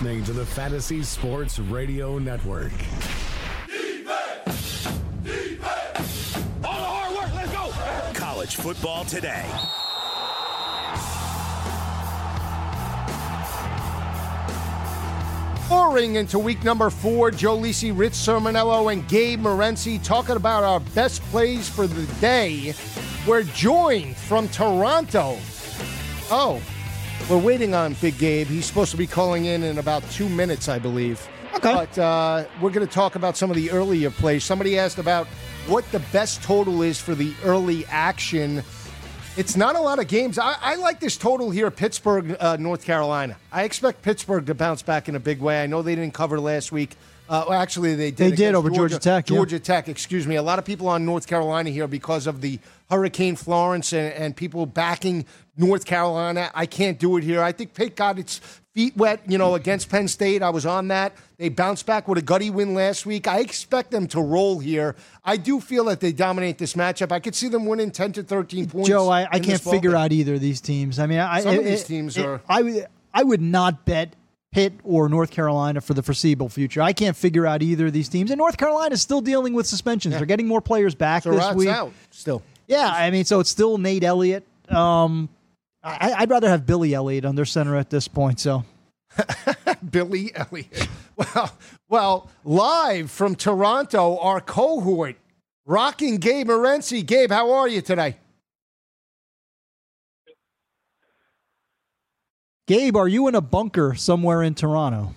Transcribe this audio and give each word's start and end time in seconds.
You're 0.00 0.12
listening 0.12 0.34
to 0.34 0.40
the 0.40 0.46
Fantasy 0.46 1.02
Sports 1.02 1.58
Radio 1.58 2.18
Network. 2.18 2.72
All 6.64 6.78
the 6.78 6.86
hard 6.86 7.14
work, 7.14 7.34
let's 7.34 7.52
go. 7.52 7.70
College 8.14 8.56
football 8.56 9.04
today. 9.04 9.44
Pouring 15.68 16.14
into 16.14 16.38
week 16.38 16.64
number 16.64 16.88
four, 16.88 17.30
Joe 17.30 17.58
Lisi, 17.58 17.96
Rich 17.96 18.14
Cirminiello, 18.14 18.90
and 18.92 19.06
Gabe 19.06 19.40
Morency 19.40 20.02
talking 20.02 20.36
about 20.36 20.64
our 20.64 20.80
best 20.94 21.20
plays 21.24 21.68
for 21.68 21.86
the 21.86 22.06
day. 22.20 22.74
We're 23.26 23.42
joined 23.42 24.16
from 24.16 24.48
Toronto. 24.48 25.36
Oh, 26.30 26.62
we're 27.28 27.38
waiting 27.38 27.74
on 27.74 27.94
Big 27.94 28.18
Gabe. 28.18 28.46
He's 28.46 28.66
supposed 28.66 28.90
to 28.92 28.96
be 28.96 29.06
calling 29.06 29.44
in 29.44 29.62
in 29.62 29.78
about 29.78 30.08
two 30.10 30.28
minutes, 30.28 30.68
I 30.68 30.78
believe. 30.78 31.26
Okay. 31.54 31.72
But 31.74 31.98
uh, 31.98 32.44
we're 32.60 32.70
going 32.70 32.86
to 32.86 32.92
talk 32.92 33.16
about 33.16 33.36
some 33.36 33.50
of 33.50 33.56
the 33.56 33.70
earlier 33.70 34.10
plays. 34.10 34.44
Somebody 34.44 34.78
asked 34.78 34.98
about 34.98 35.26
what 35.66 35.90
the 35.92 35.98
best 36.12 36.42
total 36.42 36.82
is 36.82 37.00
for 37.00 37.14
the 37.14 37.34
early 37.44 37.84
action. 37.86 38.62
It's 39.36 39.56
not 39.56 39.76
a 39.76 39.80
lot 39.80 39.98
of 39.98 40.08
games. 40.08 40.38
I, 40.38 40.56
I 40.60 40.74
like 40.76 41.00
this 41.00 41.16
total 41.16 41.50
here, 41.50 41.70
Pittsburgh, 41.70 42.36
uh, 42.40 42.56
North 42.56 42.84
Carolina. 42.84 43.36
I 43.52 43.64
expect 43.64 44.02
Pittsburgh 44.02 44.46
to 44.46 44.54
bounce 44.54 44.82
back 44.82 45.08
in 45.08 45.14
a 45.14 45.20
big 45.20 45.40
way. 45.40 45.62
I 45.62 45.66
know 45.66 45.82
they 45.82 45.94
didn't 45.94 46.14
cover 46.14 46.40
last 46.40 46.72
week. 46.72 46.96
Uh, 47.28 47.44
well, 47.48 47.60
actually, 47.60 47.94
they 47.94 48.10
did. 48.10 48.32
They 48.32 48.36
did 48.36 48.54
over 48.56 48.70
Georgia 48.70 48.98
Tech, 48.98 49.30
yeah. 49.30 49.36
Georgia 49.36 49.60
Tech, 49.60 49.88
excuse 49.88 50.26
me. 50.26 50.34
A 50.34 50.42
lot 50.42 50.58
of 50.58 50.64
people 50.64 50.88
on 50.88 51.04
North 51.04 51.28
Carolina 51.28 51.70
here 51.70 51.86
because 51.86 52.26
of 52.26 52.40
the 52.40 52.58
Hurricane 52.90 53.36
Florence 53.36 53.92
and, 53.92 54.12
and 54.14 54.36
people 54.36 54.66
backing 54.66 55.24
North 55.56 55.84
Carolina. 55.84 56.50
I 56.54 56.66
can't 56.66 56.98
do 56.98 57.16
it 57.16 57.24
here. 57.24 57.42
I 57.42 57.52
think 57.52 57.74
Pitt 57.74 57.96
got 57.96 58.18
its 58.18 58.38
feet 58.74 58.96
wet, 58.96 59.20
you 59.26 59.36
know, 59.38 59.54
against 59.54 59.88
Penn 59.88 60.08
State. 60.08 60.42
I 60.42 60.50
was 60.50 60.64
on 60.66 60.88
that. 60.88 61.12
They 61.38 61.48
bounced 61.48 61.86
back 61.86 62.06
with 62.08 62.18
a 62.18 62.22
gutty 62.22 62.50
win 62.50 62.74
last 62.74 63.04
week. 63.06 63.26
I 63.26 63.40
expect 63.40 63.90
them 63.90 64.06
to 64.08 64.20
roll 64.20 64.58
here. 64.58 64.94
I 65.24 65.36
do 65.36 65.60
feel 65.60 65.84
that 65.86 66.00
they 66.00 66.12
dominate 66.12 66.58
this 66.58 66.74
matchup. 66.74 67.12
I 67.12 67.20
could 67.20 67.34
see 67.34 67.48
them 67.48 67.66
winning 67.66 67.90
10 67.90 68.12
to 68.12 68.22
13 68.22 68.68
points. 68.68 68.88
Joe, 68.88 69.08
I, 69.08 69.26
I 69.30 69.38
can't 69.40 69.60
figure 69.60 69.96
out 69.96 70.12
either 70.12 70.34
of 70.34 70.40
these 70.40 70.60
teams. 70.60 70.98
I 70.98 71.06
mean, 71.06 71.18
I, 71.18 71.40
Some 71.40 71.58
of 71.58 71.64
these 71.64 71.82
it- 71.82 71.86
teams 71.86 72.16
it- 72.16 72.24
are- 72.26 72.40
I 72.48 72.62
would. 72.62 72.86
I 73.12 73.24
would 73.24 73.40
not 73.42 73.84
bet 73.84 74.14
Pitt 74.52 74.72
or 74.84 75.08
North 75.08 75.30
Carolina 75.32 75.80
for 75.80 75.94
the 75.94 76.02
foreseeable 76.02 76.48
future. 76.48 76.80
I 76.80 76.92
can't 76.92 77.16
figure 77.16 77.44
out 77.44 77.60
either 77.60 77.86
of 77.88 77.92
these 77.92 78.08
teams. 78.08 78.30
And 78.30 78.38
North 78.38 78.56
Carolina 78.56 78.92
is 78.94 79.02
still 79.02 79.20
dealing 79.20 79.52
with 79.52 79.66
suspensions. 79.66 80.14
They're 80.16 80.26
getting 80.26 80.46
more 80.46 80.60
players 80.60 80.94
back 80.94 81.24
this 81.24 81.32
Surratt's 81.34 81.56
week. 81.56 81.68
out 81.68 81.92
still. 82.10 82.40
Yeah, 82.70 82.88
I 82.88 83.10
mean, 83.10 83.24
so 83.24 83.40
it's 83.40 83.50
still 83.50 83.78
Nate 83.78 84.04
Elliott. 84.04 84.46
Um, 84.68 85.28
I, 85.82 86.14
I'd 86.18 86.30
rather 86.30 86.48
have 86.48 86.66
Billy 86.66 86.94
Elliott 86.94 87.24
under 87.24 87.44
center 87.44 87.74
at 87.74 87.90
this 87.90 88.06
point. 88.06 88.38
So 88.38 88.64
Billy 89.90 90.30
Elliott. 90.36 90.88
Well, 91.16 91.58
well, 91.88 92.30
live 92.44 93.10
from 93.10 93.34
Toronto, 93.34 94.18
our 94.18 94.40
cohort, 94.40 95.16
rocking 95.66 96.18
Gabe 96.18 96.46
Morency. 96.46 97.04
Gabe, 97.04 97.32
how 97.32 97.50
are 97.54 97.66
you 97.66 97.80
today? 97.80 98.18
Gabe, 102.68 102.96
are 102.96 103.08
you 103.08 103.26
in 103.26 103.34
a 103.34 103.40
bunker 103.40 103.96
somewhere 103.96 104.44
in 104.44 104.54
Toronto? 104.54 105.16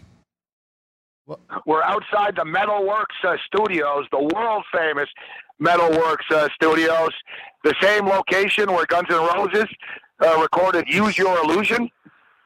We're 1.66 1.84
outside 1.84 2.36
the 2.36 2.44
Metalworks 2.44 3.24
uh, 3.24 3.38
Studios, 3.48 4.06
the 4.12 4.30
world 4.36 4.66
famous 4.74 5.08
Metalworks 5.62 6.30
uh, 6.32 6.48
Studios, 6.56 7.12
the 7.64 7.74
same 7.82 8.06
location 8.08 8.72
where 8.72 8.86
Guns 8.86 9.08
N' 9.10 9.16
Roses 9.18 9.66
uh, 10.24 10.40
recorded 10.42 10.86
"Use 10.88 11.18
Your 11.18 11.38
Illusion," 11.44 11.90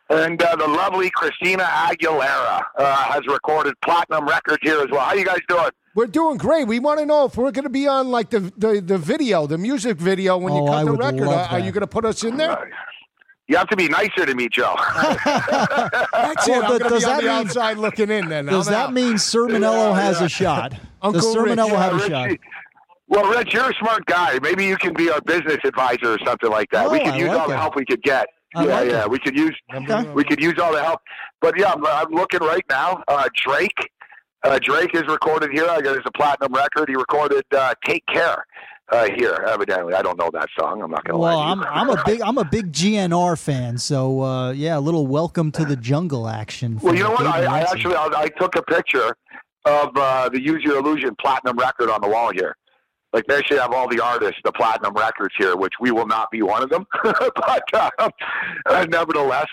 and 0.09 0.41
uh, 0.41 0.55
the 0.55 0.67
lovely 0.67 1.09
Christina 1.09 1.63
Aguilera 1.63 2.63
uh, 2.77 2.95
has 3.13 3.25
recorded 3.27 3.73
platinum 3.83 4.25
records 4.27 4.59
here 4.61 4.79
as 4.79 4.87
well. 4.91 5.01
How 5.01 5.13
you 5.13 5.25
guys 5.25 5.39
doing? 5.47 5.69
We're 5.95 6.05
doing 6.05 6.37
great. 6.37 6.67
We 6.67 6.79
want 6.79 6.99
to 6.99 7.05
know 7.07 7.25
if 7.25 7.37
we're 7.37 7.51
going 7.51 7.63
to 7.63 7.71
be 7.71 7.87
on 7.87 8.09
like 8.11 8.29
the, 8.29 8.39
the, 8.55 8.81
the 8.85 8.99
video, 8.99 9.47
the 9.47 9.57
music 9.57 9.97
video 9.97 10.37
when 10.37 10.53
you 10.53 10.59
Oh, 10.61 10.67
cut 10.67 10.75
I 10.75 10.83
the 10.83 10.91
record. 10.91 11.21
love 11.21 11.51
Are, 11.51 11.53
are 11.53 11.59
you 11.59 11.71
going 11.71 11.81
to 11.81 11.87
put 11.87 12.05
us 12.05 12.23
in 12.23 12.37
there? 12.37 12.71
You 13.47 13.57
have 13.57 13.67
to 13.69 13.75
be 13.75 13.87
nicer 13.87 14.23
to 14.27 14.35
me, 14.35 14.47
Joe. 14.47 14.75
That's 15.25 15.25
Well, 15.25 16.61
it. 16.61 16.63
I'm 16.63 16.67
th- 16.67 16.67
going 16.67 16.79
to 16.79 16.89
does 16.89 17.03
be 17.03 17.05
on 17.05 17.11
that 17.11 17.21
the 17.21 17.21
mean- 17.23 17.29
outside 17.31 17.77
looking 17.77 18.11
in. 18.11 18.29
Then 18.29 18.45
Does 18.45 18.67
I'm 18.67 18.73
that 18.73 18.85
out. 18.89 18.93
mean 18.93 19.13
Cirminiello 19.15 19.95
Yeah, 19.95 20.01
has 20.01 20.19
yeah. 20.19 20.25
a 20.25 20.29
shot? 20.29 20.73
Uncle 21.01 21.21
Does 21.21 21.35
Rich, 21.35 21.57
Cirminiello 21.57 21.69
yeah, 21.71 21.83
have 21.83 21.93
a 22.01 22.07
shot? 22.09 22.29
Well, 23.09 23.29
Rich, 23.29 23.53
you're 23.53 23.69
a 23.69 23.73
smart 23.79 24.05
guy. 24.05 24.37
Maybe 24.41 24.65
you 24.65 24.75
can 24.77 24.93
be 24.93 25.09
our 25.09 25.21
business 25.21 25.57
advisor 25.63 26.13
or 26.13 26.17
something 26.25 26.49
like 26.49 26.69
that. 26.71 26.89
we 26.91 26.99
Oh, 26.99 27.03
could 27.05 27.13
I 27.13 27.17
use 27.17 27.27
like 27.29 27.39
all 27.39 27.47
the 27.47 27.57
help 27.57 27.75
we 27.75 27.85
could 27.85 28.01
get. 28.03 28.27
I 28.55 28.65
yeah, 28.65 28.79
like 28.79 28.89
yeah, 28.91 29.01
it. 29.03 29.09
we 29.11 29.19
could 29.19 29.37
use 29.37 29.55
Okay. 29.73 30.09
we 30.13 30.23
could 30.23 30.41
use 30.41 30.55
all 30.59 30.73
the 30.73 30.83
help. 30.83 31.01
But 31.41 31.57
yeah, 31.59 31.71
I'm, 31.73 31.85
I'm 31.85 32.11
looking 32.11 32.39
right 32.41 32.63
now. 32.69 33.01
Uh, 33.07 33.27
Drake, 33.45 33.77
uh, 34.43 34.59
Drake 34.59 34.93
is 34.93 35.03
recorded 35.07 35.51
here. 35.51 35.67
I 35.69 35.81
got 35.81 35.95
his 35.95 36.03
a 36.05 36.11
platinum 36.11 36.53
record. 36.53 36.89
He 36.89 36.95
recorded 36.95 37.43
uh, 37.55 37.73
"Take 37.85 38.03
Care" 38.07 38.45
uh, 38.91 39.09
here. 39.17 39.43
Evidently, 39.47 39.93
I 39.93 40.01
don't 40.01 40.17
know 40.17 40.29
that 40.33 40.47
song. 40.59 40.81
I'm 40.81 40.89
not 40.91 41.03
gonna 41.03 41.19
Well, 41.19 41.37
lie. 41.37 41.51
I'm 41.51 41.59
you. 41.59 41.65
I'm 41.65 41.89
a 41.89 42.03
big 42.05 42.21
I'm 42.21 42.37
a 42.37 42.45
big 42.45 42.71
GNR 42.71 43.37
fan, 43.37 43.77
so 43.77 44.21
uh, 44.21 44.51
yeah, 44.51 44.77
a 44.77 44.81
little 44.81 45.07
welcome 45.07 45.51
to 45.51 45.65
the 45.65 45.75
jungle 45.75 46.27
action. 46.27 46.79
Well, 46.81 46.95
you 46.95 47.03
know 47.03 47.11
what? 47.11 47.27
I, 47.27 47.43
I 47.43 47.59
actually 47.61 47.95
I, 47.95 48.05
I 48.15 48.27
took 48.39 48.55
a 48.55 48.63
picture 48.63 49.15
of 49.65 49.89
uh, 49.97 50.29
the 50.29 50.41
Use 50.41 50.63
Your 50.63 50.77
Illusion 50.77 51.15
platinum 51.21 51.57
record 51.57 51.89
on 51.89 51.99
the 52.01 52.07
wall 52.09 52.31
here. 52.33 52.55
Like 53.13 53.25
they 53.27 53.41
should 53.43 53.57
have 53.59 53.71
all 53.71 53.87
the 53.87 54.03
artists, 54.03 54.39
the 54.43 54.51
platinum 54.51 54.93
records 54.93 55.33
here, 55.37 55.55
which 55.55 55.73
we 55.79 55.91
will 55.91 56.07
not 56.07 56.29
be 56.29 56.41
one 56.41 56.61
of 56.61 56.69
them. 56.69 56.85
but 57.03 57.93
um, 57.99 58.11
uh, 58.65 58.85
nevertheless, 58.89 59.47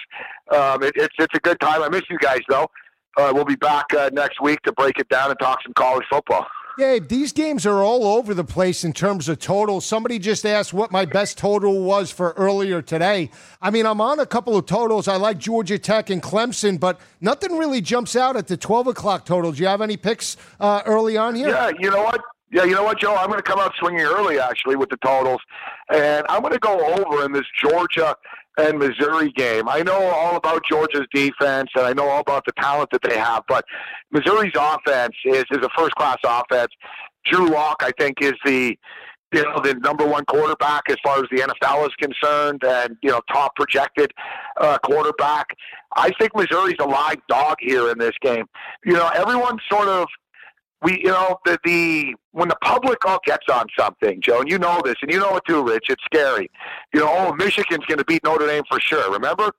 um, 0.53 0.83
it, 0.83 0.93
it's 0.97 1.15
it's 1.19 1.35
a 1.35 1.41
good 1.41 1.61
time. 1.61 1.83
I 1.83 1.89
miss 1.89 2.03
you 2.11 2.19
guys 2.19 2.41
though. 2.49 2.69
Uh, 3.17 3.31
we'll 3.33 3.45
be 3.45 3.55
back 3.55 3.87
uh, 3.95 4.11
next 4.13 4.41
week 4.43 4.61
to 4.63 4.73
break 4.73 4.99
it 4.99 5.09
down 5.09 5.31
and 5.31 5.39
talk 5.39 5.61
some 5.63 5.73
college 5.75 6.05
football. 6.11 6.47
Gabe, 6.77 7.07
these 7.07 7.33
games 7.33 7.67
are 7.67 7.85
all 7.85 8.05
over 8.05 8.35
the 8.35 8.43
place 8.43 8.83
in 8.83 8.93
terms 8.93 9.29
of 9.29 9.39
total. 9.39 9.81
Somebody 9.81 10.19
just 10.19 10.45
asked 10.45 10.75
what 10.75 10.91
my 10.91 11.05
best 11.05 11.39
total 11.39 11.85
was 11.85 12.11
for 12.11 12.33
earlier 12.33 12.83
today. 12.83 13.31
I 13.63 13.71
mean, 13.71 13.87
I'm 13.87 14.01
on 14.01 14.19
a 14.19 14.27
couple 14.27 14.57
of 14.57 14.67
totals. 14.67 15.07
I 15.07 15.15
like 15.15 15.39
Georgia 15.39 15.79
Tech 15.79 16.11
and 16.11 16.21
Clemson, 16.21 16.81
but 16.81 16.99
nothing 17.21 17.57
really 17.57 17.81
jumps 17.81 18.17
out 18.17 18.37
at 18.37 18.49
the 18.49 18.57
12 18.57 18.89
o'clock 18.89 19.25
total. 19.25 19.53
Do 19.53 19.63
you 19.63 19.69
have 19.69 19.83
any 19.83 19.97
picks 19.97 20.37
uh, 20.59 20.83
early 20.85 21.17
on 21.17 21.37
here? 21.37 21.51
Yeah, 21.51 21.71
you 21.79 21.93
know 21.93 22.03
what? 22.03 22.21
Yeah, 22.55 22.63
you 22.63 22.75
know 22.77 22.85
what, 22.85 23.01
Joe? 23.01 23.17
I'm 23.17 23.27
going 23.27 23.41
to 23.41 23.43
come 23.43 23.59
out 23.59 23.73
swinging 23.81 24.03
early, 24.03 24.39
actually, 24.39 24.77
with 24.77 24.89
the 24.89 24.97
totals, 24.99 25.41
and 25.93 26.25
I'm 26.29 26.41
going 26.41 26.53
to 26.53 26.61
go 26.61 26.95
over 26.95 27.25
in 27.25 27.33
this 27.33 27.43
Georgia 27.61 28.15
and 28.57 28.79
Missouri 28.79 29.33
game. 29.33 29.69
I 29.69 29.83
know 29.83 30.01
all 30.01 30.37
about 30.37 30.63
Georgia's 30.65 31.09
defense, 31.13 31.71
and 31.75 31.85
I 31.85 31.93
know 31.93 32.09
all 32.09 32.21
about 32.21 32.45
the 32.47 32.53
talent 32.53 32.91
that 32.93 33.03
they 33.03 33.19
have, 33.19 33.43
but 33.49 33.65
Missouri's 34.13 34.53
offense 34.57 35.17
is 35.25 35.43
is 35.51 35.65
a 35.65 35.69
first 35.77 35.97
class 35.97 36.19
offense. 36.23 36.71
Drew 37.27 37.49
Lock, 37.49 37.79
I 37.81 37.91
think, 37.99 38.19
is 38.21 38.35
the 38.45 38.79
you 39.33 39.43
know 39.43 39.61
the 39.61 39.75
number 39.83 40.07
one 40.07 40.25
quarterback 40.27 40.83
as 40.89 40.97
far 41.03 41.19
as 41.19 41.25
the 41.33 41.39
NFL 41.39 41.87
is 41.89 41.95
concerned, 42.01 42.63
and 42.65 42.97
you 43.03 43.11
know 43.11 43.21
top 43.33 43.57
projected 43.57 44.13
uh, 44.61 44.79
quarterback. 44.79 45.49
I 45.97 46.13
think 46.21 46.37
Missouri's 46.37 46.77
a 46.81 46.87
live 46.87 47.19
dog 47.29 47.57
here 47.59 47.91
in 47.91 47.99
this 47.99 48.15
game. 48.21 48.45
You 48.85 48.93
know, 48.93 49.11
everyone 49.13 49.59
sort 49.69 49.89
of 49.89 50.07
we 50.85 51.01
you 51.01 51.11
know 51.11 51.39
the 51.45 51.59
the 51.65 52.15
when 52.33 52.49
the 52.49 52.57
public 52.63 53.05
all 53.05 53.21
gets 53.25 53.47
on 53.53 53.67
something, 53.79 54.21
Joe, 54.21 54.41
and 54.41 54.49
you 54.49 54.59
know 54.59 54.81
this, 54.85 54.97
and 55.03 55.11
you 55.11 55.19
know 55.19 55.37
it 55.37 55.43
too, 55.49 55.65
Rich. 55.65 55.87
It's 55.89 56.05
scary. 56.05 56.51
You 56.93 57.01
know, 57.01 57.09
oh, 57.11 57.33
Michigan's 57.35 57.85
going 57.87 57.99
to 57.99 58.05
beat 58.05 58.23
Notre 58.25 58.47
Dame 58.47 58.65
for 58.71 58.79
sure. 58.81 59.11
Remember 59.13 59.51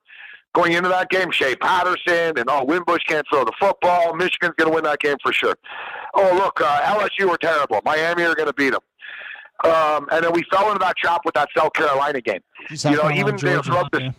going 0.54 0.74
into 0.74 0.90
that 0.90 1.10
game, 1.10 1.30
Shea 1.32 1.56
Patterson 1.56 2.38
and 2.38 2.46
oh, 2.48 2.64
Wimbush 2.64 3.04
can't 3.08 3.26
throw 3.30 3.44
the 3.44 3.52
football. 3.60 4.16
Michigan's 4.16 4.54
going 4.58 4.70
to 4.70 4.74
win 4.74 4.86
that 4.86 5.00
game 5.00 5.18
for 5.22 5.34
sure. 5.34 5.56
Oh, 6.16 6.34
look, 6.34 6.62
uh, 6.62 6.82
LSU 6.82 7.30
are 7.30 7.38
terrible. 7.38 7.82
Miami 7.86 8.24
are 8.24 8.36
going 8.36 8.48
to 8.48 8.54
beat 8.54 8.72
them. 8.72 8.82
Um, 9.64 10.08
and 10.12 10.24
then 10.24 10.34
we 10.34 10.44
fell 10.52 10.68
into 10.68 10.80
that 10.80 10.98
trap 10.98 11.22
with 11.26 11.36
that 11.36 11.50
South 11.56 11.74
Carolina 11.74 12.22
game. 12.22 12.42
You 12.70 12.92
know, 12.92 13.12
even 13.12 13.38
Georgia, 13.38 13.64
throughout 13.64 13.92
this, 13.92 14.02
yeah. 14.02 14.12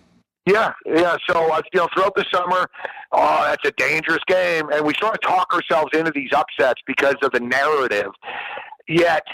Yeah, 0.46 0.72
yeah. 0.87 1.16
So 1.28 1.52
uh, 1.52 1.62
you 1.72 1.81
know, 1.81 1.88
throughout 1.94 2.14
the 2.14 2.25
summer, 2.32 2.69
oh, 3.12 3.43
that's 3.44 3.66
a 3.69 3.72
dangerous 3.72 4.22
game, 4.26 4.70
and 4.72 4.84
we 4.87 4.94
sort 5.00 5.14
of 5.14 5.20
talk 5.20 5.52
ourselves 5.52 5.90
into 5.93 6.12
these 6.12 6.31
upsets 6.34 6.81
because 6.87 7.16
of 7.22 7.32
the 7.32 7.40
narrative. 7.40 8.12
Yet, 8.88 9.25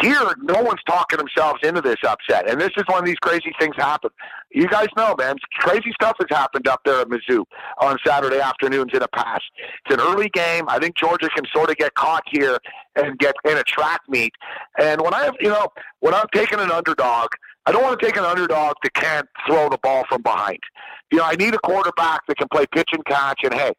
Here, 0.00 0.34
no 0.40 0.62
one's 0.62 0.80
talking 0.86 1.18
themselves 1.18 1.60
into 1.62 1.82
this 1.82 1.98
upset, 2.08 2.48
and 2.48 2.58
this 2.58 2.70
is 2.78 2.84
when 2.86 3.04
these 3.04 3.16
crazy 3.16 3.52
things 3.60 3.74
happen. 3.76 4.08
You 4.50 4.66
guys 4.66 4.88
know, 4.96 5.14
man, 5.18 5.36
crazy 5.58 5.92
stuff 6.00 6.16
has 6.18 6.28
happened 6.34 6.66
up 6.66 6.80
there 6.86 7.00
at 7.02 7.08
Mizzou 7.08 7.44
on 7.78 7.98
Saturday 8.06 8.40
afternoons 8.40 8.90
in 8.94 9.00
the 9.00 9.08
past. 9.08 9.44
It's 9.84 9.94
an 9.94 10.00
early 10.00 10.30
game. 10.30 10.64
I 10.68 10.78
think 10.78 10.96
Georgia 10.96 11.28
can 11.28 11.44
sort 11.54 11.68
of 11.68 11.76
get 11.76 11.92
caught 11.94 12.22
here 12.30 12.56
and 12.96 13.18
get 13.18 13.34
in 13.44 13.58
a 13.58 13.62
track 13.64 14.00
meet. 14.08 14.32
And 14.78 15.02
when 15.02 15.12
I 15.12 15.30
you 15.40 15.50
know, 15.50 15.68
when 16.00 16.14
I'm 16.14 16.26
taking 16.32 16.58
an 16.58 16.70
underdog, 16.70 17.28
I 17.64 17.70
don't 17.70 17.82
want 17.82 17.98
to 17.98 18.04
take 18.04 18.16
an 18.16 18.24
underdog 18.24 18.74
that 18.82 18.94
can't 18.94 19.28
throw 19.46 19.68
the 19.68 19.78
ball 19.78 20.04
from 20.08 20.22
behind. 20.22 20.58
You 21.12 21.18
know, 21.18 21.24
I 21.24 21.36
need 21.36 21.54
a 21.54 21.58
quarterback 21.58 22.26
that 22.26 22.36
can 22.36 22.48
play 22.48 22.66
pitch 22.72 22.88
and 22.92 23.04
catch. 23.04 23.40
And 23.44 23.54
hey, 23.54 23.72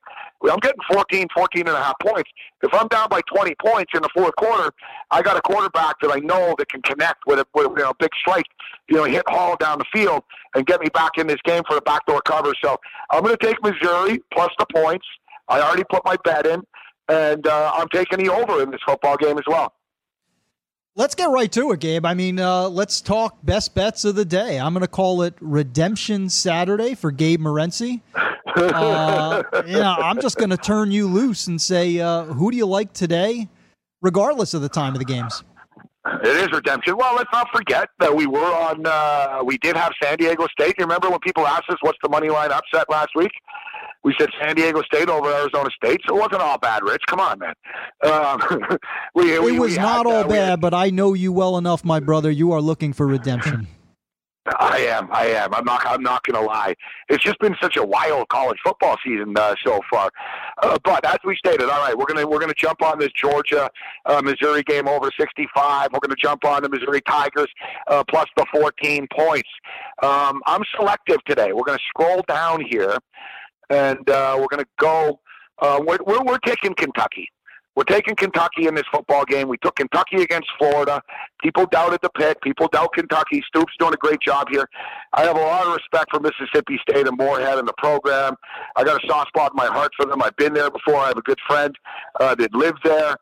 I'm 0.50 0.60
getting 0.60 0.80
14, 0.90 1.28
14 1.36 1.68
and 1.68 1.76
a 1.76 1.82
half 1.84 1.96
points. 2.02 2.30
If 2.62 2.74
I'm 2.74 2.88
down 2.88 3.10
by 3.10 3.20
20 3.34 3.56
points 3.56 3.92
in 3.94 4.02
the 4.02 4.10
fourth 4.16 4.36
quarter, 4.38 4.72
I 5.12 5.22
got 5.22 5.36
a 5.36 5.42
quarterback 5.42 5.96
that 6.02 6.12
I 6.12 6.20
know 6.20 6.56
that 6.58 6.70
can 6.70 6.82
connect 6.82 7.26
with 7.28 7.40
a 7.40 7.46
with, 7.54 7.68
you 7.78 7.84
know 7.84 7.94
big 8.00 8.12
strike, 8.16 8.46
you 8.88 8.96
know, 8.96 9.04
hit 9.04 9.24
Hall 9.28 9.58
down 9.58 9.80
the 9.80 9.86
field 9.92 10.24
and 10.56 10.66
get 10.66 10.80
me 10.80 10.88
back 10.94 11.18
in 11.18 11.28
this 11.28 11.40
game 11.44 11.64
for 11.68 11.76
a 11.76 11.82
backdoor 11.82 12.22
cover. 12.22 12.54
So 12.64 12.78
I'm 13.10 13.24
going 13.24 13.36
to 13.36 13.46
take 13.46 13.62
Missouri 13.62 14.22
plus 14.34 14.52
the 14.60 14.66
points. 14.74 15.06
I 15.50 15.60
already 15.60 15.84
put 15.90 16.06
my 16.06 16.16
bet 16.24 16.46
in, 16.46 16.62
and 17.10 17.46
uh, 17.46 17.72
I'm 17.74 17.90
taking 17.90 18.20
the 18.20 18.32
over 18.32 18.64
in 18.64 18.72
this 18.72 18.80
football 18.86 19.18
game 19.18 19.38
as 19.38 19.44
well. 19.46 19.74
Let's 20.96 21.16
get 21.16 21.32
right 21.32 21.52
to 21.54 21.72
it, 21.72 21.80
Gabe. 21.80 22.06
I 22.06 22.14
mean, 22.14 22.40
uh, 22.40 22.70
let's 22.70 23.02
talk 23.02 23.38
best 23.42 23.74
bets 23.74 24.06
of 24.06 24.14
the 24.14 24.26
day. 24.26 24.60
I'm 24.60 24.74
going 24.74 24.82
to 24.82 24.88
call 24.88 25.24
it 25.24 25.34
Redemption 25.42 26.30
Saturday 26.30 26.94
for 26.94 27.10
Gabe 27.10 27.42
Morency. 27.42 28.02
Uh, 28.46 29.42
yeah, 29.66 29.96
I'm 29.96 30.22
just 30.22 30.38
going 30.38 30.52
to 30.52 30.58
turn 30.58 30.92
you 30.92 31.08
loose 31.08 31.48
and 31.48 31.60
say, 31.60 32.00
uh, 32.00 32.26
who 32.26 32.52
do 32.52 32.58
you 32.58 32.68
like 32.68 32.94
today, 32.94 33.50
regardless 34.04 34.54
of 34.54 34.62
the 34.62 34.70
time 34.70 34.94
of 34.94 35.00
the 35.00 35.06
games? 35.06 35.44
It 36.24 36.28
is 36.28 36.52
redemption. 36.52 36.96
Well, 36.96 37.16
let's 37.16 37.32
not 37.34 37.48
forget 37.52 37.90
that 38.00 38.16
we 38.16 38.28
were 38.28 38.40
on. 38.40 38.86
Uh, 38.86 39.42
we 39.44 39.58
did 39.58 39.76
have 39.76 39.94
San 40.04 40.18
Diego 40.18 40.46
State. 40.48 40.76
You 40.78 40.86
remember 40.86 41.10
when 41.10 41.20
people 41.22 41.48
asked 41.48 41.70
us 41.70 41.78
what's 41.82 41.98
the 42.04 42.10
money 42.10 42.30
line 42.30 42.52
upset 42.52 42.88
last 42.88 43.16
week? 43.16 43.32
We 44.04 44.14
said 44.20 44.30
San 44.42 44.56
Diego 44.56 44.82
State 44.82 45.10
over 45.10 45.32
Arizona 45.32 45.70
State, 45.76 46.02
so 46.08 46.18
it 46.18 46.20
wasn't 46.20 46.42
all 46.42 46.58
bad, 46.58 46.84
Rich. 46.84 47.04
Come 47.08 47.20
on, 47.20 47.40
man. 47.40 47.54
Um, 48.04 48.78
we, 49.16 49.34
it 49.34 49.42
we, 49.42 49.58
was 49.60 49.72
we 49.72 49.78
not 49.78 50.06
all 50.06 50.26
uh, 50.26 50.28
bad, 50.28 50.50
had, 50.50 50.62
but 50.62 50.74
I 50.74 50.90
know 50.90 51.14
you 51.14 51.32
well 51.32 51.58
enough, 51.58 51.86
my 51.86 52.00
brother. 52.00 52.30
You 52.30 52.52
are 52.52 52.62
looking 52.62 52.94
for 52.94 53.08
redemption. 53.08 53.68
I 54.60 54.80
am. 54.80 55.08
I 55.12 55.28
am. 55.28 55.54
I'm 55.54 55.64
not. 55.64 55.86
I'm 55.86 56.04
not 56.04 56.24
going 56.24 56.42
to 56.42 56.46
lie. 56.46 56.76
It's 57.08 57.24
just 57.24 57.40
been 57.40 57.56
such 57.62 57.78
a 57.78 57.84
wild 57.84 58.28
college 58.28 58.58
football 58.64 58.98
season 59.06 59.36
uh, 59.38 59.56
so 59.66 59.80
far. 59.90 60.10
Uh, 60.62 60.78
but 60.84 61.06
as 61.06 61.18
we 61.24 61.38
stated, 61.38 61.70
all 61.70 61.80
right, 61.80 61.98
we're 61.98 62.06
gonna 62.06 62.28
we're 62.28 62.40
gonna 62.40 62.54
jump 62.54 62.82
on 62.82 63.00
this 63.00 63.12
Georgia 63.14 63.70
uh, 64.06 64.22
Missouri 64.22 64.64
game 64.64 64.88
over 64.88 65.10
65. 65.18 65.90
We're 65.94 66.00
gonna 66.00 66.16
jump 66.22 66.44
on 66.44 66.64
the 66.64 66.70
Missouri 66.70 67.02
Tigers 67.08 67.48
uh, 67.88 68.04
plus 68.10 68.26
the 68.36 68.46
14 68.54 69.08
points. 69.16 69.50
Um, 70.02 70.42
I'm 70.46 70.64
selective 70.76 71.24
today. 71.24 71.54
We're 71.54 71.64
gonna 71.64 71.80
scroll 71.90 72.22
down 72.28 72.66
here 72.70 72.98
and 73.74 74.10
uh, 74.10 74.38
we're 74.40 74.48
going 74.48 74.64
to 74.64 74.70
go. 74.80 75.20
Uh, 75.60 75.82
we're, 75.86 75.98
we're, 76.06 76.24
we're 76.24 76.38
taking 76.40 76.74
Kentucky. 76.76 77.30
We're 77.76 77.86
taking 77.86 78.16
Kentucky 78.16 78.68
in 78.68 78.76
this 78.76 78.84
football 78.92 79.26
game. 79.26 79.48
We 79.48 79.58
took 79.58 79.76
Kentucky 79.78 80.22
against 80.22 80.48
Florida. 80.60 81.02
People 81.42 81.66
doubted 81.66 82.02
the 82.04 82.10
pick. 82.10 82.40
People 82.42 82.68
doubt 82.68 82.94
Kentucky. 82.94 83.42
Stoops 83.48 83.74
doing 83.80 83.94
a 83.96 83.98
great 83.98 84.20
job 84.22 84.48
here. 84.52 84.70
I 85.14 85.24
have 85.24 85.36
a 85.36 85.40
lot 85.40 85.66
of 85.66 85.74
respect 85.74 86.12
for 86.12 86.20
Mississippi 86.20 86.80
State 86.88 87.08
and 87.08 87.18
Moorhead 87.18 87.58
and 87.58 87.68
the 87.68 87.74
program. 87.80 88.36
I 88.76 88.84
got 88.84 89.04
a 89.04 89.08
soft 89.08 89.30
spot 89.30 89.54
in 89.54 89.58
my 89.58 89.66
heart 89.66 89.92
for 89.98 90.06
them. 90.06 90.22
I've 90.22 90.36
been 90.36 90.54
there 90.54 90.70
before. 90.70 90.98
I 90.98 91.08
have 91.08 91.18
a 91.18 91.24
good 91.24 91.40
friend 91.48 91.76
uh, 92.20 92.36
that 92.36 92.54
lived 92.54 92.80
there. 92.84 93.16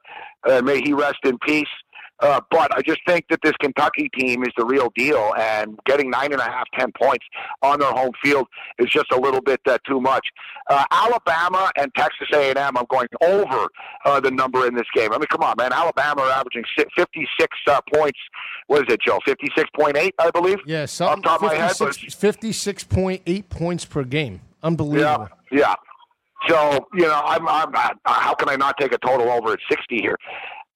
Uh, 0.44 0.62
may 0.62 0.82
he 0.82 0.92
rest 0.92 1.20
in 1.24 1.38
peace. 1.48 1.70
Uh, 2.22 2.40
but 2.52 2.76
I 2.76 2.82
just 2.82 3.00
think 3.08 3.26
that 3.30 3.40
this 3.44 3.54
Kentucky 3.60 4.10
team 4.18 4.44
is 4.44 4.50
the 4.58 4.66
real 4.66 4.92
deal, 4.96 5.34
and 5.38 5.78
getting 5.86 6.10
nine 6.10 6.32
and 6.32 6.42
a 6.42 6.46
half, 6.46 6.68
ten 6.78 6.92
points 6.92 7.26
on 7.64 7.80
their 7.80 7.92
home 7.92 8.12
field 8.24 8.48
is 8.80 8.90
just 8.90 9.12
a 9.12 9.20
little 9.20 9.42
bit 9.42 9.60
uh, 9.66 9.78
too 9.88 10.00
much. 10.00 10.26
Uh, 10.70 10.86
Alabama 10.92 11.72
and 11.78 11.92
Texas 11.96 12.28
A&M, 12.34 12.78
I'm 12.78 12.86
going 12.90 13.08
over 13.24 13.68
uh, 14.06 14.20
the 14.20 14.32
number 14.32 14.68
in 14.68 14.76
this 14.76 14.88
game. 14.96 15.12
I 15.12 15.18
mean, 15.18 15.28
come 15.28 15.42
on, 15.42 15.56
man. 15.58 15.74
Alabama 15.74 16.22
are 16.22 16.32
averaging 16.32 16.64
56 16.96 17.58
uh, 17.68 17.82
points. 17.94 18.20
What 18.68 18.88
is 18.88 18.94
it, 18.94 19.02
Joe? 19.02 19.20
56.8, 19.28 20.12
I 20.20 20.32
believe. 20.32 20.60
Yeah, 20.66 20.86
some, 20.86 21.22
top 21.22 21.42
56, 21.42 22.16
56.8 22.16 23.50
points 23.50 23.86
per 23.86 24.04
game. 24.04 24.42
Unbelievable. 24.64 25.28
Yeah, 25.52 25.60
yeah. 25.60 25.76
So 26.48 26.88
you 26.96 27.04
know, 27.04 27.22
I'm, 27.24 27.48
I'm, 27.48 27.72
how 28.06 28.34
can 28.34 28.50
I 28.50 28.56
not 28.56 28.76
take 28.80 28.94
a 28.94 28.98
total 28.98 29.30
over 29.30 29.54
at 29.54 29.60
60 29.70 29.98
here? 29.98 30.18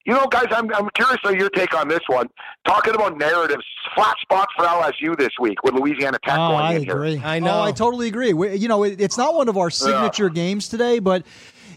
You 0.05 0.13
know, 0.13 0.27
guys, 0.27 0.45
I'm, 0.51 0.71
I'm 0.75 0.87
curious 0.93 1.19
of 1.25 1.33
your 1.33 1.49
take 1.49 1.73
on 1.73 1.87
this 1.87 2.01
one. 2.07 2.29
Talking 2.67 2.93
about 2.93 3.17
narratives, 3.17 3.63
flat 3.95 4.15
spot 4.21 4.47
for 4.55 4.63
LSU 4.63 5.17
this 5.17 5.31
week 5.39 5.63
with 5.63 5.73
Louisiana 5.73 6.19
Tech 6.23 6.37
oh, 6.37 6.49
going 6.49 6.63
I 6.63 6.73
in 6.75 6.89
agree. 6.89 7.15
here. 7.17 7.25
I 7.25 7.39
know. 7.39 7.59
Oh, 7.59 7.63
I 7.63 7.71
totally 7.71 8.07
agree. 8.07 8.31
We, 8.31 8.55
you 8.55 8.67
know, 8.67 8.83
it, 8.83 9.01
it's 9.01 9.17
not 9.17 9.33
one 9.33 9.49
of 9.49 9.57
our 9.57 9.71
signature 9.71 10.27
yeah. 10.27 10.33
games 10.33 10.69
today, 10.69 10.99
but 10.99 11.25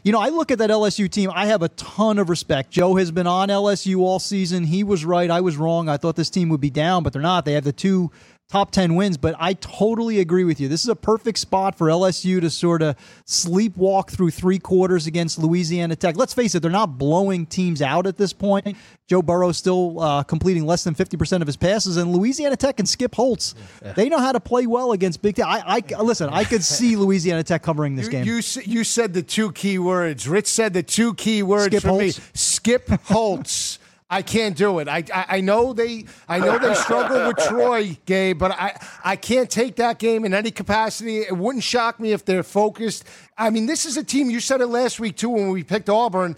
you 0.05 0.13
know, 0.13 0.21
I 0.21 0.29
look 0.29 0.51
at 0.51 0.59
that 0.59 0.69
LSU 0.69 1.11
team. 1.11 1.31
I 1.35 1.47
have 1.47 1.63
a 1.63 1.71
ton 1.71 2.19
of 2.19 2.29
respect. 2.29 2.71
Joe 2.71 2.97
has 2.97 3.11
been 3.11 3.27
on 3.27 3.49
LSU 3.49 4.01
all 4.01 4.19
season. 4.19 4.65
He 4.65 4.85
was 4.85 5.07
right. 5.07 5.31
I 5.31 5.41
was 5.41 5.57
wrong. 5.57 5.89
I 5.89 5.97
thought 5.97 6.17
this 6.17 6.31
team 6.31 6.51
would 6.51 6.61
be 6.61 6.71
down, 6.71 7.03
but 7.03 7.15
they're 7.15 7.23
not. 7.23 7.47
They 7.47 7.55
have 7.55 7.65
the 7.65 7.73
two 7.73 8.11
top 8.49 8.71
10 8.71 8.95
wins, 8.95 9.19
but 9.19 9.35
I 9.39 9.53
totally 9.53 10.21
agree 10.21 10.45
with 10.45 10.59
you. 10.59 10.69
This 10.69 10.83
is 10.83 10.89
a 10.89 10.97
perfect 10.97 11.39
spot 11.39 11.77
for 11.77 11.89
LSU 11.89 12.41
to 12.41 12.49
sort 12.49 12.81
of 12.81 12.97
sleepwalk 13.27 14.09
through 14.09 14.31
three 14.31 14.59
quarters 14.59 15.07
against 15.07 15.39
Louisiana 15.39 15.97
Tech. 15.97 16.17
Let's 16.17 16.33
face 16.33 16.55
it, 16.55 16.61
they're 16.61 16.71
not 16.71 16.97
blowing 16.97 17.45
teams 17.45 17.83
out 17.83 18.07
at 18.07 18.17
this 18.17 18.33
point. 18.33 18.75
Joe 19.07 19.21
Burrow 19.21 19.53
still 19.53 20.01
uh, 20.01 20.23
completing 20.23 20.65
less 20.65 20.83
than 20.83 20.95
50% 20.95 21.43
of 21.43 21.47
his 21.47 21.59
passes, 21.59 21.99
and 21.99 22.11
Louisiana 22.11 22.57
Tech 22.57 22.79
and 22.79 22.89
Skip 22.89 23.15
Holtz, 23.15 23.55
yeah. 23.83 23.93
they 23.93 24.09
know 24.09 24.19
how 24.19 24.33
to 24.33 24.41
play 24.41 24.67
well 24.67 24.93
against 24.93 25.21
Big 25.21 25.37
Ten. 25.37 25.45
I, 25.45 25.83
I 25.97 26.01
listen, 26.01 26.31
I 26.31 26.45
could 26.45 26.65
see 26.65 26.97
Louisiana 26.97 27.45
Tech 27.45 27.63
covering 27.63 27.97
this 27.97 28.07
you, 28.07 28.13
game. 28.13 28.25
You, 28.25 28.41
you 28.65 28.83
said 28.83 29.13
the 29.13 29.23
two 29.23 29.53
key 29.53 29.79
words. 29.79 30.27
Rich 30.27 30.47
said 30.47 30.73
the 30.73 30.83
two 30.83 31.13
key 31.15 31.43
words 31.43 31.67
Skip 31.67 31.83
for 31.83 31.89
Holtz. 31.89 32.19
me. 32.19 32.25
Skip 32.33 32.89
Holtz. 33.05 33.79
I 34.11 34.23
can't 34.23 34.57
do 34.57 34.79
it. 34.79 34.89
I, 34.89 35.05
I, 35.15 35.25
I 35.29 35.41
know 35.41 35.75
they 35.75 36.07
I 36.29 36.39
know 36.39 36.59
they 36.59 36.75
struggle 36.75 37.27
with 37.29 37.37
Troy, 37.47 37.99
Gabe, 38.07 38.39
but 38.39 38.53
I 38.53 38.79
I 39.05 39.17
can't 39.17 39.51
take 39.51 39.77
that 39.77 39.99
game 39.99 40.25
in 40.25 40.33
any 40.33 40.51
capacity. 40.51 41.19
It 41.19 41.37
wouldn't 41.37 41.63
shock 41.63 42.01
me 42.01 42.13
if 42.13 42.25
they're 42.25 42.43
focused. 42.43 43.05
I 43.37 43.51
mean, 43.51 43.67
this 43.67 43.85
is 43.85 43.97
a 43.99 44.05
team. 44.05 44.31
You 44.31 44.41
said 44.41 44.61
it 44.63 44.69
last 44.69 44.99
week 44.99 45.17
too 45.17 45.29
when 45.29 45.51
we 45.51 45.63
picked 45.63 45.91
Auburn. 45.91 46.37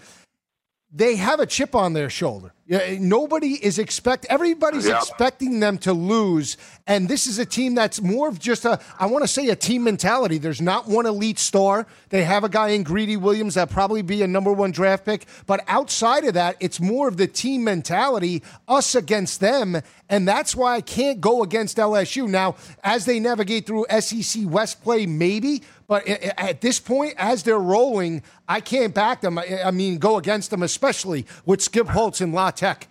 They 0.93 1.15
have 1.15 1.39
a 1.39 1.45
chip 1.45 1.73
on 1.73 1.93
their 1.93 2.09
shoulder. 2.09 2.53
Nobody 2.99 3.55
is 3.65 3.79
expect. 3.79 4.25
Everybody's 4.29 4.87
yep. 4.87 5.01
expecting 5.01 5.59
them 5.59 5.77
to 5.79 5.91
lose, 5.91 6.55
and 6.87 7.09
this 7.09 7.27
is 7.27 7.37
a 7.37 7.45
team 7.45 7.75
that's 7.75 8.01
more 8.01 8.29
of 8.29 8.39
just 8.39 8.63
a. 8.63 8.79
I 8.97 9.07
want 9.07 9.23
to 9.23 9.27
say 9.27 9.49
a 9.49 9.57
team 9.57 9.83
mentality. 9.83 10.37
There's 10.37 10.61
not 10.61 10.87
one 10.87 11.05
elite 11.05 11.37
star. 11.37 11.85
They 12.09 12.23
have 12.23 12.45
a 12.45 12.49
guy 12.49 12.69
in 12.69 12.83
Greedy 12.83 13.17
Williams 13.17 13.55
that 13.55 13.69
probably 13.71 14.01
be 14.01 14.21
a 14.21 14.27
number 14.27 14.53
one 14.53 14.71
draft 14.71 15.03
pick, 15.03 15.25
but 15.47 15.65
outside 15.67 16.23
of 16.23 16.35
that, 16.35 16.55
it's 16.61 16.79
more 16.79 17.09
of 17.09 17.17
the 17.17 17.27
team 17.27 17.65
mentality, 17.65 18.41
us 18.69 18.95
against 18.95 19.41
them, 19.41 19.81
and 20.07 20.25
that's 20.25 20.55
why 20.55 20.75
I 20.75 20.81
can't 20.81 21.19
go 21.19 21.43
against 21.43 21.75
LSU 21.75 22.25
now 22.29 22.55
as 22.85 23.03
they 23.03 23.19
navigate 23.19 23.65
through 23.65 23.85
SEC 23.99 24.43
West 24.45 24.81
play. 24.81 25.05
Maybe, 25.05 25.61
but 25.87 26.07
at 26.07 26.61
this 26.61 26.79
point, 26.79 27.15
as 27.17 27.43
they're 27.43 27.59
rolling, 27.59 28.23
I 28.47 28.61
can't 28.61 28.93
back 28.93 29.19
them. 29.19 29.37
I 29.37 29.71
mean, 29.71 29.97
go 29.97 30.17
against 30.17 30.49
them, 30.49 30.63
especially 30.63 31.25
with 31.45 31.61
Skip 31.61 31.87
Holtz 31.87 32.21
and 32.21 32.33
La 32.33 32.51
Tech. 32.61 32.87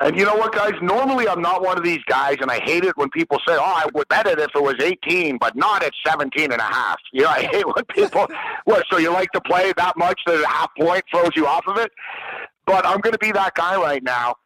And 0.00 0.18
you 0.18 0.24
know 0.24 0.34
what, 0.34 0.54
guys? 0.54 0.72
Normally, 0.80 1.28
I'm 1.28 1.42
not 1.42 1.62
one 1.62 1.76
of 1.76 1.84
these 1.84 2.02
guys, 2.08 2.36
and 2.40 2.50
I 2.50 2.58
hate 2.60 2.84
it 2.84 2.96
when 2.96 3.10
people 3.10 3.36
say, 3.46 3.54
"Oh, 3.54 3.60
I 3.60 3.84
would 3.92 4.08
bet 4.08 4.26
it 4.26 4.38
if 4.38 4.48
it 4.54 4.62
was 4.62 4.76
18, 4.80 5.36
but 5.36 5.54
not 5.54 5.82
at 5.82 5.92
17 6.06 6.50
and 6.50 6.58
a 6.58 6.64
half." 6.64 6.96
You 7.12 7.24
know, 7.24 7.28
I 7.28 7.42
hate 7.42 7.66
when 7.66 7.84
people, 7.94 8.26
what? 8.64 8.84
So 8.90 8.96
you 8.96 9.12
like 9.12 9.30
to 9.32 9.42
play 9.42 9.74
that 9.76 9.98
much 9.98 10.18
that 10.24 10.42
a 10.42 10.48
half 10.48 10.70
point 10.80 11.04
throws 11.12 11.32
you 11.36 11.46
off 11.46 11.64
of 11.66 11.76
it? 11.76 11.92
But 12.64 12.86
I'm 12.86 13.00
going 13.00 13.12
to 13.12 13.18
be 13.18 13.30
that 13.32 13.54
guy 13.54 13.76
right 13.76 14.02
now. 14.02 14.36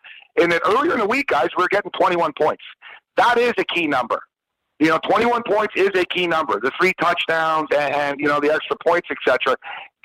And 0.41 0.51
then 0.51 0.59
earlier 0.67 0.95
in 0.95 0.99
the 0.99 1.07
week, 1.07 1.29
guys, 1.29 1.51
we 1.57 1.63
are 1.63 1.69
getting 1.69 1.93
21 1.93 2.33
points. 2.37 2.65
That 3.17 3.39
is 3.39 3.55
a 3.59 3.65
key 3.65 3.87
number. 3.87 4.21
You 4.81 4.89
know, 4.89 4.99
21 5.09 5.45
points 5.47 5.75
is 5.77 5.91
a 5.95 6.05
key 6.05 6.27
number. 6.27 6.59
The 6.61 6.73
three 6.81 6.95
touchdowns 7.01 7.69
and, 7.71 7.95
and 7.95 8.21
you 8.21 8.27
know 8.27 8.41
the 8.41 8.53
extra 8.53 8.77
points, 8.85 9.07
etc. 9.09 9.57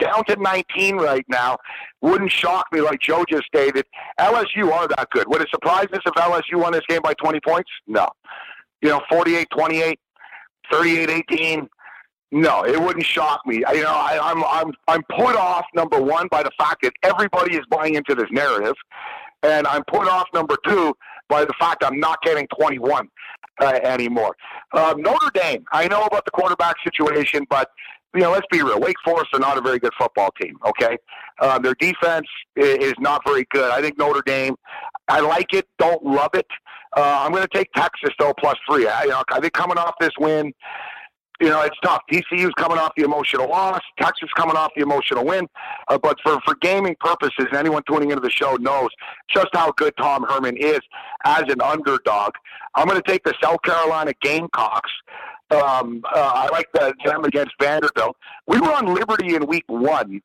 Down 0.01 0.25
to 0.25 0.35
19 0.35 0.97
right 0.97 1.25
now. 1.29 1.57
Wouldn't 2.01 2.31
shock 2.31 2.65
me, 2.71 2.81
like 2.81 2.99
Joe 2.99 3.23
just 3.29 3.45
stated. 3.45 3.85
LSU 4.19 4.71
are 4.71 4.87
that 4.87 5.07
good. 5.11 5.27
Would 5.27 5.41
it 5.41 5.49
surprise 5.51 5.87
us 5.93 6.01
if 6.05 6.13
LSU 6.13 6.55
won 6.55 6.73
this 6.73 6.81
game 6.89 7.01
by 7.03 7.13
20 7.13 7.39
points? 7.41 7.69
No. 7.85 8.07
You 8.81 8.89
know, 8.89 9.01
48-28, 9.11 9.95
38-18. 10.73 11.67
No, 12.31 12.63
it 12.65 12.81
wouldn't 12.81 13.05
shock 13.05 13.41
me. 13.45 13.63
I, 13.63 13.73
you 13.73 13.83
know, 13.83 13.89
I, 13.89 14.17
I'm 14.21 14.43
I'm 14.45 14.73
I'm 14.87 15.03
put 15.09 15.35
off 15.35 15.65
number 15.75 16.01
one 16.01 16.29
by 16.31 16.43
the 16.43 16.51
fact 16.57 16.81
that 16.83 16.93
everybody 17.03 17.55
is 17.55 17.65
buying 17.69 17.95
into 17.95 18.15
this 18.15 18.27
narrative, 18.31 18.75
and 19.43 19.67
I'm 19.67 19.83
put 19.83 20.07
off 20.07 20.27
number 20.33 20.55
two 20.65 20.95
by 21.27 21.43
the 21.43 21.53
fact 21.59 21.83
I'm 21.83 21.99
not 21.99 22.21
getting 22.23 22.47
21 22.57 23.09
uh, 23.59 23.65
anymore. 23.83 24.35
Um, 24.71 25.01
Notre 25.01 25.29
Dame, 25.33 25.65
I 25.73 25.89
know 25.89 26.03
about 26.03 26.23
the 26.23 26.31
quarterback 26.31 26.75
situation, 26.85 27.45
but 27.49 27.69
you 28.13 28.21
know, 28.21 28.31
let's 28.31 28.47
be 28.51 28.61
real. 28.61 28.79
Wake 28.79 28.97
Forest 29.05 29.29
are 29.33 29.39
not 29.39 29.57
a 29.57 29.61
very 29.61 29.79
good 29.79 29.93
football 29.97 30.29
team. 30.41 30.57
Okay, 30.65 30.97
um, 31.41 31.61
their 31.61 31.75
defense 31.75 32.27
is 32.55 32.93
not 32.99 33.21
very 33.25 33.45
good. 33.51 33.71
I 33.71 33.81
think 33.81 33.97
Notre 33.97 34.21
Dame. 34.25 34.55
I 35.07 35.19
like 35.19 35.53
it, 35.53 35.67
don't 35.77 36.03
love 36.03 36.31
it. 36.33 36.47
Uh, 36.95 37.23
I'm 37.23 37.31
going 37.31 37.43
to 37.43 37.57
take 37.57 37.71
Texas 37.73 38.11
though 38.19 38.33
plus 38.37 38.57
three. 38.69 38.87
I, 38.87 39.03
you 39.03 39.09
know, 39.09 39.23
I 39.31 39.39
think 39.39 39.53
coming 39.53 39.77
off 39.77 39.95
this 39.99 40.11
win, 40.19 40.53
you 41.41 41.49
know, 41.49 41.61
it's 41.61 41.75
tough. 41.83 42.01
TCU's 42.11 42.53
coming 42.55 42.77
off 42.77 42.91
the 42.95 43.03
emotional 43.03 43.49
loss. 43.49 43.81
Texas 43.99 44.29
coming 44.37 44.55
off 44.55 44.71
the 44.75 44.83
emotional 44.83 45.25
win. 45.25 45.47
Uh, 45.87 45.97
but 45.97 46.17
for, 46.21 46.39
for 46.45 46.55
gaming 46.61 46.95
purposes, 46.99 47.45
and 47.49 47.55
anyone 47.55 47.81
tuning 47.89 48.11
into 48.11 48.21
the 48.21 48.29
show 48.29 48.55
knows 48.57 48.89
just 49.27 49.47
how 49.53 49.71
good 49.71 49.93
Tom 49.97 50.23
Herman 50.29 50.55
is 50.57 50.79
as 51.25 51.43
an 51.47 51.59
underdog. 51.61 52.33
I'm 52.75 52.87
going 52.87 53.01
to 53.01 53.11
take 53.11 53.23
the 53.23 53.33
South 53.43 53.61
Carolina 53.63 54.13
Gamecocks. 54.21 54.91
Um, 55.51 56.01
uh, 56.15 56.31
I 56.33 56.49
like 56.51 56.67
the, 56.73 56.93
them 57.05 57.25
against 57.25 57.51
Vanderbilt. 57.59 58.15
We 58.47 58.59
were 58.59 58.71
on 58.71 58.93
Liberty 58.93 59.35
in 59.35 59.45
week 59.47 59.65
one. 59.67 60.21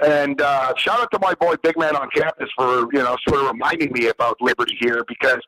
And 0.00 0.40
uh, 0.40 0.72
shout 0.76 1.00
out 1.00 1.10
to 1.12 1.18
my 1.20 1.34
boy 1.34 1.56
Big 1.62 1.78
Man 1.78 1.94
on 1.94 2.08
campus 2.14 2.48
for 2.56 2.88
you 2.92 3.00
know 3.00 3.16
sort 3.28 3.42
of 3.42 3.48
reminding 3.48 3.92
me 3.92 4.08
about 4.08 4.40
Liberty 4.40 4.74
here 4.80 5.04
because 5.06 5.40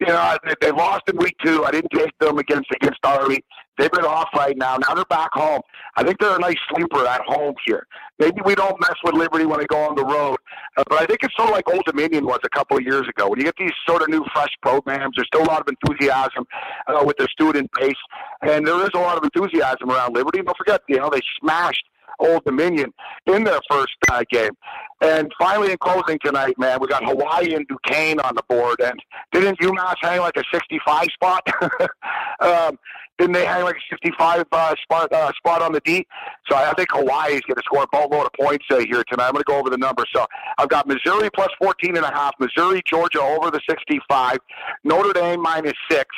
you 0.00 0.06
know 0.08 0.36
they, 0.60 0.70
lost 0.70 1.04
in 1.08 1.16
week 1.16 1.34
two. 1.42 1.64
I 1.64 1.70
didn't 1.70 1.92
take 1.92 2.12
them 2.18 2.36
against 2.38 2.70
against 2.72 2.98
Army. 3.04 3.40
They've 3.78 3.90
been 3.90 4.04
off 4.04 4.28
right 4.34 4.56
now. 4.56 4.76
Now 4.76 4.94
they're 4.94 5.04
back 5.04 5.30
home. 5.32 5.60
I 5.96 6.02
think 6.02 6.18
they're 6.18 6.36
a 6.36 6.38
nice 6.38 6.56
sleeper 6.70 7.06
at 7.06 7.20
home 7.22 7.54
here. 7.66 7.86
Maybe 8.18 8.40
we 8.44 8.54
don't 8.54 8.80
mess 8.80 8.94
with 9.04 9.14
Liberty 9.14 9.44
when 9.44 9.60
they 9.60 9.66
go 9.66 9.78
on 9.78 9.94
the 9.94 10.04
road, 10.04 10.38
uh, 10.76 10.84
but 10.88 11.00
I 11.00 11.06
think 11.06 11.20
it's 11.22 11.34
sort 11.36 11.50
of 11.50 11.54
like 11.54 11.68
Old 11.68 11.84
Dominion 11.84 12.24
was 12.24 12.40
a 12.44 12.48
couple 12.48 12.76
of 12.76 12.82
years 12.82 13.06
ago. 13.08 13.28
When 13.28 13.38
you 13.38 13.44
get 13.44 13.56
these 13.58 13.72
sort 13.86 14.02
of 14.02 14.08
new, 14.08 14.24
fresh 14.32 14.52
programs, 14.62 15.14
there's 15.16 15.28
still 15.28 15.42
a 15.42 15.50
lot 15.50 15.60
of 15.60 15.68
enthusiasm 15.68 16.46
uh, 16.86 17.02
with 17.04 17.16
their 17.18 17.28
student 17.28 17.70
base, 17.78 17.94
and 18.42 18.66
there 18.66 18.80
is 18.82 18.90
a 18.94 18.98
lot 18.98 19.18
of 19.18 19.24
enthusiasm 19.24 19.90
around 19.90 20.14
Liberty. 20.14 20.42
Don't 20.42 20.56
forget, 20.56 20.80
you 20.88 20.96
know, 20.96 21.10
they 21.10 21.20
smashed 21.40 21.84
Old 22.18 22.44
Dominion 22.44 22.92
in 23.26 23.44
their 23.44 23.60
first 23.70 23.96
uh, 24.10 24.24
game. 24.30 24.52
And 25.00 25.30
finally, 25.38 25.72
in 25.72 25.78
closing 25.78 26.18
tonight, 26.24 26.58
man, 26.58 26.78
we 26.80 26.86
got 26.88 27.04
Hawaii 27.04 27.54
and 27.54 27.66
Duquesne 27.68 28.18
on 28.20 28.34
the 28.34 28.42
board. 28.48 28.80
And 28.80 28.98
didn't 29.32 29.58
UMass 29.60 29.96
hang 30.00 30.20
like 30.20 30.36
a 30.36 30.44
65 30.52 31.06
spot? 31.12 31.46
um, 32.40 32.78
didn't 33.18 33.32
they 33.32 33.46
hang 33.46 33.64
like 33.64 33.76
a 33.76 33.86
65 33.90 34.44
uh, 34.52 34.74
spot 34.82 35.12
uh, 35.12 35.32
spot 35.36 35.62
on 35.62 35.72
the 35.72 35.80
D? 35.80 36.06
So 36.48 36.56
I 36.56 36.72
think 36.74 36.88
Hawaii 36.92 37.34
is 37.34 37.40
going 37.42 37.56
to 37.56 37.62
score 37.64 37.84
a 37.84 37.86
boatload 37.90 38.26
of 38.26 38.32
points 38.38 38.64
uh, 38.70 38.78
here 38.78 39.02
tonight. 39.04 39.28
I'm 39.28 39.32
going 39.32 39.42
to 39.42 39.50
go 39.50 39.58
over 39.58 39.70
the 39.70 39.78
numbers. 39.78 40.06
So 40.14 40.26
I've 40.58 40.68
got 40.68 40.86
Missouri 40.86 41.30
plus 41.34 41.48
14 41.58 41.96
and 41.96 42.04
a 42.04 42.12
half, 42.12 42.34
Missouri, 42.38 42.82
Georgia 42.86 43.22
over 43.22 43.50
the 43.50 43.60
65, 43.68 44.38
Notre 44.84 45.12
Dame 45.12 45.40
minus 45.40 45.74
six, 45.90 46.08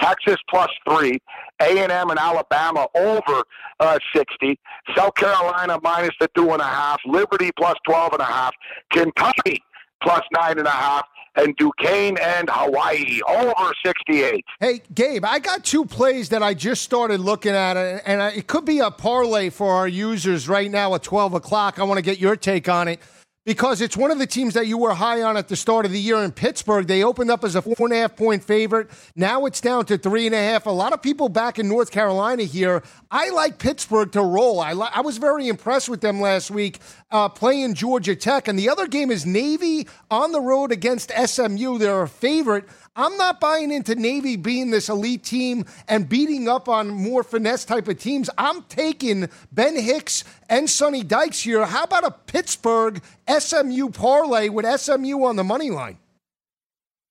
Texas 0.00 0.36
plus 0.48 0.70
three, 0.88 1.18
A&M 1.60 2.10
and 2.10 2.18
Alabama 2.18 2.86
over 2.94 3.42
uh, 3.80 3.98
60, 4.14 4.58
South 4.96 5.14
Carolina 5.14 5.78
minus 5.82 6.14
the 6.20 6.28
two 6.36 6.52
and 6.52 6.60
a 6.60 6.64
half, 6.64 7.00
Liberty 7.04 7.50
plus 7.56 7.76
12 7.86 8.12
and 8.14 8.22
a 8.22 8.26
half, 8.26 8.52
Kentucky 8.90 9.62
plus 10.02 10.22
nine 10.38 10.58
and 10.58 10.66
a 10.66 10.70
half, 10.70 11.04
and 11.36 11.56
Duquesne 11.56 12.16
and 12.20 12.48
Hawaii 12.50 13.20
all 13.26 13.52
over 13.58 13.72
68. 13.84 14.44
Hey, 14.60 14.82
Gabe, 14.94 15.24
I 15.24 15.38
got 15.38 15.64
two 15.64 15.84
plays 15.84 16.28
that 16.30 16.42
I 16.42 16.54
just 16.54 16.82
started 16.82 17.20
looking 17.20 17.52
at, 17.52 17.76
and 17.76 18.36
it 18.36 18.46
could 18.46 18.64
be 18.64 18.78
a 18.80 18.90
parlay 18.90 19.50
for 19.50 19.72
our 19.72 19.88
users 19.88 20.48
right 20.48 20.70
now 20.70 20.94
at 20.94 21.02
12 21.02 21.34
o'clock. 21.34 21.78
I 21.78 21.84
want 21.84 21.98
to 21.98 22.02
get 22.02 22.18
your 22.18 22.36
take 22.36 22.68
on 22.68 22.88
it 22.88 23.00
because 23.44 23.80
it's 23.80 23.96
one 23.96 24.10
of 24.10 24.18
the 24.18 24.26
teams 24.26 24.54
that 24.54 24.66
you 24.66 24.78
were 24.78 24.94
high 24.94 25.22
on 25.22 25.36
at 25.36 25.48
the 25.48 25.56
start 25.56 25.84
of 25.84 25.92
the 25.92 26.00
year 26.00 26.16
in 26.22 26.32
Pittsburgh. 26.32 26.86
They 26.86 27.04
opened 27.04 27.30
up 27.30 27.44
as 27.44 27.54
a 27.54 27.62
four 27.62 27.74
and 27.78 27.92
a 27.92 27.96
half 27.96 28.16
point 28.16 28.42
favorite. 28.42 28.90
Now 29.14 29.44
it's 29.46 29.60
down 29.60 29.84
to 29.86 29.98
three 29.98 30.26
and 30.26 30.34
a 30.34 30.38
half. 30.38 30.66
A 30.66 30.70
lot 30.70 30.92
of 30.92 31.02
people 31.02 31.28
back 31.28 31.58
in 31.58 31.68
North 31.68 31.90
Carolina 31.90 32.44
here. 32.44 32.82
I 33.10 33.30
like 33.30 33.58
Pittsburgh 33.58 34.10
to 34.12 34.22
roll. 34.22 34.60
I, 34.60 34.72
li- 34.72 34.88
I 34.92 35.02
was 35.02 35.18
very 35.18 35.48
impressed 35.48 35.88
with 35.88 36.00
them 36.00 36.20
last 36.20 36.50
week 36.50 36.78
uh, 37.10 37.28
playing 37.28 37.74
Georgia 37.74 38.16
Tech. 38.16 38.48
And 38.48 38.58
the 38.58 38.68
other 38.68 38.86
game 38.86 39.10
is 39.10 39.26
Navy 39.26 39.86
on 40.10 40.32
the 40.32 40.40
road 40.40 40.72
against 40.72 41.12
SMU. 41.12 41.78
They're 41.78 42.02
a 42.02 42.08
favorite. 42.08 42.64
I'm 42.96 43.16
not 43.16 43.40
buying 43.40 43.72
into 43.72 43.96
Navy 43.96 44.36
being 44.36 44.70
this 44.70 44.88
elite 44.88 45.24
team 45.24 45.64
and 45.88 46.08
beating 46.08 46.48
up 46.48 46.68
on 46.68 46.88
more 46.88 47.24
finesse 47.24 47.64
type 47.64 47.88
of 47.88 47.98
teams. 47.98 48.30
I'm 48.38 48.62
taking 48.62 49.28
Ben 49.50 49.74
Hicks 49.76 50.22
and 50.48 50.70
Sonny 50.70 51.02
Dykes 51.02 51.40
here. 51.40 51.66
How 51.66 51.84
about 51.84 52.04
a 52.04 52.12
Pittsburgh 52.12 53.02
SMU 53.28 53.90
parlay 53.90 54.48
with 54.48 54.64
SMU 54.80 55.24
on 55.24 55.34
the 55.34 55.42
money 55.42 55.70
line? 55.70 55.98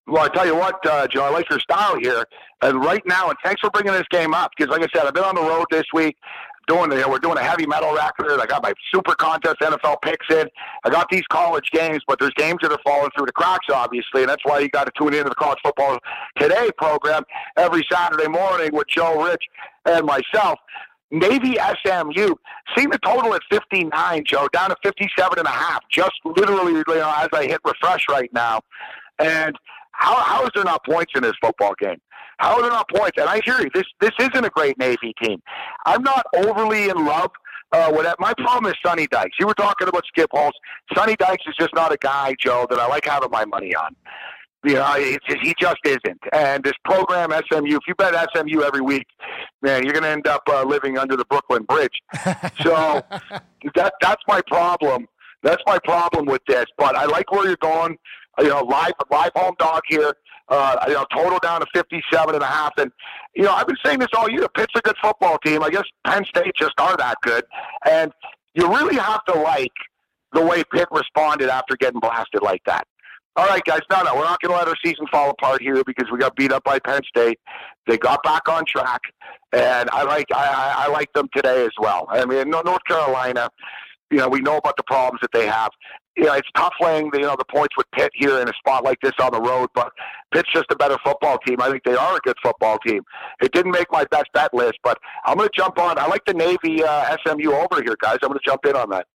Well, 0.07 0.23
I 0.23 0.29
tell 0.29 0.45
you 0.45 0.55
what, 0.55 0.85
uh, 0.85 1.07
Joe, 1.07 1.23
I 1.23 1.29
like 1.29 1.49
your 1.49 1.59
style 1.59 1.97
here. 1.99 2.25
And 2.61 2.83
right 2.83 3.01
now, 3.05 3.29
and 3.29 3.37
thanks 3.43 3.59
for 3.59 3.69
bringing 3.69 3.93
this 3.93 4.07
game 4.09 4.33
up 4.33 4.51
because, 4.55 4.69
like 4.69 4.81
I 4.81 4.87
said, 4.97 5.05
I've 5.05 5.13
been 5.13 5.23
on 5.23 5.35
the 5.35 5.41
road 5.41 5.65
this 5.69 5.85
week 5.93 6.15
doing 6.67 6.89
the, 6.89 7.05
we're 7.09 7.19
doing 7.19 7.37
a 7.37 7.43
heavy 7.43 7.65
metal 7.65 7.93
record. 7.93 8.39
I 8.39 8.45
got 8.45 8.63
my 8.63 8.73
super 8.93 9.15
contest 9.15 9.57
NFL 9.61 10.01
picks 10.01 10.25
in. 10.29 10.47
I 10.83 10.89
got 10.89 11.09
these 11.09 11.23
college 11.29 11.69
games, 11.71 12.01
but 12.07 12.19
there's 12.19 12.33
games 12.35 12.59
that 12.61 12.71
are 12.71 12.79
falling 12.83 13.11
through 13.15 13.25
the 13.25 13.31
cracks, 13.31 13.67
obviously, 13.71 14.21
and 14.21 14.29
that's 14.29 14.43
why 14.45 14.59
you 14.59 14.69
got 14.69 14.85
to 14.85 14.91
tune 14.97 15.13
into 15.13 15.29
the 15.29 15.35
College 15.35 15.59
Football 15.63 15.99
Today 16.37 16.69
program 16.77 17.23
every 17.57 17.85
Saturday 17.91 18.27
morning 18.27 18.69
with 18.73 18.87
Joe 18.87 19.23
Rich 19.23 19.43
and 19.85 20.05
myself. 20.05 20.59
Navy 21.11 21.57
SMU, 21.85 22.33
seeing 22.75 22.89
the 22.89 22.99
total 23.05 23.35
at 23.35 23.41
59, 23.51 24.23
Joe, 24.25 24.47
down 24.51 24.69
to 24.69 24.75
57 24.83 25.37
and 25.37 25.47
a 25.47 25.51
half, 25.51 25.81
just 25.91 26.13
literally 26.25 26.73
you 26.73 26.83
know, 26.87 27.13
as 27.17 27.29
I 27.31 27.45
hit 27.45 27.61
refresh 27.63 28.05
right 28.09 28.33
now. 28.33 28.61
And 29.19 29.55
how, 29.91 30.15
how 30.23 30.43
is 30.43 30.49
there 30.55 30.63
not 30.63 30.83
points 30.85 31.11
in 31.15 31.21
this 31.21 31.33
football 31.39 31.75
game? 31.79 32.01
How 32.43 32.57
are 32.57 32.61
there 32.61 32.71
not 32.71 32.89
points? 32.89 33.17
And 33.17 33.29
I 33.29 33.39
hear 33.45 33.61
you. 33.61 33.69
This 33.73 33.85
this 34.01 34.11
isn't 34.19 34.45
a 34.45 34.49
great 34.49 34.77
Navy 34.77 35.13
team. 35.23 35.41
I'm 35.85 36.03
not 36.03 36.25
overly 36.35 36.89
in 36.89 37.05
love 37.05 37.31
uh, 37.71 37.89
with 37.95 38.03
that. 38.03 38.19
My 38.19 38.33
problem 38.33 38.69
is 38.69 38.77
Sonny 38.85 39.07
Dykes. 39.07 39.37
You 39.39 39.47
were 39.47 39.53
talking 39.53 39.87
about 39.87 40.05
Skip 40.07 40.29
Holtz. 40.33 40.57
Sonny 40.93 41.15
Dykes 41.15 41.43
is 41.47 41.55
just 41.57 41.73
not 41.73 41.93
a 41.93 41.97
guy, 41.97 42.35
Joe, 42.37 42.67
that 42.69 42.79
I 42.79 42.87
like 42.87 43.05
having 43.05 43.31
my 43.31 43.45
money 43.45 43.73
on. 43.73 43.95
You 44.65 44.73
know, 44.73 44.93
it's, 44.97 45.25
he 45.41 45.53
just 45.57 45.77
isn't. 45.85 46.19
And 46.33 46.61
this 46.65 46.73
program, 46.83 47.31
SMU, 47.31 47.75
if 47.75 47.81
you 47.87 47.95
bet 47.95 48.13
SMU 48.35 48.61
every 48.61 48.81
week, 48.81 49.07
man, 49.61 49.83
you're 49.85 49.93
going 49.93 50.03
to 50.03 50.09
end 50.09 50.27
up 50.27 50.43
uh, 50.49 50.63
living 50.63 50.97
under 50.97 51.15
the 51.15 51.25
Brooklyn 51.25 51.63
Bridge. 51.63 52.01
So 52.61 53.01
that 53.75 53.93
that's 54.01 54.21
my 54.27 54.41
problem. 54.47 55.07
That's 55.43 55.63
my 55.65 55.79
problem 55.85 56.25
with 56.25 56.41
this. 56.45 56.65
But 56.77 56.97
I 56.97 57.05
like 57.05 57.31
where 57.31 57.47
you're 57.47 57.55
going. 57.61 57.97
You 58.39 58.49
know, 58.49 58.63
live 58.63 58.93
live 59.09 59.31
home 59.35 59.55
dog 59.59 59.81
here. 59.87 60.13
Uh, 60.49 60.75
you 60.87 60.93
know, 60.93 61.05
total 61.13 61.39
down 61.39 61.61
to 61.61 61.67
57 61.73 62.35
and 62.35 62.43
a 62.43 62.45
half. 62.45 62.73
And, 62.77 62.91
you 63.33 63.43
know, 63.43 63.53
I've 63.53 63.65
been 63.65 63.77
saying 63.83 63.99
this 63.99 64.09
all 64.13 64.29
year. 64.29 64.45
Pitt's 64.55 64.73
a 64.75 64.81
good 64.81 64.97
football 65.01 65.37
team. 65.37 65.63
I 65.63 65.69
guess 65.69 65.85
Penn 66.05 66.25
State 66.25 66.51
just 66.59 66.73
are 66.79 66.97
that 66.97 67.15
good. 67.21 67.45
And 67.89 68.11
you 68.53 68.67
really 68.67 68.97
have 68.97 69.23
to 69.25 69.33
like 69.39 69.71
the 70.33 70.45
way 70.45 70.63
Pitt 70.71 70.89
responded 70.91 71.49
after 71.49 71.77
getting 71.77 72.01
blasted 72.01 72.41
like 72.41 72.61
that. 72.65 72.85
All 73.35 73.47
right, 73.47 73.63
guys. 73.63 73.79
No, 73.89 74.03
no, 74.03 74.15
we're 74.15 74.25
not 74.25 74.39
going 74.41 74.51
to 74.51 74.57
let 74.57 74.67
our 74.67 74.75
season 74.85 75.07
fall 75.11 75.31
apart 75.31 75.61
here 75.61 75.83
because 75.83 76.11
we 76.11 76.19
got 76.19 76.35
beat 76.35 76.51
up 76.51 76.63
by 76.63 76.77
Penn 76.77 77.01
State. 77.07 77.39
They 77.87 77.97
got 77.97 78.21
back 78.23 78.47
on 78.47 78.63
track, 78.65 79.01
and 79.53 79.89
I 79.89 80.03
like 80.03 80.27
I, 80.31 80.85
I 80.85 80.87
like 80.89 81.11
them 81.13 81.27
today 81.35 81.65
as 81.65 81.71
well. 81.79 82.05
I 82.09 82.25
mean, 82.25 82.51
North 82.51 82.83
Carolina, 82.87 83.49
you 84.11 84.17
know, 84.19 84.29
we 84.29 84.39
know 84.39 84.57
about 84.57 84.77
the 84.77 84.83
problems 84.83 85.21
that 85.21 85.31
they 85.33 85.47
have 85.47 85.71
you 86.15 86.25
know, 86.25 86.33
it's 86.33 86.47
tough 86.55 86.73
laying 86.79 87.09
the, 87.11 87.19
you 87.19 87.25
know 87.25 87.35
the 87.37 87.45
points 87.45 87.75
with 87.77 87.87
Pitt 87.91 88.11
here 88.13 88.39
in 88.39 88.47
a 88.47 88.53
spot 88.53 88.83
like 88.83 88.99
this 89.01 89.13
on 89.21 89.31
the 89.31 89.41
road, 89.41 89.69
but 89.73 89.91
Pitt's 90.33 90.49
just 90.53 90.65
a 90.71 90.75
better 90.75 90.97
football 91.03 91.37
team. 91.45 91.57
I 91.61 91.69
think 91.69 91.83
they 91.83 91.95
are 91.95 92.15
a 92.15 92.19
good 92.19 92.37
football 92.43 92.77
team. 92.79 93.01
It 93.41 93.51
didn't 93.51 93.71
make 93.71 93.87
my 93.91 94.05
best 94.05 94.25
bet 94.33 94.53
list, 94.53 94.79
but 94.83 94.97
I'm 95.25 95.37
going 95.37 95.49
to 95.49 95.55
jump 95.55 95.79
on. 95.79 95.97
I 95.97 96.07
like 96.07 96.25
the 96.25 96.33
Navy 96.33 96.83
uh, 96.83 97.15
SMU 97.25 97.51
over 97.51 97.81
here, 97.83 97.95
guys. 98.01 98.17
I'm 98.21 98.29
going 98.29 98.39
to 98.39 98.45
jump 98.45 98.65
in 98.65 98.75
on 98.75 98.89
that. 98.91 99.07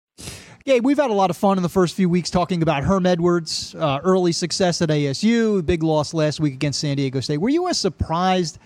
Yeah, 0.64 0.81
we've 0.81 0.99
had 0.99 1.11
a 1.11 1.14
lot 1.14 1.31
of 1.31 1.37
fun 1.37 1.57
in 1.57 1.62
the 1.62 1.69
first 1.69 1.95
few 1.95 2.11
weeks 2.11 2.28
talking 2.28 2.62
about 2.62 2.85
Herm 2.85 3.07
Edwards' 3.07 3.75
uh, 3.75 4.00
early 4.02 4.33
success 4.33 4.83
at 4.83 4.90
ASU, 4.90 5.64
big 5.64 5.83
loss 5.83 6.12
last 6.12 6.40
week 6.40 6.52
against 6.52 6.81
San 6.81 6.97
Diego 6.97 7.21
State. 7.21 7.38
Were 7.38 7.49
you 7.49 7.69
as 7.69 7.78
surprised 7.78 8.59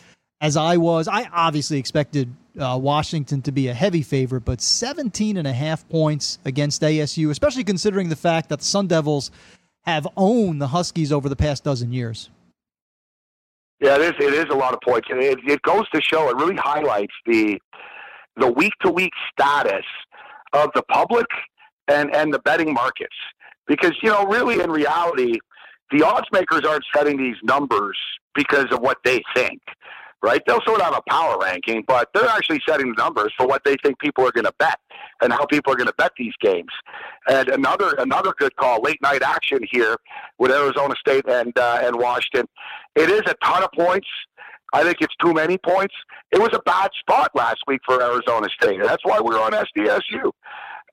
as 0.42 0.56
I 0.56 0.76
was? 0.76 1.08
I 1.08 1.28
obviously 1.32 1.78
expected 1.78 2.34
uh, 2.60 2.78
Washington 2.78 3.40
to 3.42 3.52
be 3.52 3.68
a 3.68 3.74
heavy 3.74 4.02
favorite, 4.02 4.44
but 4.44 4.60
17 4.60 5.36
and 5.38 5.46
a 5.46 5.52
half 5.52 5.88
points 5.88 6.38
against 6.44 6.82
ASU, 6.82 7.30
especially 7.30 7.64
considering 7.64 8.10
the 8.10 8.16
fact 8.16 8.50
that 8.50 8.58
the 8.58 8.64
Sun 8.64 8.88
Devils 8.88 9.30
have 9.82 10.06
owned 10.16 10.60
the 10.60 10.66
Huskies 10.66 11.12
over 11.12 11.28
the 11.28 11.36
past 11.36 11.64
dozen 11.64 11.92
years. 11.92 12.28
Yeah, 13.80 13.94
it 13.96 14.02
is. 14.02 14.12
It 14.18 14.34
is 14.34 14.46
a 14.50 14.56
lot 14.56 14.74
of 14.74 14.80
points, 14.80 15.08
and 15.10 15.22
it, 15.22 15.38
it 15.46 15.62
goes 15.62 15.88
to 15.94 16.00
show. 16.02 16.28
It 16.28 16.36
really 16.36 16.56
highlights 16.56 17.14
the 17.26 17.58
the 18.36 18.50
week 18.50 18.72
to 18.82 18.90
week 18.90 19.12
status 19.32 19.84
of 20.52 20.70
the 20.74 20.82
public 20.84 21.26
and 21.88 22.14
and 22.14 22.32
the 22.32 22.38
betting 22.40 22.72
markets, 22.72 23.16
because 23.66 23.92
you 24.00 24.10
know, 24.10 24.24
really, 24.26 24.60
in 24.60 24.70
reality, 24.70 25.36
the 25.90 26.04
odds 26.04 26.28
makers 26.32 26.62
aren't 26.64 26.84
setting 26.94 27.16
these 27.16 27.34
numbers 27.42 27.98
because 28.36 28.66
of 28.70 28.78
what 28.78 28.98
they 29.04 29.20
think 29.34 29.60
right? 30.22 30.40
They'll 30.46 30.60
sort 30.64 30.80
have 30.80 30.94
a 30.94 31.02
power 31.10 31.36
ranking, 31.38 31.84
but 31.86 32.08
they're 32.14 32.28
actually 32.28 32.60
setting 32.66 32.88
the 32.94 33.02
numbers 33.02 33.32
for 33.36 33.46
what 33.46 33.64
they 33.64 33.76
think 33.82 33.98
people 33.98 34.26
are 34.26 34.32
going 34.32 34.44
to 34.44 34.54
bet 34.58 34.78
and 35.20 35.32
how 35.32 35.44
people 35.46 35.72
are 35.72 35.76
going 35.76 35.88
to 35.88 35.94
bet 35.98 36.12
these 36.16 36.34
games. 36.40 36.70
And 37.28 37.48
another 37.48 37.94
another 37.98 38.32
good 38.38 38.54
call, 38.56 38.80
late 38.82 39.00
night 39.02 39.22
action 39.22 39.60
here 39.70 39.96
with 40.38 40.50
Arizona 40.50 40.94
State 40.98 41.24
and 41.28 41.56
uh, 41.58 41.80
and 41.82 41.96
Washington. 41.96 42.46
It 42.94 43.10
is 43.10 43.22
a 43.26 43.34
ton 43.44 43.62
of 43.62 43.70
points. 43.72 44.08
I 44.74 44.82
think 44.84 44.98
it's 45.00 45.14
too 45.22 45.34
many 45.34 45.58
points. 45.58 45.94
It 46.30 46.40
was 46.40 46.50
a 46.54 46.60
bad 46.60 46.90
spot 46.98 47.30
last 47.34 47.58
week 47.66 47.80
for 47.84 48.02
Arizona 48.02 48.48
State, 48.60 48.80
that's 48.82 49.04
why 49.04 49.20
we're 49.20 49.40
on 49.40 49.52
SDSU. 49.52 50.30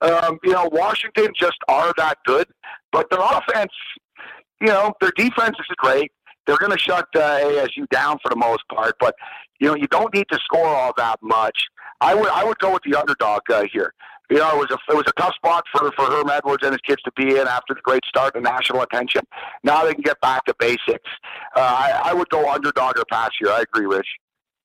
Um, 0.02 0.38
you 0.44 0.52
know, 0.52 0.68
Washington 0.70 1.28
just 1.34 1.56
are 1.68 1.92
that 1.96 2.18
good, 2.26 2.46
but 2.92 3.08
their 3.10 3.20
offense 3.20 3.72
you 4.60 4.68
know, 4.68 4.92
their 5.00 5.12
defense 5.16 5.56
is 5.58 5.66
great. 5.78 6.12
They're 6.50 6.58
going 6.58 6.72
to 6.72 6.78
shut 6.78 7.06
uh, 7.14 7.20
ASU 7.20 7.88
down 7.90 8.18
for 8.20 8.28
the 8.28 8.34
most 8.34 8.66
part, 8.74 8.96
but 8.98 9.14
you 9.60 9.68
know, 9.68 9.76
you 9.76 9.86
don't 9.86 10.12
need 10.12 10.26
to 10.32 10.38
score 10.42 10.66
all 10.66 10.92
that 10.96 11.20
much. 11.22 11.56
I 12.00 12.12
would 12.12 12.28
I 12.28 12.42
would 12.42 12.58
go 12.58 12.72
with 12.72 12.82
the 12.82 12.98
underdog 12.98 13.42
uh, 13.52 13.66
here. 13.72 13.94
You 14.28 14.38
know, 14.38 14.50
it 14.50 14.58
was 14.58 14.70
a 14.72 14.92
it 14.92 14.96
was 14.96 15.04
a 15.06 15.12
tough 15.12 15.32
spot 15.36 15.62
for 15.70 15.92
for 15.92 16.06
Herm 16.06 16.28
Edwards 16.28 16.64
and 16.64 16.72
his 16.72 16.80
kids 16.80 17.02
to 17.02 17.12
be 17.16 17.36
in 17.36 17.46
after 17.46 17.74
the 17.74 17.80
great 17.84 18.04
start 18.04 18.34
and 18.34 18.42
national 18.42 18.82
attention. 18.82 19.22
Now 19.62 19.84
they 19.84 19.94
can 19.94 20.02
get 20.02 20.20
back 20.22 20.44
to 20.46 20.54
basics. 20.58 21.08
Uh, 21.54 21.60
I, 21.60 22.00
I 22.06 22.14
would 22.14 22.28
go 22.30 22.50
underdog 22.50 22.98
or 22.98 23.04
pass 23.12 23.30
here. 23.38 23.52
I 23.52 23.60
agree, 23.60 23.86
Rich. 23.86 24.08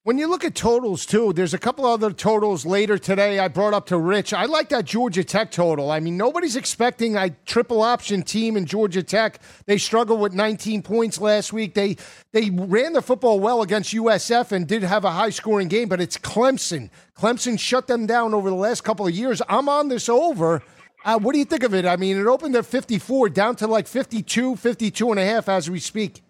When 0.05 0.19
you 0.19 0.27
look 0.27 0.45
at 0.45 0.53
totals 0.53 1.03
too, 1.03 1.33
there's 1.33 1.55
a 1.55 1.57
couple 1.57 1.83
other 1.83 2.11
totals 2.11 2.63
later 2.63 2.99
today. 2.99 3.39
I 3.39 3.47
brought 3.47 3.73
up 3.73 3.87
to 3.87 3.97
Rich. 3.97 4.33
I 4.33 4.45
like 4.45 4.69
that 4.69 4.85
Georgia 4.85 5.23
Tech 5.23 5.49
total. 5.49 5.89
I 5.89 5.99
mean, 5.99 6.15
nobody's 6.15 6.55
expecting 6.55 7.15
a 7.15 7.31
triple 7.47 7.81
option 7.81 8.21
team 8.21 8.55
in 8.55 8.67
Georgia 8.67 9.01
Tech. 9.01 9.39
They 9.65 9.79
struggled 9.79 10.19
with 10.19 10.31
19 10.31 10.83
points 10.83 11.19
last 11.19 11.51
week. 11.51 11.73
They 11.73 11.97
they 12.33 12.51
ran 12.51 12.93
the 12.93 13.01
football 13.01 13.39
well 13.39 13.63
against 13.63 13.95
USF 13.95 14.51
and 14.51 14.67
did 14.67 14.83
have 14.83 15.05
a 15.05 15.09
high 15.09 15.31
scoring 15.31 15.69
game, 15.69 15.89
but 15.89 15.99
it's 15.99 16.19
Clemson. 16.19 16.91
Clemson 17.17 17.59
shut 17.59 17.87
them 17.87 18.05
down 18.05 18.35
over 18.35 18.51
the 18.51 18.55
last 18.55 18.83
couple 18.83 19.07
of 19.07 19.13
years. 19.15 19.41
I'm 19.49 19.67
on 19.67 19.87
this 19.87 20.07
over. 20.07 20.61
Uh, 21.03 21.17
what 21.17 21.33
do 21.33 21.39
you 21.39 21.45
think 21.45 21.63
of 21.63 21.73
it? 21.73 21.83
I 21.83 21.95
mean, 21.95 22.15
it 22.15 22.27
opened 22.27 22.55
at 22.55 22.67
54, 22.67 23.29
down 23.29 23.55
to 23.55 23.65
like 23.65 23.87
52, 23.87 24.55
52 24.55 25.09
and 25.09 25.19
a 25.19 25.25
half 25.25 25.49
as 25.49 25.67
we 25.67 25.79
speak. 25.79 26.21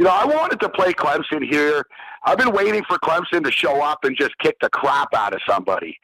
You 0.00 0.06
know, 0.06 0.12
I 0.12 0.24
wanted 0.24 0.60
to 0.60 0.70
play 0.70 0.94
Clemson 0.94 1.44
here. 1.46 1.84
I've 2.24 2.38
been 2.38 2.52
waiting 2.52 2.82
for 2.88 2.96
Clemson 3.00 3.44
to 3.44 3.52
show 3.52 3.82
up 3.82 3.98
and 4.02 4.16
just 4.16 4.30
kick 4.38 4.56
the 4.62 4.70
crap 4.70 5.12
out 5.12 5.34
of 5.34 5.40
somebody. 5.46 5.94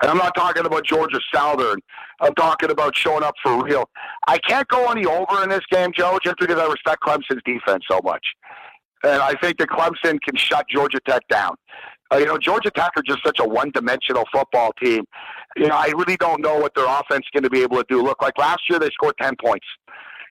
And 0.00 0.10
I'm 0.10 0.16
not 0.16 0.34
talking 0.34 0.64
about 0.64 0.86
Georgia 0.86 1.20
Southern. 1.34 1.78
I'm 2.22 2.32
talking 2.32 2.70
about 2.70 2.96
showing 2.96 3.22
up 3.22 3.34
for 3.42 3.62
real. 3.62 3.90
I 4.26 4.38
can't 4.38 4.66
go 4.68 4.90
any 4.90 5.04
over 5.04 5.42
in 5.42 5.50
this 5.50 5.60
game, 5.70 5.90
Joe, 5.94 6.18
just 6.24 6.36
because 6.38 6.56
I 6.56 6.64
respect 6.64 7.02
Clemson's 7.02 7.42
defense 7.44 7.84
so 7.90 8.00
much. 8.02 8.24
And 9.04 9.20
I 9.20 9.34
think 9.42 9.58
that 9.58 9.68
Clemson 9.68 10.18
can 10.22 10.34
shut 10.34 10.64
Georgia 10.70 11.00
Tech 11.06 11.28
down. 11.28 11.54
Uh, 12.10 12.16
you 12.16 12.24
know, 12.24 12.38
Georgia 12.38 12.70
Tech 12.70 12.92
are 12.96 13.02
just 13.02 13.22
such 13.22 13.38
a 13.38 13.46
one-dimensional 13.46 14.24
football 14.32 14.72
team. 14.82 15.04
You 15.56 15.68
know, 15.68 15.76
I 15.76 15.88
really 15.88 16.16
don't 16.16 16.40
know 16.40 16.58
what 16.58 16.74
their 16.74 16.86
offense 16.86 17.26
is 17.26 17.30
going 17.34 17.44
to 17.44 17.50
be 17.50 17.60
able 17.60 17.76
to 17.76 17.84
do. 17.86 18.02
Look, 18.02 18.22
like 18.22 18.38
last 18.38 18.62
year 18.70 18.78
they 18.78 18.88
scored 18.94 19.16
10 19.20 19.34
points. 19.44 19.66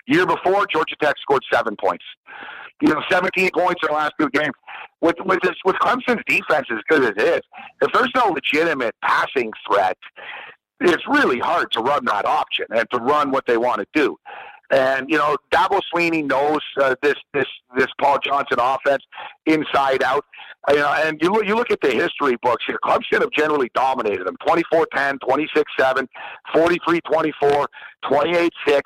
Year 0.08 0.26
before, 0.26 0.66
Georgia 0.66 0.96
Tech 1.00 1.14
scored 1.22 1.44
seven 1.54 1.76
points 1.80 2.04
you 2.82 2.94
know, 2.94 3.02
17 3.10 3.50
points 3.54 3.82
in 3.84 3.88
the 3.88 3.94
last 3.94 4.14
two 4.20 4.30
games. 4.30 4.54
With 5.02 5.16
with 5.26 5.40
this, 5.42 5.56
with 5.66 5.76
Clemson's 5.78 6.24
defense 6.28 6.68
as 6.72 6.80
good 6.88 7.04
as 7.04 7.24
it 7.24 7.36
is, 7.36 7.42
if 7.82 7.92
there's 7.94 8.12
no 8.16 8.28
legitimate 8.28 8.94
passing 9.04 9.52
threat, 9.68 9.98
it's 10.80 11.08
really 11.08 11.40
hard 11.40 11.72
to 11.72 11.80
run 11.80 12.06
that 12.06 12.26
option 12.26 12.66
and 12.76 12.88
to 12.92 13.00
run 13.00 13.32
what 13.32 13.46
they 13.48 13.58
want 13.58 13.80
to 13.80 13.88
do. 13.94 14.18
And 14.72 15.10
you 15.10 15.18
know, 15.18 15.36
Dabo 15.52 15.82
Swinney 15.94 16.26
knows 16.26 16.60
uh, 16.82 16.96
this 17.04 17.16
this 17.34 17.46
this 17.78 17.88
Paul 18.00 18.20
Johnson 18.24 18.58
offense 18.60 19.04
inside 19.46 20.02
out. 20.02 20.26
You 20.70 20.78
know, 20.78 20.94
and 21.06 21.20
you 21.22 21.30
look 21.30 21.46
you 21.46 21.56
look 21.56 21.72
at 21.72 21.82
the 21.82 21.92
history 21.92 22.38
books 22.42 22.64
here. 22.66 22.80
Clemson 22.84 23.20
have 23.20 23.32
generally 23.32 23.70
dominated 23.74 24.26
them 24.26 24.38
24-10, 24.48 25.18
26-7, 25.20 26.08
43-24, 26.54 27.66
28-6. 28.06 28.82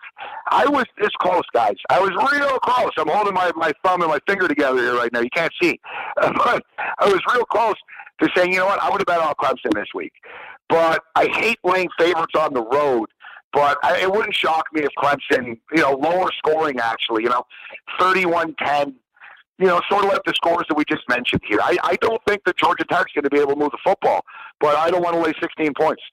I 0.49 0.67
was 0.67 0.85
this 0.97 1.09
close, 1.19 1.43
guys. 1.53 1.75
I 1.89 1.99
was 1.99 2.11
real 2.31 2.57
close. 2.59 2.91
I'm 2.97 3.09
holding 3.09 3.33
my, 3.33 3.51
my 3.55 3.71
thumb 3.83 4.01
and 4.01 4.09
my 4.09 4.19
finger 4.27 4.47
together 4.47 4.79
here 4.79 4.95
right 4.95 5.11
now. 5.13 5.19
You 5.19 5.29
can't 5.35 5.53
see, 5.61 5.79
but 6.15 6.63
I 6.97 7.05
was 7.05 7.19
real 7.33 7.45
close 7.45 7.75
to 8.21 8.29
saying, 8.35 8.53
you 8.53 8.59
know 8.59 8.65
what, 8.65 8.81
I 8.81 8.89
would 8.89 9.01
have 9.01 9.07
bet 9.07 9.19
on 9.19 9.33
Clemson 9.35 9.73
this 9.73 9.87
week. 9.93 10.13
But 10.69 11.03
I 11.15 11.27
hate 11.27 11.59
laying 11.63 11.89
favorites 11.99 12.33
on 12.37 12.53
the 12.53 12.63
road 12.63 13.07
but 13.55 13.79
I, 13.83 14.01
it 14.01 14.11
wouldn't 14.11 14.35
shock 14.35 14.65
me 14.73 14.81
if 14.81 14.89
Clemson, 14.99 15.57
you 15.73 15.81
know, 15.81 15.93
lower 15.93 16.29
scoring 16.37 16.77
actually, 16.77 17.23
you 17.23 17.29
know, 17.29 17.43
31-10, 17.99 18.93
you 19.57 19.65
know, 19.65 19.79
sort 19.89 20.03
of 20.03 20.11
like 20.11 20.21
the 20.25 20.33
scores 20.35 20.65
that 20.67 20.75
we 20.75 20.83
just 20.89 21.07
mentioned 21.07 21.41
here. 21.47 21.59
I, 21.61 21.77
I 21.81 21.95
don't 22.01 22.21
think 22.27 22.43
that 22.45 22.57
Georgia 22.57 22.83
Tech's 22.83 23.13
going 23.13 23.23
to 23.23 23.29
be 23.29 23.39
able 23.39 23.53
to 23.53 23.59
move 23.59 23.71
the 23.71 23.79
football, 23.81 24.25
but 24.59 24.75
I 24.75 24.91
don't 24.91 25.01
want 25.01 25.15
to 25.15 25.21
lay 25.21 25.33
16 25.41 25.73
points. 25.73 26.03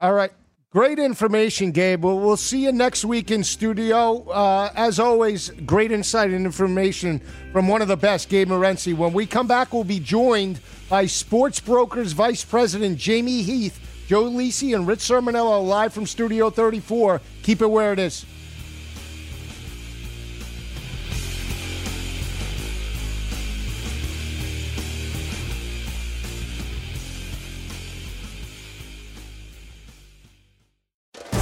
All 0.00 0.14
right. 0.14 0.32
Great 0.70 0.98
information, 0.98 1.70
Gabe. 1.70 2.02
Well, 2.02 2.18
we'll 2.18 2.38
see 2.38 2.64
you 2.64 2.72
next 2.72 3.04
week 3.04 3.30
in 3.30 3.44
studio. 3.44 4.26
Uh, 4.30 4.72
as 4.74 4.98
always, 4.98 5.50
great 5.66 5.92
insight 5.92 6.30
and 6.30 6.46
information 6.46 7.20
from 7.52 7.68
one 7.68 7.82
of 7.82 7.88
the 7.88 7.96
best, 7.98 8.30
Gabe 8.30 8.48
Morency. 8.48 8.96
When 8.96 9.12
we 9.12 9.26
come 9.26 9.46
back, 9.46 9.74
we'll 9.74 9.84
be 9.84 10.00
joined 10.00 10.60
by 10.88 11.04
Sports 11.04 11.60
Brokers 11.60 12.12
Vice 12.12 12.42
President 12.42 12.96
Jamie 12.96 13.42
Heath 13.42 13.91
Joe 14.12 14.24
Lisi 14.24 14.74
and 14.74 14.86
Rich 14.86 14.98
Cirminiello 14.98 15.66
live 15.66 15.94
from 15.94 16.04
Studio 16.04 16.50
34. 16.50 17.22
Keep 17.44 17.62
it 17.62 17.66
where 17.66 17.94
it 17.94 17.98
is. 17.98 18.26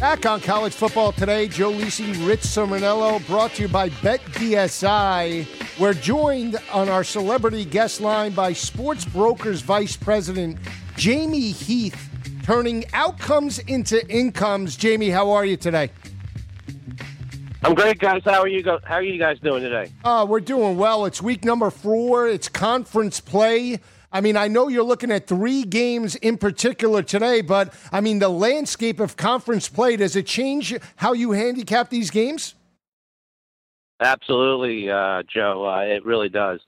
Back 0.00 0.26
on 0.26 0.40
college 0.40 0.74
football 0.74 1.12
today, 1.12 1.46
Joe 1.46 1.70
Lisi, 1.70 2.26
Rich 2.26 2.40
Cirminiello, 2.40 3.24
brought 3.28 3.52
to 3.54 3.62
you 3.62 3.68
by 3.68 3.88
BetDSI. 3.88 5.46
We're 5.78 5.94
joined 5.94 6.56
on 6.72 6.88
our 6.88 7.04
celebrity 7.04 7.64
guest 7.64 8.00
line 8.00 8.32
by 8.32 8.52
Sports 8.52 9.04
Brokers 9.04 9.60
Vice 9.60 9.96
President 9.96 10.58
Jamie 10.96 11.52
Heath, 11.52 12.10
turning 12.42 12.84
outcomes 12.92 13.60
into 13.60 14.04
incomes. 14.08 14.76
Jamie, 14.76 15.10
how 15.10 15.30
are 15.30 15.44
you 15.44 15.56
today? 15.56 15.90
I'm 17.66 17.74
great, 17.74 17.98
guys. 17.98 18.22
How 18.24 18.42
are 18.42 18.46
you? 18.46 18.62
Go- 18.62 18.78
How 18.84 18.94
are 18.94 19.02
you 19.02 19.18
guys 19.18 19.40
doing 19.40 19.60
today? 19.60 19.90
Uh, 20.04 20.24
we're 20.28 20.38
doing 20.38 20.76
well. 20.76 21.04
It's 21.04 21.20
week 21.20 21.44
number 21.44 21.68
four. 21.70 22.28
It's 22.28 22.48
conference 22.48 23.18
play. 23.18 23.80
I 24.12 24.20
mean, 24.20 24.36
I 24.36 24.46
know 24.46 24.68
you're 24.68 24.84
looking 24.84 25.10
at 25.10 25.26
three 25.26 25.64
games 25.64 26.14
in 26.14 26.38
particular 26.38 27.02
today, 27.02 27.40
but 27.40 27.74
I 27.90 28.00
mean, 28.00 28.20
the 28.20 28.28
landscape 28.28 29.00
of 29.00 29.16
conference 29.16 29.68
play, 29.68 29.96
does 29.96 30.14
it 30.14 30.26
change 30.28 30.76
how 30.94 31.12
you 31.12 31.32
handicap 31.32 31.90
these 31.90 32.10
games? 32.12 32.54
Absolutely, 33.98 34.88
uh, 34.88 35.24
Joe. 35.24 35.66
Uh, 35.66 35.80
it 35.80 36.06
really 36.06 36.28
does. 36.28 36.60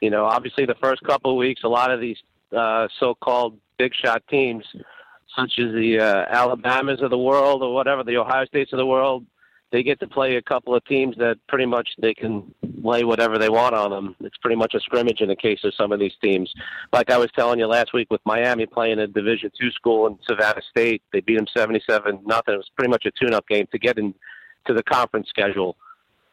You 0.00 0.10
know, 0.10 0.24
obviously, 0.24 0.66
the 0.66 0.74
first 0.82 1.04
couple 1.04 1.30
of 1.30 1.36
weeks, 1.36 1.62
a 1.62 1.68
lot 1.68 1.92
of 1.92 2.00
these 2.00 2.18
uh, 2.50 2.88
so-called 2.98 3.60
big 3.78 3.94
shot 3.94 4.24
teams, 4.28 4.64
such 5.36 5.52
as 5.60 5.72
the 5.72 6.00
uh, 6.00 6.24
Alabamas 6.28 7.00
of 7.00 7.10
the 7.10 7.18
world 7.18 7.62
or 7.62 7.72
whatever, 7.72 8.02
the 8.02 8.16
Ohio 8.16 8.44
States 8.46 8.72
of 8.72 8.78
the 8.78 8.86
world, 8.86 9.24
they 9.72 9.82
get 9.82 9.98
to 10.00 10.06
play 10.06 10.36
a 10.36 10.42
couple 10.42 10.74
of 10.74 10.84
teams 10.84 11.16
that 11.16 11.38
pretty 11.48 11.66
much 11.66 11.88
they 11.98 12.14
can 12.14 12.54
lay 12.84 13.02
whatever 13.04 13.38
they 13.38 13.48
want 13.48 13.74
on 13.74 13.90
them. 13.90 14.14
It's 14.20 14.36
pretty 14.36 14.56
much 14.56 14.74
a 14.74 14.80
scrimmage 14.80 15.20
in 15.20 15.28
the 15.28 15.36
case 15.36 15.60
of 15.64 15.72
some 15.74 15.92
of 15.92 15.98
these 15.98 16.12
teams. 16.22 16.52
Like 16.92 17.10
I 17.10 17.16
was 17.16 17.30
telling 17.34 17.58
you 17.58 17.66
last 17.66 17.92
week 17.94 18.08
with 18.10 18.20
Miami 18.26 18.66
playing 18.66 18.98
a 18.98 19.06
Division 19.06 19.50
two 19.58 19.70
school 19.70 20.06
in 20.06 20.18
Savannah 20.28 20.62
State, 20.70 21.02
they 21.12 21.20
beat 21.20 21.38
them 21.38 21.46
seventy-seven 21.56 22.20
nothing. 22.24 22.54
It 22.54 22.58
was 22.58 22.70
pretty 22.76 22.90
much 22.90 23.06
a 23.06 23.12
tune-up 23.18 23.48
game 23.48 23.66
to 23.72 23.78
get 23.78 23.98
into 23.98 24.14
the 24.68 24.82
conference 24.82 25.28
schedule. 25.28 25.76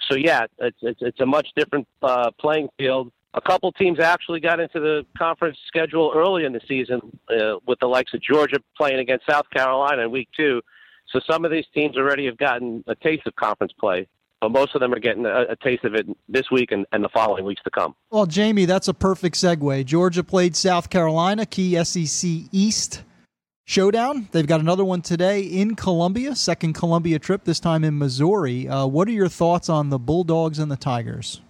So 0.10 0.18
yeah, 0.18 0.46
it's 0.60 0.78
it's, 0.82 1.00
it's 1.02 1.20
a 1.22 1.26
much 1.26 1.48
different 1.56 1.88
uh, 2.04 2.32
playing 2.40 2.68
field. 2.78 3.12
A 3.36 3.42
couple 3.42 3.72
teams 3.72 4.00
actually 4.00 4.40
got 4.40 4.60
into 4.60 4.80
the 4.80 5.06
conference 5.16 5.58
schedule 5.68 6.12
early 6.16 6.46
in 6.46 6.52
the 6.52 6.62
season, 6.68 7.00
uh, 7.30 7.58
with 7.68 7.80
the 7.80 7.86
likes 7.86 8.12
of 8.16 8.22
Georgia 8.22 8.58
playing 8.76 9.00
against 9.00 9.24
South 9.30 9.48
Carolina 9.52 10.02
in 10.02 10.12
week 10.12 10.30
two 10.36 10.62
so 11.12 11.20
some 11.30 11.46
of 11.46 11.52
these 11.52 11.66
teams 11.74 11.98
already 11.98 12.26
have 12.26 12.38
gotten 12.38 12.84
a 12.88 12.96
taste 12.96 13.26
of 13.26 13.36
conference 13.36 13.74
play, 13.80 14.08
but 14.42 14.52
most 14.52 14.76
of 14.76 14.82
them 14.82 14.94
are 14.94 15.00
getting 15.00 15.26
a, 15.26 15.42
a 15.50 15.56
taste 15.58 15.84
of 15.84 15.96
it 15.96 16.08
this 16.28 16.50
week 16.52 16.72
and, 16.72 16.86
and, 16.92 17.04
the 17.04 17.10
following 17.10 17.46
weeks 17.46 17.62
to 17.64 17.70
come. 17.72 17.96
Well, 18.12 18.26
Jamie, 18.26 18.66
that's 18.66 18.88
a 18.88 18.94
perfect 18.94 19.36
segue. 19.36 19.86
Georgia 19.86 20.24
played 20.24 20.56
South 20.56 20.90
Carolina, 20.90 21.46
key 21.46 21.84
SEC 21.84 22.30
East 22.52 23.04
showdown. 23.66 24.28
They've 24.32 24.48
got 24.48 24.60
another 24.60 24.86
one 24.86 25.02
today 25.02 25.42
in 25.42 25.76
Columbia, 25.76 26.36
second 26.36 26.74
Columbia 26.74 27.20
trip, 27.20 27.44
this 27.44 27.60
time 27.60 27.84
in 27.84 27.98
Missouri. 27.98 28.68
Uh, 28.68 28.86
what 28.86 29.08
are 29.08 29.12
your 29.12 29.30
thoughts 29.30 29.70
on 29.70 29.90
the 29.90 30.00
Bulldogs 30.00 30.60
and 30.60 30.72
the 30.72 30.78
Tigers? 30.78 31.42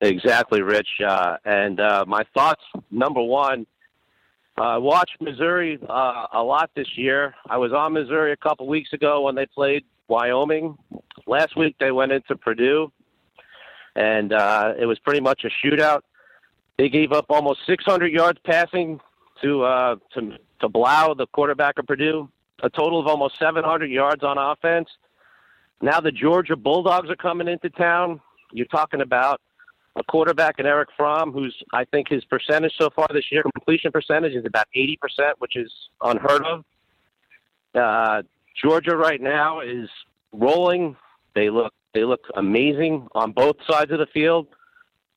Exactly, 0.00 0.62
Rich. 0.62 0.88
Uh, 1.06 1.36
and 1.44 1.80
uh, 1.80 2.04
my 2.06 2.24
thoughts 2.34 2.62
number 2.90 3.22
one, 3.22 3.66
uh, 4.58 4.78
watched 4.80 5.20
Missouri 5.20 5.78
uh, 5.88 6.26
a 6.32 6.42
lot 6.42 6.70
this 6.74 6.96
year. 6.96 7.34
I 7.48 7.58
was 7.58 7.72
on 7.72 7.92
Missouri 7.92 8.32
a 8.32 8.36
couple 8.36 8.66
weeks 8.66 8.92
ago 8.92 9.22
when 9.22 9.34
they 9.34 9.46
played 9.46 9.84
Wyoming. 10.08 10.76
Last 11.26 11.56
week 11.56 11.76
they 11.78 11.92
went 11.92 12.12
into 12.12 12.36
Purdue, 12.36 12.92
and 13.94 14.32
uh, 14.32 14.74
it 14.78 14.86
was 14.86 14.98
pretty 14.98 15.20
much 15.20 15.44
a 15.44 15.66
shootout. 15.66 16.00
They 16.78 16.88
gave 16.88 17.12
up 17.12 17.26
almost 17.30 17.60
600 17.66 18.12
yards 18.12 18.38
passing 18.44 19.00
to 19.42 19.62
uh, 19.64 19.96
to 20.14 20.38
to 20.60 20.68
Blough, 20.68 21.14
the 21.14 21.26
quarterback 21.26 21.78
of 21.78 21.86
Purdue. 21.86 22.30
A 22.62 22.70
total 22.70 22.98
of 22.98 23.06
almost 23.06 23.38
700 23.38 23.90
yards 23.90 24.24
on 24.24 24.38
offense. 24.38 24.88
Now 25.82 26.00
the 26.00 26.10
Georgia 26.10 26.56
Bulldogs 26.56 27.10
are 27.10 27.16
coming 27.16 27.48
into 27.48 27.68
town. 27.68 28.20
You're 28.52 28.66
talking 28.66 29.02
about 29.02 29.42
a 29.96 30.04
quarterback 30.04 30.58
in 30.58 30.66
Eric 30.66 30.90
Fromm, 30.96 31.32
who's 31.32 31.56
I 31.72 31.84
think 31.84 32.08
his 32.08 32.24
percentage 32.26 32.72
so 32.78 32.90
far 32.90 33.08
this 33.12 33.24
year, 33.32 33.42
completion 33.42 33.90
percentage 33.90 34.34
is 34.34 34.44
about 34.44 34.66
80%, 34.76 34.96
which 35.38 35.56
is 35.56 35.72
unheard 36.02 36.44
of. 36.44 36.64
Uh, 37.74 38.22
Georgia 38.62 38.96
right 38.96 39.20
now 39.20 39.60
is 39.60 39.88
rolling. 40.32 40.96
They 41.34 41.50
look 41.50 41.72
they 41.94 42.04
look 42.04 42.20
amazing 42.34 43.08
on 43.12 43.32
both 43.32 43.56
sides 43.68 43.90
of 43.90 43.98
the 43.98 44.06
field. 44.06 44.48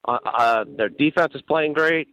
Uh, 0.07 0.17
uh, 0.25 0.65
their 0.77 0.89
defense 0.89 1.33
is 1.35 1.41
playing 1.41 1.73
great. 1.73 2.07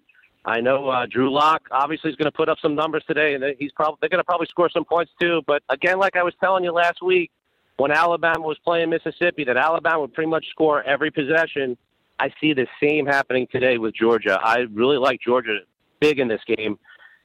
I 0.44 0.60
know 0.60 0.88
uh, 0.88 1.06
Drew 1.06 1.32
Lock 1.32 1.62
obviously 1.70 2.10
is 2.10 2.16
going 2.16 2.30
to 2.30 2.36
put 2.36 2.48
up 2.48 2.58
some 2.60 2.74
numbers 2.74 3.04
today, 3.06 3.34
and 3.34 3.44
he's 3.58 3.72
probably 3.72 3.98
they're 4.00 4.08
going 4.08 4.20
to 4.20 4.24
probably 4.24 4.46
score 4.48 4.70
some 4.70 4.84
points 4.84 5.12
too. 5.20 5.42
But 5.46 5.62
again, 5.68 5.98
like 5.98 6.16
I 6.16 6.22
was 6.22 6.34
telling 6.40 6.62
you 6.62 6.72
last 6.72 7.02
week, 7.02 7.30
when 7.76 7.90
Alabama 7.90 8.40
was 8.40 8.58
playing 8.64 8.90
Mississippi, 8.90 9.44
that 9.44 9.56
Alabama 9.56 10.00
would 10.00 10.14
pretty 10.14 10.30
much 10.30 10.46
score 10.50 10.82
every 10.84 11.10
possession. 11.10 11.76
I 12.18 12.30
see 12.40 12.52
the 12.54 12.66
same 12.82 13.06
happening 13.06 13.46
today 13.50 13.78
with 13.78 13.94
Georgia. 13.94 14.38
I 14.42 14.60
really 14.72 14.96
like 14.96 15.20
Georgia 15.20 15.58
big 16.00 16.18
in 16.18 16.28
this 16.28 16.40
game, 16.46 16.78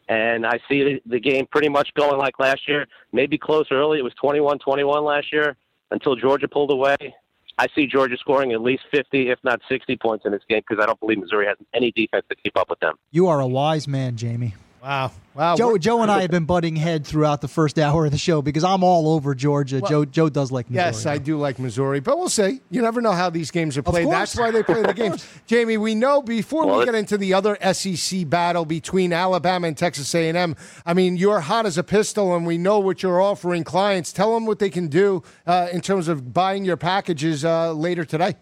and 0.09 0.45
I 0.45 0.59
see 0.69 1.01
the 1.05 1.19
game 1.19 1.47
pretty 1.49 1.69
much 1.69 1.93
going 1.95 2.17
like 2.17 2.39
last 2.39 2.67
year, 2.67 2.85
maybe 3.13 3.37
close 3.37 3.67
early. 3.71 3.99
It 3.99 4.03
was 4.03 4.13
21-21 4.21 5.03
last 5.03 5.31
year 5.31 5.55
until 5.91 6.15
Georgia 6.15 6.47
pulled 6.47 6.71
away. 6.71 7.15
I 7.57 7.67
see 7.75 7.85
Georgia 7.85 8.17
scoring 8.17 8.53
at 8.53 8.61
least 8.61 8.83
50, 8.91 9.29
if 9.29 9.39
not 9.43 9.61
60 9.69 9.95
points 9.97 10.25
in 10.25 10.31
this 10.31 10.41
game 10.49 10.61
because 10.67 10.81
I 10.81 10.87
don't 10.87 10.99
believe 10.99 11.19
Missouri 11.19 11.45
has 11.47 11.57
any 11.73 11.91
defense 11.91 12.25
to 12.29 12.35
keep 12.35 12.57
up 12.57 12.69
with 12.69 12.79
them. 12.79 12.95
You 13.11 13.27
are 13.27 13.39
a 13.39 13.47
wise 13.47 13.87
man, 13.87 14.15
Jamie. 14.15 14.55
Wow. 14.81 15.11
Wow. 15.35 15.55
Joe, 15.55 15.77
Joe 15.77 16.01
and 16.01 16.09
I 16.09 16.21
have 16.21 16.31
been 16.31 16.45
butting 16.45 16.75
head 16.75 17.05
throughout 17.05 17.41
the 17.41 17.47
first 17.47 17.77
hour 17.77 18.05
of 18.05 18.11
the 18.11 18.17
show 18.17 18.41
because 18.41 18.63
I'm 18.63 18.83
all 18.83 19.13
over 19.13 19.35
Georgia. 19.35 19.79
Well, 19.79 19.89
Joe 19.89 20.05
Joe 20.05 20.29
does 20.29 20.51
like 20.51 20.71
Missouri. 20.71 20.85
Yes, 20.87 21.05
I 21.05 21.19
do 21.19 21.37
like 21.37 21.59
Missouri, 21.59 21.99
but 21.99 22.17
we'll 22.17 22.29
see. 22.29 22.61
You 22.71 22.81
never 22.81 22.99
know 22.99 23.11
how 23.11 23.29
these 23.29 23.51
games 23.51 23.77
are 23.77 23.83
played. 23.83 24.09
That's 24.09 24.35
why 24.35 24.49
they 24.49 24.63
play 24.63 24.81
the 24.81 24.93
games. 24.95 25.25
Jamie, 25.45 25.77
we 25.77 25.93
know 25.93 26.23
before 26.23 26.65
Well, 26.65 26.79
we 26.79 26.85
get 26.85 26.95
into 26.95 27.15
the 27.17 27.35
other 27.35 27.57
SEC 27.73 28.27
battle 28.27 28.65
between 28.65 29.13
Alabama 29.13 29.67
and 29.67 29.77
Texas 29.77 30.13
A&M. 30.15 30.55
I 30.83 30.93
mean, 30.95 31.15
you're 31.15 31.41
hot 31.41 31.67
as 31.67 31.77
a 31.77 31.83
pistol, 31.83 32.35
and 32.35 32.47
we 32.47 32.57
know 32.57 32.79
what 32.79 33.03
you're 33.03 33.21
offering 33.21 33.63
clients. 33.63 34.11
Tell 34.11 34.33
them 34.33 34.47
what 34.47 34.57
they 34.57 34.71
can 34.71 34.87
do 34.87 35.21
uh, 35.45 35.67
in 35.71 35.81
terms 35.81 36.07
of 36.07 36.33
buying 36.33 36.65
your 36.65 36.77
packages 36.77 37.45
uh, 37.45 37.71
later 37.71 38.03
today. 38.03 38.33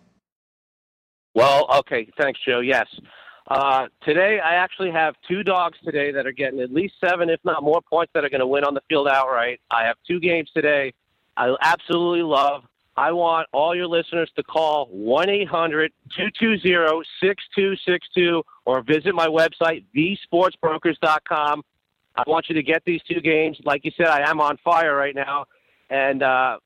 Well, 1.36 1.68
okay, 1.80 2.08
thanks, 2.18 2.40
Joe. 2.48 2.62
Yes. 2.62 2.88
Uh, 3.50 3.88
today, 4.04 4.40
I 4.40 4.56
actually 4.56 4.92
have 4.92 5.16
two 5.28 5.44
dogs 5.44 5.78
today 5.84 6.12
that 6.12 6.28
are 6.28 6.32
getting 6.32 6.60
at 6.60 6.72
least 6.72 6.94
seven, 7.04 7.30
if 7.30 7.40
not 7.44 7.64
more, 7.64 7.82
points 7.82 8.12
that 8.14 8.24
are 8.24 8.30
going 8.30 8.42
to 8.42 8.48
win 8.48 8.64
on 8.64 8.76
the 8.76 8.82
field 8.88 9.08
outright. 9.08 9.60
I 9.72 9.86
have 9.86 9.98
two 10.08 10.20
games 10.20 10.52
today. 10.54 10.94
I 11.36 11.56
absolutely 11.62 12.22
love. 12.22 12.64
I 12.96 13.12
want 13.12 13.48
all 13.54 13.74
your 13.74 13.88
listeners 13.88 14.30
to 14.36 14.44
call 14.44 14.88
1 14.92 15.30
800 15.30 15.92
220 16.16 17.04
6262 17.22 18.44
or 18.66 18.84
visit 18.84 19.16
my 19.16 19.28
website, 19.28 19.86
thesportsbrokers.com. 19.96 21.64
I 22.16 22.24
want 22.28 22.50
you 22.50 22.56
to 22.56 22.64
get 22.64 22.84
these 22.86 23.02
two 23.10 23.22
games. 23.22 23.58
Like 23.64 23.86
you 23.86 23.92
said, 23.96 24.08
I 24.08 24.30
am 24.30 24.42
on 24.42 24.58
fire 24.64 24.96
right 24.96 25.16
now. 25.16 25.46
And 25.90 26.22
uh, 26.22 26.58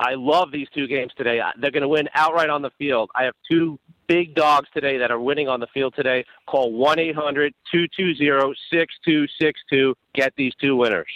I 0.00 0.14
love 0.14 0.50
these 0.50 0.66
two 0.74 0.86
games 0.86 1.12
today. 1.14 1.42
They're 1.60 1.70
going 1.70 1.82
to 1.82 1.88
win 1.88 2.08
outright 2.14 2.48
on 2.48 2.62
the 2.62 2.70
field. 2.78 3.10
I 3.14 3.24
have 3.24 3.34
two 3.48 3.78
big 4.06 4.34
dogs 4.34 4.66
today 4.72 4.96
that 4.96 5.10
are 5.10 5.20
winning 5.20 5.46
on 5.46 5.60
the 5.60 5.66
field 5.74 5.94
today. 5.94 6.24
Call 6.46 6.72
1 6.72 6.98
800 6.98 7.52
220 7.70 8.54
6262. 8.72 9.94
Get 10.14 10.32
these 10.36 10.54
two 10.58 10.74
winners. 10.74 11.06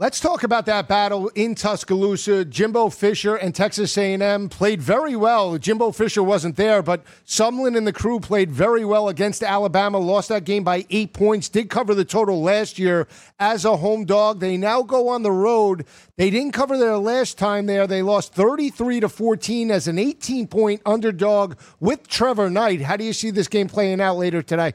Let's 0.00 0.18
talk 0.18 0.44
about 0.44 0.64
that 0.64 0.88
battle 0.88 1.28
in 1.34 1.54
Tuscaloosa. 1.54 2.46
Jimbo 2.46 2.88
Fisher 2.88 3.36
and 3.36 3.54
Texas 3.54 3.98
A&M 3.98 4.48
played 4.48 4.80
very 4.80 5.14
well. 5.14 5.58
Jimbo 5.58 5.92
Fisher 5.92 6.22
wasn't 6.22 6.56
there, 6.56 6.80
but 6.80 7.04
Sumlin 7.26 7.76
and 7.76 7.86
the 7.86 7.92
crew 7.92 8.18
played 8.18 8.50
very 8.50 8.82
well 8.82 9.10
against 9.10 9.42
Alabama. 9.42 9.98
Lost 9.98 10.30
that 10.30 10.44
game 10.44 10.64
by 10.64 10.86
eight 10.88 11.12
points. 11.12 11.50
Did 11.50 11.68
cover 11.68 11.94
the 11.94 12.06
total 12.06 12.40
last 12.40 12.78
year 12.78 13.08
as 13.38 13.66
a 13.66 13.76
home 13.76 14.06
dog. 14.06 14.40
They 14.40 14.56
now 14.56 14.80
go 14.80 15.08
on 15.08 15.22
the 15.22 15.32
road. 15.32 15.84
They 16.16 16.30
didn't 16.30 16.52
cover 16.52 16.78
their 16.78 16.96
last 16.96 17.36
time 17.36 17.66
there. 17.66 17.86
They 17.86 18.00
lost 18.00 18.32
33 18.32 19.00
to 19.00 19.08
14 19.10 19.70
as 19.70 19.86
an 19.86 19.98
18 19.98 20.48
point 20.48 20.80
underdog 20.86 21.58
with 21.78 22.08
Trevor 22.08 22.48
Knight. 22.48 22.80
How 22.80 22.96
do 22.96 23.04
you 23.04 23.12
see 23.12 23.30
this 23.30 23.48
game 23.48 23.68
playing 23.68 24.00
out 24.00 24.16
later 24.16 24.40
today? 24.40 24.72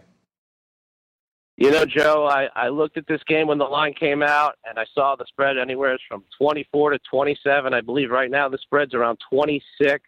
You 1.58 1.72
know, 1.72 1.86
Joe, 1.86 2.28
I, 2.28 2.50
I 2.54 2.68
looked 2.68 2.98
at 2.98 3.08
this 3.08 3.22
game 3.28 3.48
when 3.48 3.58
the 3.58 3.66
line 3.66 3.94
came 3.94 4.22
out, 4.22 4.56
and 4.68 4.78
I 4.78 4.86
saw 4.94 5.16
the 5.16 5.26
spread 5.26 5.58
anywhere 5.58 5.98
from 6.10 6.24
24 6.38 6.92
to 6.92 7.00
27. 7.10 7.74
I 7.74 7.80
believe 7.80 8.12
right 8.12 8.30
now 8.30 8.50
the 8.50 8.58
spread's 8.58 8.94
around 8.94 9.20
26, 9.30 10.04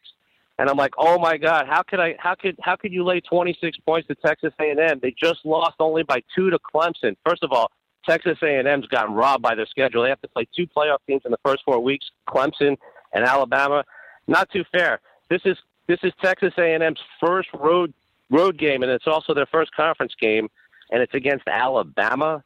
and 0.60 0.70
I'm 0.70 0.76
like, 0.76 0.94
oh 0.98 1.18
my 1.18 1.38
God, 1.38 1.66
how 1.68 1.84
could 1.84 2.02
I? 2.02 2.16
How 2.20 2.36
could 2.36 2.58
how 2.62 2.76
could 2.76 2.92
you 2.92 3.06
lay 3.06 3.22
26 3.22 3.78
points 3.86 4.10
to 4.10 4.16
Texas 4.16 4.52
A&M? 4.60 5.00
They 5.02 5.16
just 5.18 5.46
lost 5.46 5.76
only 5.80 6.04
by 6.04 6.22
two 6.36 6.50
to 6.50 6.60
Clemson. 6.60 7.16
First 7.26 7.44
of 7.44 7.54
all, 7.54 7.72
Texas 8.06 8.38
A&M's 8.44 8.88
gotten 8.88 9.14
robbed 9.16 9.42
by 9.42 9.56
their 9.56 9.68
schedule. 9.68 10.04
They 10.04 10.10
have 10.10 10.22
to 10.22 10.28
play 10.28 10.48
two 10.54 10.68
playoff 10.68 10.98
teams 11.08 11.22
in 11.24 11.32
the 11.32 11.40
first 11.46 11.64
four 11.64 11.80
weeks: 11.80 12.12
Clemson 12.28 12.76
and 13.14 13.24
Alabama. 13.24 13.86
Not 14.28 14.50
too 14.50 14.66
fair. 14.74 15.00
This 15.30 15.42
is 15.46 15.58
this 15.88 16.00
is 16.04 16.12
Texas 16.22 16.54
A&M's 16.58 17.00
first 17.22 17.48
road 17.54 17.94
road 18.30 18.58
game, 18.58 18.84
and 18.84 18.92
it's 18.92 19.08
also 19.08 19.34
their 19.34 19.46
first 19.46 19.74
conference 19.74 20.14
game 20.20 20.50
and 20.92 21.02
it's 21.02 21.14
against 21.14 21.48
Alabama. 21.48 22.44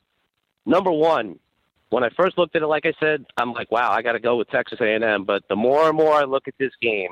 Number 0.65 0.91
one, 0.91 1.39
when 1.89 2.03
I 2.03 2.09
first 2.15 2.37
looked 2.37 2.55
at 2.55 2.61
it, 2.61 2.67
like 2.67 2.85
I 2.85 2.93
said, 2.99 3.25
I'm 3.37 3.53
like, 3.53 3.71
wow, 3.71 3.91
I 3.91 4.01
got 4.01 4.13
to 4.13 4.19
go 4.19 4.37
with 4.37 4.49
Texas 4.49 4.79
A&M. 4.81 5.25
But 5.25 5.43
the 5.49 5.55
more 5.55 5.89
and 5.89 5.97
more 5.97 6.13
I 6.13 6.23
look 6.23 6.47
at 6.47 6.53
this 6.57 6.71
game, 6.81 7.11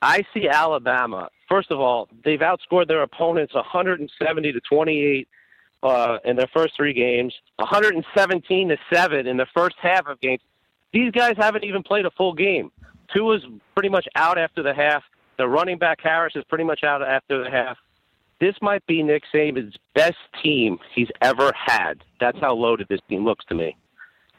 I 0.00 0.24
see 0.32 0.48
Alabama. 0.48 1.28
First 1.48 1.70
of 1.70 1.80
all, 1.80 2.08
they've 2.24 2.40
outscored 2.40 2.88
their 2.88 3.02
opponents 3.02 3.54
170 3.54 4.52
to 4.52 4.60
28 4.60 5.28
uh, 5.82 6.18
in 6.24 6.36
their 6.36 6.48
first 6.54 6.74
three 6.76 6.92
games, 6.92 7.34
117 7.56 8.68
to 8.68 8.76
seven 8.92 9.26
in 9.26 9.36
the 9.36 9.46
first 9.54 9.76
half 9.80 10.06
of 10.06 10.20
games. 10.20 10.40
These 10.92 11.12
guys 11.12 11.34
haven't 11.36 11.64
even 11.64 11.82
played 11.82 12.06
a 12.06 12.10
full 12.12 12.32
game. 12.32 12.70
Tua 13.12 13.36
is 13.36 13.42
pretty 13.74 13.88
much 13.88 14.06
out 14.14 14.38
after 14.38 14.62
the 14.62 14.74
half. 14.74 15.02
The 15.36 15.48
running 15.48 15.78
back 15.78 15.98
Harris 16.00 16.34
is 16.36 16.44
pretty 16.44 16.64
much 16.64 16.84
out 16.84 17.02
after 17.02 17.42
the 17.42 17.50
half 17.50 17.76
this 18.40 18.54
might 18.62 18.84
be 18.86 19.02
Nick 19.02 19.24
Saban's 19.32 19.76
best 19.94 20.16
team 20.42 20.78
he's 20.94 21.08
ever 21.20 21.52
had. 21.54 22.02
That's 22.20 22.38
how 22.40 22.54
loaded 22.54 22.86
this 22.88 23.00
team 23.08 23.24
looks 23.24 23.44
to 23.46 23.54
me. 23.54 23.76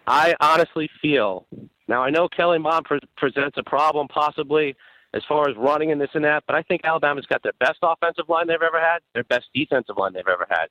I 0.08 0.36
honestly 0.40 0.90
feel 1.02 1.46
now 1.88 2.02
I 2.04 2.10
know 2.10 2.28
Kellen 2.28 2.62
Mond 2.62 2.86
pre- 2.86 3.00
presents 3.18 3.58
a 3.58 3.64
problem 3.64 4.08
possibly 4.08 4.76
as 5.14 5.22
far 5.28 5.50
as 5.50 5.56
running 5.58 5.92
and 5.92 6.00
this 6.00 6.10
and 6.14 6.24
that, 6.24 6.44
but 6.48 6.56
I 6.56 6.62
think 6.64 6.82
Alabama's 6.84 7.26
got 7.26 7.44
their 7.44 7.54
best 7.60 7.80
offensive 7.84 8.30
line 8.30 8.48
they've 8.48 8.62
ever 8.62 8.80
had, 8.80 9.00
their 9.14 9.26
best 9.26 9.48
defensive 9.54 9.98
line 9.98 10.14
they've 10.14 10.28
ever 10.28 10.48
had. 10.50 10.68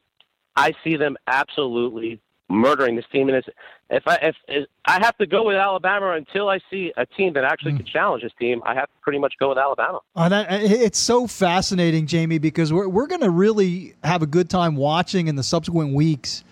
I 0.56 0.72
see 0.82 0.96
them 0.96 1.16
absolutely 1.26 2.20
murdering 2.50 2.96
this 2.96 3.04
team, 3.12 3.28
and 3.28 3.36
it's, 3.36 3.48
if 3.88 4.02
I 4.06 4.14
if, 4.16 4.36
if 4.48 4.68
I 4.84 4.98
have 5.02 5.16
to 5.18 5.26
go 5.26 5.46
with 5.46 5.56
Alabama 5.56 6.12
until 6.12 6.48
I 6.48 6.58
see 6.70 6.92
a 6.96 7.06
team 7.06 7.32
that 7.34 7.44
actually 7.44 7.76
can 7.76 7.86
challenge 7.86 8.22
this 8.22 8.32
team, 8.38 8.60
I 8.66 8.74
have 8.74 8.86
to 8.86 8.94
pretty 9.02 9.18
much 9.18 9.34
go 9.38 9.50
with 9.50 9.58
Alabama. 9.58 10.00
Uh, 10.14 10.28
that, 10.28 10.46
it's 10.50 10.98
so 10.98 11.26
fascinating, 11.26 12.06
Jamie, 12.06 12.38
because 12.38 12.72
we're, 12.72 12.88
we're 12.88 13.06
going 13.06 13.22
to 13.22 13.30
really 13.30 13.94
have 14.04 14.22
a 14.22 14.26
good 14.26 14.50
time 14.50 14.76
watching 14.76 15.28
in 15.28 15.36
the 15.36 15.42
subsequent 15.42 15.94
weeks 15.94 16.44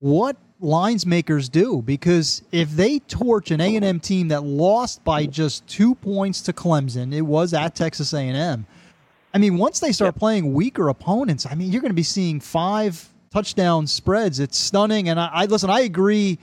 what 0.00 0.36
lines 0.60 1.04
makers 1.06 1.48
do. 1.48 1.82
Because 1.82 2.42
if 2.52 2.70
they 2.70 2.98
torch 3.00 3.50
an 3.50 3.60
A&M 3.60 4.00
team 4.00 4.28
that 4.28 4.42
lost 4.42 5.04
by 5.04 5.26
just 5.26 5.66
two 5.66 5.94
points 5.96 6.40
to 6.42 6.52
Clemson, 6.52 7.12
it 7.12 7.22
was 7.22 7.52
at 7.52 7.74
Texas 7.74 8.12
A&M. 8.14 8.66
I 9.34 9.38
mean, 9.38 9.56
once 9.56 9.80
they 9.80 9.92
start 9.92 10.14
playing 10.16 10.52
weaker 10.52 10.88
opponents, 10.88 11.46
I 11.46 11.54
mean, 11.54 11.72
you're 11.72 11.80
going 11.80 11.90
to 11.90 11.94
be 11.94 12.02
seeing 12.02 12.38
five 12.38 13.08
touchdown 13.32 13.86
spreads. 13.86 14.38
It's 14.40 14.58
stunning. 14.58 15.08
And 15.08 15.18
I, 15.18 15.30
I 15.32 15.44
listen, 15.46 15.70
I 15.70 15.80
agree. 15.80 16.38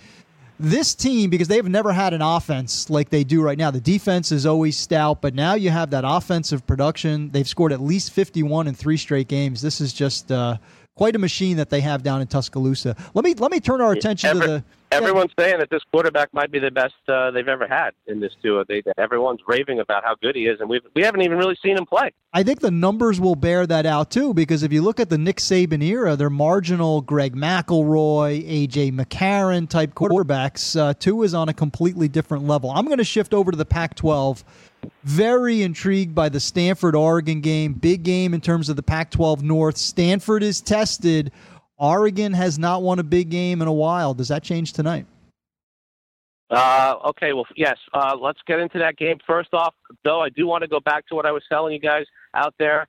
This 0.62 0.94
team, 0.94 1.30
because 1.30 1.48
they've 1.48 1.66
never 1.66 1.94
had 1.94 2.14
an 2.14 2.22
offense 2.22 2.90
like 2.90 3.10
they 3.10 3.24
do 3.24 3.42
right 3.42 3.58
now, 3.58 3.72
the 3.72 3.80
defense 3.80 4.30
is 4.34 4.46
always 4.46 4.76
stout, 4.76 5.22
but 5.22 5.34
now 5.34 5.54
you 5.54 5.70
have 5.70 5.92
that 5.92 6.04
offensive 6.06 6.68
production. 6.68 7.32
They've 7.32 7.48
scored 7.48 7.72
at 7.72 7.80
least 7.80 8.12
51 8.12 8.68
in 8.68 8.76
three 8.76 8.98
straight 8.98 9.30
games. 9.30 9.62
This 9.62 9.80
is 9.80 9.94
just 9.94 10.34
uh, 10.34 10.58
quite 10.96 11.16
a 11.16 11.20
machine 11.20 11.56
that 11.58 11.70
they 11.70 11.80
have 11.80 12.04
down 12.04 12.20
in 12.20 12.28
Tuscaloosa. 12.28 12.94
Let 13.14 13.24
me 13.24 13.34
let 13.36 13.52
me 13.52 13.62
turn 13.62 13.80
our 13.80 13.94
attention 13.94 14.34
to 14.34 14.40
the 14.40 14.64
everyone's 14.92 15.32
saying 15.38 15.60
that 15.60 15.70
this 15.70 15.82
quarterback 15.92 16.34
might 16.34 16.52
be 16.52 16.60
the 16.60 16.72
best 16.72 16.96
uh, 17.08 17.32
they've 17.32 17.48
ever 17.48 17.68
had 17.68 17.92
in 18.08 18.20
this 18.20 18.34
duo. 18.42 18.64
They, 18.68 18.84
everyone's 18.98 19.42
raving 19.48 19.80
about 19.80 20.04
how 20.04 20.16
good 20.22 20.36
he 20.36 20.48
is, 20.48 20.60
and 20.60 20.70
we've, 20.70 20.82
we 20.96 21.04
haven't 21.04 21.22
even 21.22 21.38
really 21.38 21.58
seen 21.64 21.78
him 21.78 21.86
play. 21.86 22.12
I 22.34 22.44
think 22.44 22.60
the 22.60 22.72
numbers 22.72 23.20
will 23.20 23.36
bear 23.36 23.66
that 23.68 23.86
out 23.86 24.12
too, 24.12 24.34
because 24.34 24.64
if 24.64 24.72
you 24.72 24.82
look 24.82 25.00
at 25.00 25.10
the 25.10 25.18
Nick 25.18 25.38
Saban 25.38 25.84
era, 25.84 26.16
they're 26.16 26.30
marginal 26.30 27.02
Greg 27.02 27.36
McElroy, 27.36 28.68
AJ 28.68 28.94
McCarron 28.94 29.68
type 29.68 29.94
quarterbacks. 29.94 30.80
Uh, 30.80 30.94
Tua 30.94 31.26
is 31.26 31.34
on 31.34 31.50
a 31.50 31.54
completely 31.54 32.08
different 32.08 32.48
level. 32.48 32.72
I'm 32.72 32.86
going 32.86 33.00
to 33.00 33.04
shift 33.04 33.34
over 33.34 33.52
to 33.52 33.58
the 33.58 33.66
Pac-12. 33.66 34.44
Very 35.04 35.62
intrigued 35.62 36.16
by 36.16 36.30
the 36.30 36.40
Stanford 36.40 36.96
Oregon 36.96 37.42
game, 37.42 37.74
big 37.74 38.04
game 38.04 38.34
in 38.34 38.40
terms 38.40 38.70
of 38.70 38.78
the 38.78 38.84
Pac 38.84 39.12
12 39.12 39.44
North. 39.44 39.78
Stanford 39.78 40.42
is 40.42 40.62
tested. 40.62 41.32
Oregon 41.80 42.34
has 42.34 42.60
not 42.60 42.84
won 42.84 43.00
a 43.00 43.04
big 43.04 43.30
game 43.30 43.62
in 43.62 43.68
a 43.68 43.74
while. 43.74 44.14
Does 44.14 44.28
that 44.28 44.44
change 44.44 44.74
tonight? 44.74 45.06
Uh, 46.50 46.96
okay, 47.06 47.34
well, 47.34 47.46
yes. 47.56 47.78
Uh, 47.94 48.16
let's 48.20 48.40
get 48.48 48.60
into 48.60 48.80
that 48.80 48.98
game. 48.98 49.18
First 49.26 49.50
off, 49.54 49.74
though, 50.04 50.22
I 50.22 50.30
do 50.30 50.48
want 50.48 50.64
to 50.64 50.68
go 50.68 50.80
back 50.80 51.08
to 51.08 51.16
what 51.16 51.26
I 51.26 51.32
was 51.32 51.44
telling 51.48 51.74
you 51.74 51.80
guys 51.80 52.06
out 52.34 52.54
there. 52.58 52.88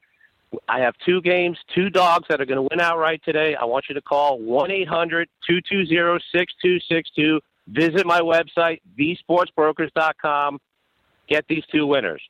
I 0.68 0.80
have 0.80 0.94
two 1.06 1.20
games, 1.20 1.58
two 1.74 1.90
dogs 1.90 2.26
that 2.28 2.40
are 2.40 2.46
going 2.46 2.56
to 2.56 2.68
win 2.70 2.80
outright 2.80 3.22
today. 3.24 3.54
I 3.54 3.64
want 3.64 3.84
you 3.88 3.94
to 3.94 4.02
call 4.02 4.40
1 4.40 4.70
800 4.70 5.28
220 5.46 6.20
6262. 6.32 7.40
Visit 7.68 8.06
my 8.06 8.20
website, 8.20 8.80
thesportsbrokers.com. 8.98 10.58
Get 11.28 11.44
these 11.48 11.62
two 11.70 11.86
winners. 11.86 12.22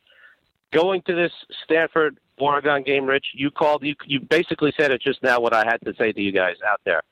Going 0.72 1.02
to 1.02 1.14
this 1.14 1.32
Stanford 1.64 2.18
Oregon 2.38 2.82
game, 2.82 3.06
Rich, 3.06 3.26
you 3.34 3.50
called, 3.50 3.82
you, 3.82 3.94
you 4.06 4.20
basically 4.20 4.72
said 4.78 4.90
it 4.90 5.02
just 5.02 5.22
now 5.22 5.40
what 5.40 5.52
I 5.52 5.64
had 5.64 5.78
to 5.84 5.94
say 5.98 6.12
to 6.12 6.20
you 6.20 6.32
guys 6.32 6.56
out 6.68 6.80
there. 6.84 7.02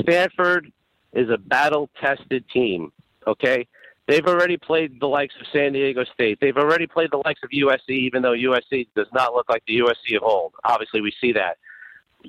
Stanford 0.00 0.72
is 1.12 1.30
a 1.30 1.38
battle 1.38 1.88
tested 2.00 2.44
team, 2.50 2.92
okay? 3.26 3.66
They've 4.06 4.26
already 4.26 4.56
played 4.56 5.00
the 5.00 5.08
likes 5.08 5.34
of 5.40 5.46
San 5.52 5.72
Diego 5.72 6.04
State. 6.14 6.38
They've 6.40 6.56
already 6.56 6.86
played 6.86 7.10
the 7.10 7.22
likes 7.24 7.40
of 7.42 7.50
USC, 7.50 7.90
even 7.90 8.22
though 8.22 8.32
USC 8.32 8.86
does 8.94 9.08
not 9.12 9.34
look 9.34 9.48
like 9.48 9.64
the 9.66 9.78
USC 9.78 10.16
of 10.16 10.22
old. 10.22 10.52
Obviously, 10.64 11.00
we 11.00 11.12
see 11.20 11.32
that. 11.32 11.58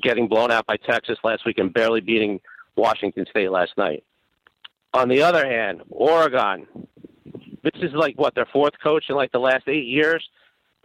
Getting 0.01 0.27
blown 0.27 0.51
out 0.51 0.65
by 0.65 0.77
Texas 0.77 1.17
last 1.23 1.45
week 1.45 1.59
and 1.59 1.73
barely 1.73 2.01
beating 2.01 2.39
Washington 2.75 3.25
State 3.29 3.51
last 3.51 3.77
night. 3.77 4.03
On 4.93 5.07
the 5.07 5.21
other 5.21 5.45
hand, 5.45 5.81
Oregon, 5.89 6.65
this 7.63 7.81
is 7.81 7.93
like 7.93 8.17
what, 8.17 8.33
their 8.33 8.47
fourth 8.51 8.73
coach 8.81 9.05
in 9.09 9.15
like 9.15 9.31
the 9.31 9.39
last 9.39 9.67
eight 9.67 9.85
years? 9.85 10.27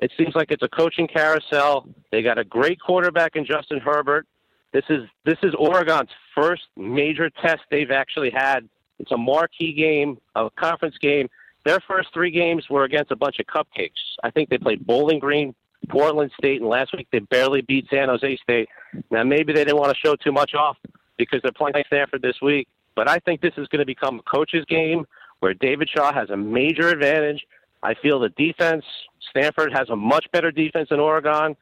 It 0.03 0.11
seems 0.19 0.35
like 0.35 0.51
it's 0.51 0.65
a 0.65 0.69
coaching 0.69 1.07
carousel. 1.07 1.87
They 2.11 2.23
got 2.23 2.37
a 2.37 2.43
great 2.43 2.81
quarterback 2.81 3.37
in 3.37 3.47
Justin 3.47 3.79
Herbert. 3.79 4.27
This 4.73 4.83
is 4.91 5.03
this 5.25 5.39
is 5.45 5.55
Oregon's 5.55 6.11
first 6.35 6.63
major 6.77 7.31
test 7.31 7.61
they've 7.71 7.93
actually 7.93 8.31
had. 8.31 8.69
It's 8.99 9.13
a 9.13 9.17
marquee 9.17 9.73
game, 9.73 10.19
a 10.35 10.51
conference 10.51 10.97
game. 11.01 11.29
Their 11.65 11.79
first 11.87 12.09
three 12.13 12.33
games 12.33 12.69
were 12.69 12.83
against 12.83 13.13
a 13.13 13.17
bunch 13.17 13.39
of 13.39 13.47
cupcakes. 13.47 13.91
I 14.25 14.31
think 14.31 14.51
they 14.51 14.59
played 14.59 14.85
Bowling 14.85 15.21
Green, 15.21 15.55
Portland 15.89 16.33
State, 16.37 16.61
and 16.61 16.69
last 16.69 16.93
week 16.97 17.07
they 17.13 17.21
barely 17.21 17.61
beat 17.61 17.87
San 17.89 18.09
Jose 18.09 18.37
State. 18.43 18.69
Now 19.13 19.23
maybe 19.23 19.53
they 19.53 19.65
didn't 19.65 19.79
want 19.79 19.93
to 19.93 19.99
show 20.05 20.17
too 20.17 20.33
much 20.33 20.55
off 20.55 20.79
because 21.17 21.41
they're 21.43 21.53
playing 21.53 21.75
Stanford 21.87 22.23
this 22.23 22.43
week, 22.43 22.67
but 22.97 23.09
I 23.09 23.19
think 23.19 23.41
this 23.41 23.55
is 23.57 23.69
going 23.69 23.79
to 23.79 23.87
become 23.87 24.19
a 24.19 24.23
coach's 24.23 24.65
game 24.65 25.07
where 25.39 25.55
David 25.55 25.89
Shaw 25.89 26.13
has 26.13 26.31
a 26.31 26.37
major 26.37 26.89
advantage. 26.89 27.47
I 27.85 27.95
feel 27.95 28.19
the 28.19 28.31
defense, 28.31 28.85
Stanford 29.31 29.73
has 29.73 29.89
a 29.91 29.97
much 29.97 30.27
better 30.33 30.51
defense 30.51 30.89
than 30.91 31.01
Oregon. 31.01 31.57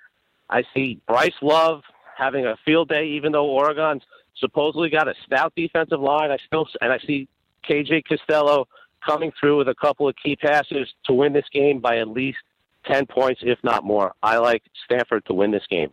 I 0.48 0.64
see 0.74 1.00
Bryce 1.06 1.32
Love 1.42 1.82
having 2.16 2.46
a 2.46 2.56
field 2.64 2.88
day, 2.88 3.06
even 3.06 3.32
though 3.32 3.46
Oregon's 3.46 4.02
supposedly 4.36 4.90
got 4.90 5.08
a 5.08 5.14
stout 5.24 5.52
defensive 5.56 6.00
line. 6.00 6.30
I 6.30 6.38
still 6.46 6.66
and 6.80 6.92
I 6.92 6.98
see 6.98 7.28
KJ 7.68 8.04
Costello 8.08 8.66
coming 9.04 9.32
through 9.38 9.58
with 9.58 9.68
a 9.68 9.74
couple 9.74 10.08
of 10.08 10.14
key 10.22 10.36
passes 10.36 10.88
to 11.04 11.12
win 11.12 11.32
this 11.32 11.46
game 11.52 11.80
by 11.80 11.98
at 11.98 12.08
least 12.08 12.38
ten 12.84 13.06
points, 13.06 13.40
if 13.44 13.58
not 13.62 13.84
more. 13.84 14.12
I 14.22 14.38
like 14.38 14.62
Stanford 14.84 15.24
to 15.26 15.34
win 15.34 15.50
this 15.50 15.64
game. 15.70 15.90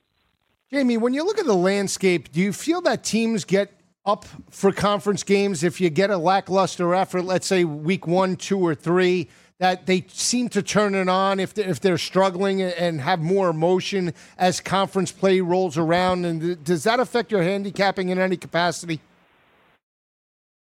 Jamie, 0.71 0.97
when 0.97 1.13
you 1.13 1.23
look 1.23 1.39
at 1.39 1.45
the 1.45 1.55
landscape, 1.55 2.31
do 2.31 2.41
you 2.41 2.51
feel 2.51 2.81
that 2.81 3.03
teams 3.03 3.45
get 3.45 3.71
up 4.05 4.25
for 4.49 4.71
conference 4.71 5.23
games 5.23 5.63
if 5.63 5.79
you 5.79 5.89
get 5.89 6.09
a 6.09 6.17
lackluster 6.17 6.93
effort, 6.93 7.23
let's 7.23 7.47
say 7.47 7.63
week 7.63 8.05
one, 8.05 8.35
two, 8.35 8.59
or 8.59 8.75
three? 8.75 9.29
That 9.59 9.87
they 9.87 10.05
seem 10.09 10.49
to 10.49 10.61
turn 10.61 10.93
it 10.93 11.09
on 11.09 11.39
if 11.39 11.53
they're, 11.53 11.67
if 11.67 11.79
they're 11.79 11.97
struggling 11.97 12.61
and 12.61 13.01
have 13.01 13.19
more 13.19 13.49
emotion 13.49 14.13
as 14.37 14.59
conference 14.59 15.11
play 15.11 15.41
rolls 15.41 15.77
around. 15.77 16.25
And 16.25 16.63
does 16.63 16.83
that 16.83 16.99
affect 16.99 17.31
your 17.31 17.41
handicapping 17.41 18.09
in 18.09 18.19
any 18.19 18.37
capacity? 18.37 19.01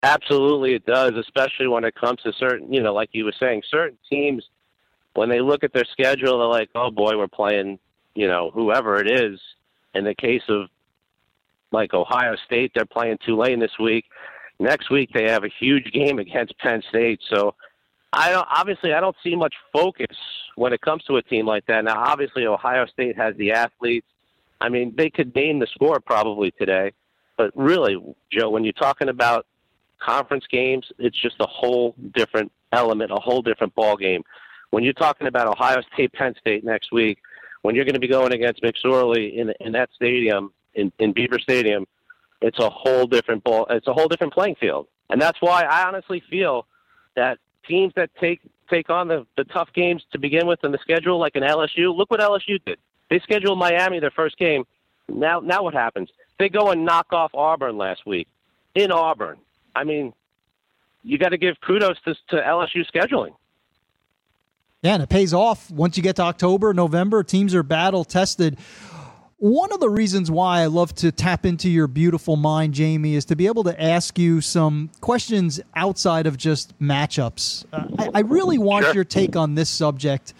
Absolutely, 0.03 0.73
it 0.73 0.85
does, 0.85 1.13
especially 1.15 1.67
when 1.67 1.83
it 1.83 1.95
comes 1.95 2.21
to 2.21 2.31
certain, 2.33 2.71
you 2.71 2.81
know, 2.81 2.93
like 2.93 3.09
you 3.13 3.25
were 3.25 3.33
saying, 3.39 3.63
certain 3.69 3.97
teams, 4.09 4.47
when 5.13 5.29
they 5.29 5.41
look 5.41 5.63
at 5.63 5.73
their 5.73 5.85
schedule, 5.91 6.37
they're 6.37 6.47
like, 6.47 6.69
oh 6.75 6.91
boy, 6.91 7.17
we're 7.17 7.27
playing, 7.27 7.79
you 8.15 8.27
know, 8.27 8.51
whoever 8.53 8.99
it 8.99 9.09
is. 9.09 9.39
In 9.93 10.03
the 10.03 10.13
case 10.13 10.43
of 10.49 10.67
like 11.71 11.93
Ohio 11.93 12.35
State, 12.45 12.71
they're 12.75 12.85
playing 12.85 13.17
Tulane 13.25 13.59
this 13.59 13.77
week. 13.79 14.05
Next 14.59 14.89
week, 14.89 15.09
they 15.13 15.29
have 15.29 15.43
a 15.43 15.49
huge 15.59 15.91
game 15.91 16.19
against 16.19 16.57
Penn 16.59 16.81
State. 16.89 17.19
So, 17.29 17.55
I 18.13 18.31
don't 18.31 18.47
obviously 18.49 18.93
I 18.93 18.99
don't 18.99 19.15
see 19.23 19.35
much 19.35 19.53
focus 19.73 20.15
when 20.55 20.73
it 20.73 20.81
comes 20.81 21.03
to 21.03 21.17
a 21.17 21.21
team 21.21 21.45
like 21.45 21.65
that. 21.67 21.83
Now, 21.83 21.97
obviously, 21.97 22.45
Ohio 22.45 22.85
State 22.87 23.15
has 23.17 23.35
the 23.37 23.51
athletes. 23.51 24.07
I 24.59 24.69
mean, 24.69 24.93
they 24.97 25.09
could 25.09 25.35
name 25.35 25.59
the 25.59 25.67
score 25.67 25.99
probably 25.99 26.51
today, 26.51 26.93
but 27.37 27.51
really, 27.55 27.97
Joe, 28.31 28.49
when 28.49 28.63
you're 28.63 28.73
talking 28.73 29.09
about 29.09 29.45
conference 29.99 30.45
games, 30.49 30.91
it's 30.97 31.19
just 31.19 31.35
a 31.39 31.47
whole 31.47 31.93
different 32.15 32.51
element, 32.71 33.11
a 33.11 33.15
whole 33.15 33.41
different 33.41 33.75
ball 33.75 33.95
game. 33.95 34.23
When 34.71 34.83
you're 34.83 34.93
talking 34.93 35.27
about 35.27 35.47
Ohio 35.47 35.81
State, 35.93 36.11
Penn 36.13 36.33
State 36.39 36.63
next 36.63 36.91
week, 36.91 37.19
when 37.61 37.75
you're 37.75 37.85
going 37.85 37.93
to 37.93 37.99
be 37.99 38.07
going 38.07 38.33
against 38.33 38.61
McSorley 38.63 39.35
in 39.35 39.53
in 39.59 39.73
that 39.73 39.89
stadium 39.93 40.51
in, 40.73 40.91
in 40.99 41.13
Beaver 41.13 41.39
Stadium, 41.39 41.85
it's 42.41 42.59
a 42.59 42.69
whole 42.69 43.05
different 43.05 43.43
ball. 43.43 43.67
It's 43.69 43.87
a 43.87 43.93
whole 43.93 44.07
different 44.07 44.33
playing 44.33 44.55
field, 44.55 44.87
and 45.09 45.21
that's 45.21 45.39
why 45.39 45.63
I 45.63 45.87
honestly 45.87 46.23
feel 46.29 46.65
that 47.15 47.39
teams 47.67 47.93
that 47.95 48.09
take 48.19 48.41
take 48.69 48.89
on 48.89 49.07
the, 49.07 49.25
the 49.37 49.43
tough 49.45 49.69
games 49.73 50.03
to 50.11 50.19
begin 50.19 50.45
with 50.45 50.63
in 50.63 50.71
the 50.71 50.77
schedule, 50.81 51.17
like 51.19 51.35
an 51.35 51.43
LSU. 51.43 51.95
Look 51.95 52.11
what 52.11 52.19
LSU 52.19 52.59
did. 52.65 52.77
They 53.09 53.19
scheduled 53.19 53.57
Miami 53.57 53.99
their 53.99 54.11
first 54.11 54.37
game. 54.37 54.65
Now, 55.07 55.39
now 55.39 55.63
what 55.63 55.73
happens? 55.73 56.09
They 56.37 56.49
go 56.49 56.71
and 56.71 56.83
knock 56.83 57.13
off 57.13 57.33
Auburn 57.33 57.77
last 57.77 58.05
week 58.05 58.27
in 58.75 58.91
Auburn. 58.91 59.37
I 59.75 59.83
mean, 59.85 60.13
you 61.03 61.17
got 61.17 61.29
to 61.29 61.37
give 61.37 61.55
kudos 61.61 61.97
to, 62.05 62.13
to 62.29 62.35
LSU 62.35 62.85
scheduling. 62.93 63.33
Yeah, 64.83 64.95
and 64.95 65.03
it 65.03 65.09
pays 65.09 65.33
off 65.33 65.71
once 65.71 65.97
you 65.97 66.03
get 66.03 66.17
to 66.17 66.23
October, 66.23 66.73
November. 66.73 67.23
Teams 67.23 67.55
are 67.55 67.63
battle 67.63 68.03
tested. 68.03 68.57
One 69.39 69.71
of 69.71 69.79
the 69.79 69.89
reasons 69.89 70.31
why 70.31 70.61
I 70.61 70.65
love 70.65 70.95
to 70.95 71.11
tap 71.11 71.45
into 71.45 71.69
your 71.69 71.85
beautiful 71.85 72.37
mind, 72.37 72.73
Jamie, 72.73 73.13
is 73.13 73.23
to 73.25 73.35
be 73.35 73.45
able 73.45 73.63
to 73.65 73.81
ask 73.81 74.17
you 74.17 74.41
some 74.41 74.89
questions 74.99 75.61
outside 75.75 76.25
of 76.25 76.37
just 76.37 76.77
matchups. 76.79 77.65
Uh, 77.71 77.85
I, 77.99 78.09
I, 78.15 78.19
really 78.21 78.57
want 78.57 78.85
sure. 78.85 78.95
your 78.95 79.03
take 79.03 79.35
on 79.35 79.53
this 79.53 79.69
subject 79.69 80.33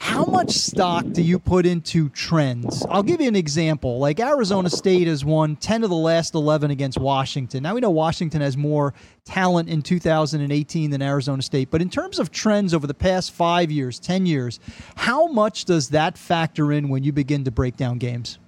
how 0.00 0.24
much 0.24 0.50
stock 0.50 1.04
do 1.12 1.22
you 1.22 1.38
put 1.38 1.66
into 1.66 2.08
trends? 2.10 2.84
I'll 2.88 3.02
give 3.02 3.20
you 3.20 3.28
an 3.28 3.36
example. 3.36 3.98
Like 3.98 4.18
Arizona 4.18 4.70
State 4.70 5.06
has 5.06 5.24
won 5.24 5.56
10 5.56 5.84
of 5.84 5.90
the 5.90 5.96
last 5.96 6.34
11 6.34 6.70
against 6.70 6.98
Washington. 6.98 7.62
Now 7.62 7.74
we 7.74 7.80
know 7.80 7.90
Washington 7.90 8.40
has 8.40 8.56
more 8.56 8.94
talent 9.24 9.68
in 9.68 9.82
2018 9.82 10.90
than 10.90 11.02
Arizona 11.02 11.42
State, 11.42 11.70
but 11.70 11.82
in 11.82 11.90
terms 11.90 12.18
of 12.18 12.30
trends 12.30 12.74
over 12.74 12.86
the 12.86 12.94
past 12.94 13.32
5 13.32 13.70
years, 13.70 13.98
10 13.98 14.26
years, 14.26 14.58
how 14.96 15.26
much 15.26 15.64
does 15.64 15.90
that 15.90 16.16
factor 16.18 16.72
in 16.72 16.88
when 16.88 17.04
you 17.04 17.12
begin 17.12 17.44
to 17.44 17.50
break 17.50 17.76
down 17.76 17.98
games? 17.98 18.38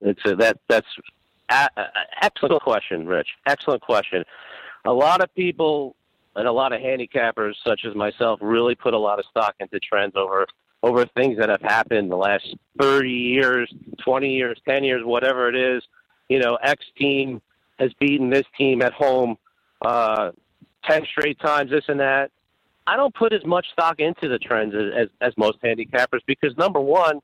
It's 0.00 0.20
a, 0.24 0.36
that 0.36 0.58
that's 0.68 0.86
excellent 2.20 2.62
question, 2.62 3.06
Rich. 3.06 3.28
Excellent 3.46 3.82
question. 3.82 4.24
A 4.84 4.92
lot 4.92 5.22
of 5.22 5.34
people 5.34 5.96
and 6.36 6.48
a 6.48 6.52
lot 6.52 6.72
of 6.72 6.80
handicappers 6.80 7.54
such 7.64 7.84
as 7.88 7.94
myself 7.94 8.38
really 8.42 8.74
put 8.74 8.94
a 8.94 8.98
lot 8.98 9.18
of 9.18 9.24
stock 9.26 9.54
into 9.60 9.78
trends 9.80 10.14
over 10.16 10.46
over 10.82 11.06
things 11.16 11.38
that 11.38 11.48
have 11.48 11.62
happened 11.62 12.10
the 12.10 12.16
last 12.16 12.54
30 12.78 13.08
years, 13.08 13.72
20 14.04 14.28
years, 14.28 14.60
10 14.68 14.84
years, 14.84 15.00
whatever 15.02 15.48
it 15.48 15.56
is. 15.56 15.82
You 16.28 16.40
know, 16.40 16.56
X 16.56 16.84
team 16.98 17.40
has 17.78 17.90
beaten 17.98 18.28
this 18.28 18.44
team 18.58 18.82
at 18.82 18.92
home 18.92 19.38
uh, 19.80 20.32
10 20.86 21.06
straight 21.06 21.40
times, 21.40 21.70
this 21.70 21.84
and 21.88 22.00
that. 22.00 22.30
I 22.86 22.96
don't 22.96 23.14
put 23.14 23.32
as 23.32 23.44
much 23.46 23.66
stock 23.72 23.98
into 23.98 24.28
the 24.28 24.38
trends 24.38 24.74
as, 24.74 24.92
as, 24.94 25.08
as 25.22 25.32
most 25.38 25.58
handicappers 25.62 26.20
because, 26.26 26.54
number 26.58 26.80
one, 26.80 27.20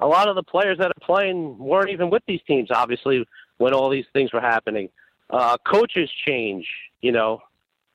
a 0.00 0.06
lot 0.06 0.28
of 0.28 0.34
the 0.34 0.42
players 0.42 0.78
that 0.78 0.88
are 0.88 1.06
playing 1.06 1.56
weren't 1.56 1.90
even 1.90 2.10
with 2.10 2.22
these 2.26 2.40
teams, 2.48 2.70
obviously, 2.72 3.24
when 3.58 3.72
all 3.72 3.90
these 3.90 4.06
things 4.12 4.32
were 4.32 4.40
happening. 4.40 4.88
Uh, 5.30 5.56
coaches 5.64 6.10
change, 6.26 6.66
you 7.00 7.12
know, 7.12 7.40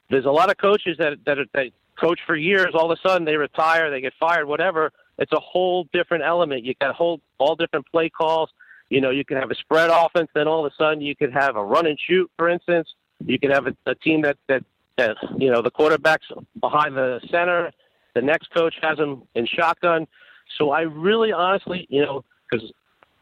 there's 0.09 0.25
a 0.25 0.31
lot 0.31 0.49
of 0.49 0.57
coaches 0.57 0.97
that 0.99 1.17
that, 1.25 1.37
that 1.53 1.71
coach 1.99 2.19
for 2.25 2.35
years. 2.35 2.73
All 2.73 2.91
of 2.91 2.97
a 2.97 3.07
sudden, 3.07 3.25
they 3.25 3.35
retire, 3.35 3.91
they 3.91 4.01
get 4.01 4.13
fired, 4.19 4.47
whatever. 4.47 4.91
It's 5.17 5.31
a 5.33 5.39
whole 5.39 5.87
different 5.91 6.23
element. 6.23 6.63
You 6.63 6.73
got 6.79 6.95
whole 6.95 7.21
all 7.37 7.55
different 7.55 7.85
play 7.91 8.09
calls. 8.09 8.49
You 8.89 9.01
know, 9.01 9.11
you 9.11 9.23
can 9.23 9.37
have 9.37 9.51
a 9.51 9.55
spread 9.55 9.91
offense, 9.91 10.29
then 10.33 10.47
all 10.47 10.65
of 10.65 10.71
a 10.71 10.75
sudden 10.75 11.01
you 11.01 11.15
could 11.15 11.31
have 11.31 11.55
a 11.55 11.63
run 11.63 11.85
and 11.85 11.99
shoot, 11.99 12.29
for 12.37 12.49
instance. 12.49 12.87
You 13.19 13.37
can 13.37 13.51
have 13.51 13.67
a, 13.67 13.75
a 13.85 13.95
team 13.95 14.21
that, 14.23 14.37
that 14.47 14.63
that 14.97 15.17
you 15.37 15.51
know 15.51 15.61
the 15.61 15.71
quarterback's 15.71 16.27
behind 16.59 16.95
the 16.95 17.19
center, 17.29 17.71
the 18.15 18.21
next 18.21 18.51
coach 18.51 18.75
has 18.81 18.97
him 18.97 19.23
in 19.35 19.45
shotgun. 19.45 20.07
So 20.57 20.71
I 20.71 20.81
really, 20.81 21.31
honestly, 21.31 21.85
you 21.89 22.01
know, 22.01 22.25
because 22.49 22.71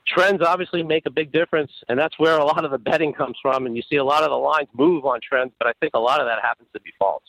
trends 0.08 0.42
obviously 0.42 0.84
make 0.84 1.06
a 1.06 1.12
big 1.12 1.32
difference, 1.32 1.72
and 1.90 2.00
that's 2.00 2.18
where 2.18 2.38
a 2.38 2.46
lot 2.46 2.64
of 2.66 2.72
the 2.72 2.78
betting 2.78 3.14
comes 3.14 3.38
from. 3.42 3.66
And 3.66 3.76
you 3.76 3.84
see 3.90 3.98
a 3.98 4.04
lot 4.04 4.24
of 4.24 4.30
the 4.30 4.38
lines 4.38 4.70
move 4.74 5.06
on 5.06 5.20
trends, 5.28 5.52
but 5.60 5.68
I 5.68 5.74
think 5.80 5.92
a 5.94 6.00
lot 6.00 6.20
of 6.20 6.28
that 6.28 6.42
happens 6.42 6.70
to 6.74 6.80
be 6.82 6.92
false. 6.98 7.24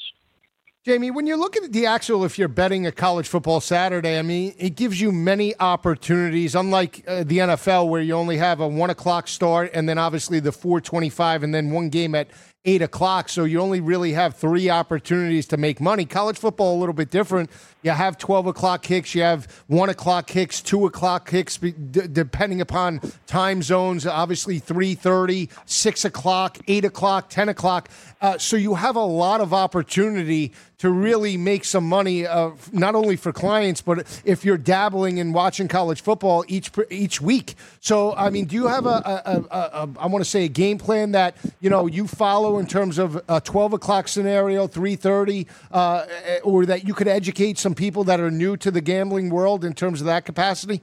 Jamie, 0.84 1.10
when 1.10 1.26
you're 1.26 1.36
looking 1.36 1.64
at 1.64 1.72
the 1.72 1.84
actual, 1.84 2.24
if 2.24 2.38
you're 2.38 2.48
betting 2.48 2.86
a 2.86 2.92
college 2.92 3.28
football 3.28 3.60
Saturday, 3.60 4.18
I 4.18 4.22
mean, 4.22 4.54
it 4.58 4.74
gives 4.74 5.00
you 5.00 5.12
many 5.12 5.54
opportunities. 5.58 6.54
Unlike 6.54 7.04
uh, 7.06 7.24
the 7.24 7.38
NFL, 7.38 7.90
where 7.90 8.00
you 8.00 8.14
only 8.14 8.38
have 8.38 8.60
a 8.60 8.68
one 8.68 8.88
o'clock 8.88 9.28
start, 9.28 9.70
and 9.74 9.86
then 9.88 9.98
obviously 9.98 10.40
the 10.40 10.52
four 10.52 10.80
twenty-five, 10.80 11.42
and 11.42 11.52
then 11.52 11.72
one 11.72 11.90
game 11.90 12.14
at 12.14 12.28
eight 12.64 12.82
o'clock. 12.82 13.28
So 13.28 13.44
you 13.44 13.60
only 13.60 13.80
really 13.80 14.12
have 14.12 14.36
three 14.36 14.68
opportunities 14.68 15.46
to 15.48 15.56
make 15.56 15.80
money. 15.80 16.04
College 16.04 16.36
football 16.38 16.76
a 16.76 16.78
little 16.78 16.92
bit 16.94 17.10
different. 17.10 17.50
You 17.82 17.92
have 17.92 18.18
twelve 18.18 18.46
o'clock 18.46 18.82
kicks, 18.82 19.14
you 19.14 19.22
have 19.22 19.46
one 19.68 19.88
o'clock 19.88 20.26
kicks, 20.26 20.60
two 20.60 20.84
o'clock 20.86 21.28
kicks, 21.28 21.56
d- 21.58 21.72
depending 22.12 22.60
upon 22.60 23.00
time 23.26 23.62
zones. 23.62 24.06
Obviously, 24.06 24.60
3.30, 24.60 25.48
6 25.64 26.04
o'clock, 26.04 26.58
eight 26.66 26.84
o'clock, 26.84 27.30
ten 27.30 27.48
o'clock. 27.48 27.88
Uh, 28.20 28.36
so 28.36 28.56
you 28.56 28.74
have 28.74 28.96
a 28.96 29.04
lot 29.04 29.40
of 29.40 29.54
opportunity 29.54 30.52
to 30.78 30.90
really 30.90 31.36
make 31.36 31.64
some 31.64 31.84
money, 31.88 32.26
uh, 32.26 32.50
not 32.72 32.94
only 32.94 33.16
for 33.16 33.32
clients, 33.32 33.82
but 33.82 34.20
if 34.24 34.44
you're 34.44 34.56
dabbling 34.56 35.18
in 35.18 35.32
watching 35.32 35.66
college 35.66 36.00
football 36.00 36.44
each 36.48 36.70
each 36.90 37.20
week. 37.20 37.56
So, 37.80 38.14
I 38.14 38.30
mean, 38.30 38.44
do 38.44 38.54
you 38.54 38.68
have 38.68 38.86
a, 38.86 38.88
a, 38.88 39.44
a, 39.50 39.58
a 39.58 39.88
I 39.98 40.06
want 40.06 40.24
to 40.24 40.30
say 40.30 40.44
a 40.44 40.48
game 40.48 40.78
plan 40.78 41.12
that 41.12 41.36
you 41.60 41.68
know 41.68 41.86
you 41.86 42.06
follow 42.06 42.58
in 42.58 42.66
terms 42.66 42.98
of 42.98 43.20
a 43.28 43.40
12 43.40 43.74
o'clock 43.74 44.08
scenario, 44.08 44.68
3:30, 44.68 45.46
uh, 45.72 46.06
or 46.44 46.64
that 46.66 46.86
you 46.86 46.94
could 46.94 47.08
educate 47.08 47.58
some 47.58 47.74
people 47.74 48.04
that 48.04 48.20
are 48.20 48.30
new 48.30 48.56
to 48.56 48.70
the 48.70 48.80
gambling 48.80 49.30
world 49.30 49.64
in 49.64 49.74
terms 49.74 50.00
of 50.00 50.06
that 50.06 50.24
capacity? 50.24 50.80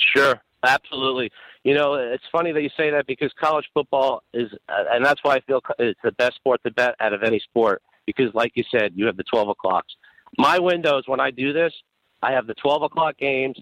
Sure, 0.00 0.40
absolutely. 0.64 1.30
You 1.64 1.74
know, 1.74 1.94
it's 1.94 2.24
funny 2.32 2.52
that 2.52 2.62
you 2.62 2.70
say 2.76 2.90
that 2.90 3.06
because 3.06 3.30
college 3.38 3.66
football 3.74 4.22
is, 4.32 4.48
uh, 4.68 4.84
and 4.90 5.04
that's 5.04 5.20
why 5.22 5.34
I 5.34 5.40
feel 5.40 5.60
it's 5.78 6.00
the 6.02 6.12
best 6.12 6.36
sport 6.36 6.60
to 6.64 6.70
bet 6.70 6.94
out 7.00 7.12
of 7.12 7.22
any 7.22 7.40
sport. 7.40 7.82
Because, 8.08 8.32
like 8.32 8.52
you 8.54 8.64
said, 8.70 8.92
you 8.94 9.04
have 9.04 9.18
the 9.18 9.24
12 9.24 9.50
o'clocks. 9.50 9.94
My 10.38 10.58
windows 10.58 11.02
when 11.04 11.20
I 11.20 11.30
do 11.30 11.52
this, 11.52 11.74
I 12.22 12.32
have 12.32 12.46
the 12.46 12.54
12 12.54 12.84
o'clock 12.84 13.18
games. 13.18 13.58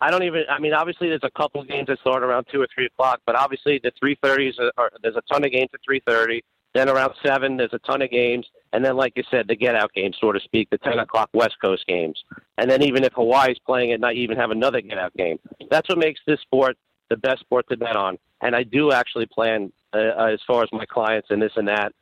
I 0.00 0.10
don't 0.10 0.22
even. 0.22 0.44
I 0.48 0.58
mean, 0.58 0.72
obviously, 0.72 1.10
there's 1.10 1.20
a 1.24 1.30
couple 1.30 1.62
games 1.62 1.88
that 1.88 1.98
start 2.00 2.22
around 2.22 2.46
two 2.50 2.62
or 2.62 2.66
three 2.74 2.86
o'clock, 2.86 3.20
but 3.26 3.36
obviously, 3.36 3.80
the 3.82 3.92
3:30s 4.02 4.58
are, 4.58 4.72
are 4.78 4.90
there's 5.02 5.16
a 5.16 5.22
ton 5.30 5.44
of 5.44 5.52
games 5.52 5.68
at 5.74 5.80
3:30. 5.88 6.40
Then 6.74 6.88
around 6.88 7.12
seven, 7.22 7.58
there's 7.58 7.74
a 7.74 7.78
ton 7.80 8.00
of 8.00 8.10
games, 8.10 8.46
and 8.72 8.82
then, 8.82 8.96
like 8.96 9.12
you 9.14 9.24
said, 9.30 9.46
the 9.46 9.54
get 9.54 9.74
out 9.74 9.92
games, 9.92 10.16
so 10.18 10.32
to 10.32 10.40
speak, 10.40 10.70
the 10.70 10.78
10 10.78 11.00
o'clock 11.00 11.28
West 11.34 11.56
Coast 11.62 11.86
games, 11.86 12.18
and 12.56 12.70
then 12.70 12.82
even 12.82 13.04
if 13.04 13.12
Hawaii's 13.12 13.58
playing 13.66 13.92
at 13.92 14.00
night, 14.00 14.16
even 14.16 14.38
have 14.38 14.50
another 14.50 14.80
get 14.80 14.96
out 14.96 15.14
game. 15.14 15.38
That's 15.70 15.86
what 15.90 15.98
makes 15.98 16.20
this 16.26 16.40
sport 16.40 16.78
the 17.10 17.18
best 17.18 17.40
sport 17.40 17.66
to 17.68 17.76
bet 17.76 17.94
on. 17.94 18.16
And 18.40 18.56
I 18.56 18.62
do 18.62 18.90
actually 18.90 19.26
plan, 19.26 19.70
uh, 19.92 19.98
uh 20.18 20.30
as 20.32 20.40
far 20.46 20.62
as 20.62 20.70
my 20.72 20.86
clients 20.86 21.28
and 21.30 21.42
this 21.42 21.52
and 21.56 21.68
that, 21.68 21.92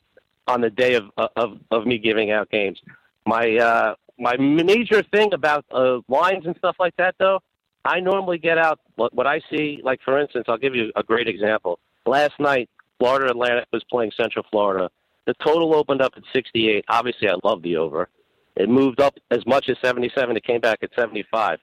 on 0.50 0.60
the 0.60 0.70
day 0.70 0.94
of 0.94 1.04
of, 1.36 1.58
of 1.70 1.86
me 1.86 1.98
giving 1.98 2.30
out 2.30 2.50
games. 2.50 2.78
My 3.26 3.56
uh, 3.56 3.94
my 4.18 4.36
major 4.36 5.02
thing 5.02 5.32
about 5.32 5.64
uh, 5.70 6.00
lines 6.08 6.44
and 6.46 6.56
stuff 6.58 6.76
like 6.78 6.94
that, 6.96 7.14
though, 7.18 7.40
I 7.84 8.00
normally 8.00 8.38
get 8.38 8.58
out 8.58 8.80
what, 8.96 9.14
what 9.14 9.26
I 9.26 9.40
see. 9.50 9.80
Like 9.82 10.00
for 10.04 10.18
instance, 10.18 10.46
I'll 10.48 10.58
give 10.58 10.74
you 10.74 10.92
a 10.96 11.02
great 11.02 11.28
example. 11.28 11.78
Last 12.06 12.34
night, 12.38 12.68
Florida 12.98 13.30
Atlantic 13.30 13.66
was 13.72 13.84
playing 13.90 14.12
Central 14.16 14.44
Florida. 14.50 14.90
The 15.26 15.34
total 15.44 15.74
opened 15.74 16.02
up 16.02 16.12
at 16.16 16.22
68. 16.32 16.84
Obviously, 16.88 17.28
I 17.28 17.34
love 17.44 17.62
the 17.62 17.76
over. 17.76 18.08
It 18.56 18.68
moved 18.68 19.00
up 19.00 19.14
as 19.30 19.46
much 19.46 19.68
as 19.68 19.76
77. 19.82 20.36
It 20.36 20.44
came 20.44 20.60
back 20.60 20.80
at 20.82 20.90
75. 20.98 21.58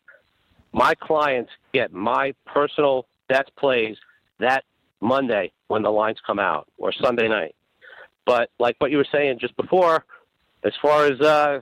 My 0.71 0.93
clients 0.95 1.51
get 1.73 1.91
my 1.91 2.33
personal 2.45 3.07
best 3.27 3.51
plays 3.57 3.97
that 4.39 4.63
Monday 5.01 5.51
when 5.67 5.83
the 5.83 5.89
lines 5.91 6.17
come 6.25 6.39
out 6.39 6.67
or 6.77 6.91
Sunday 6.91 7.27
night. 7.27 7.55
But 8.27 8.51
like 8.59 8.75
what 8.77 8.91
you 8.91 8.97
were 8.97 9.07
saying 9.11 9.39
just 9.39 9.57
before, 9.57 10.05
as 10.63 10.73
far 10.81 11.05
as 11.05 11.19
uh, 11.21 11.61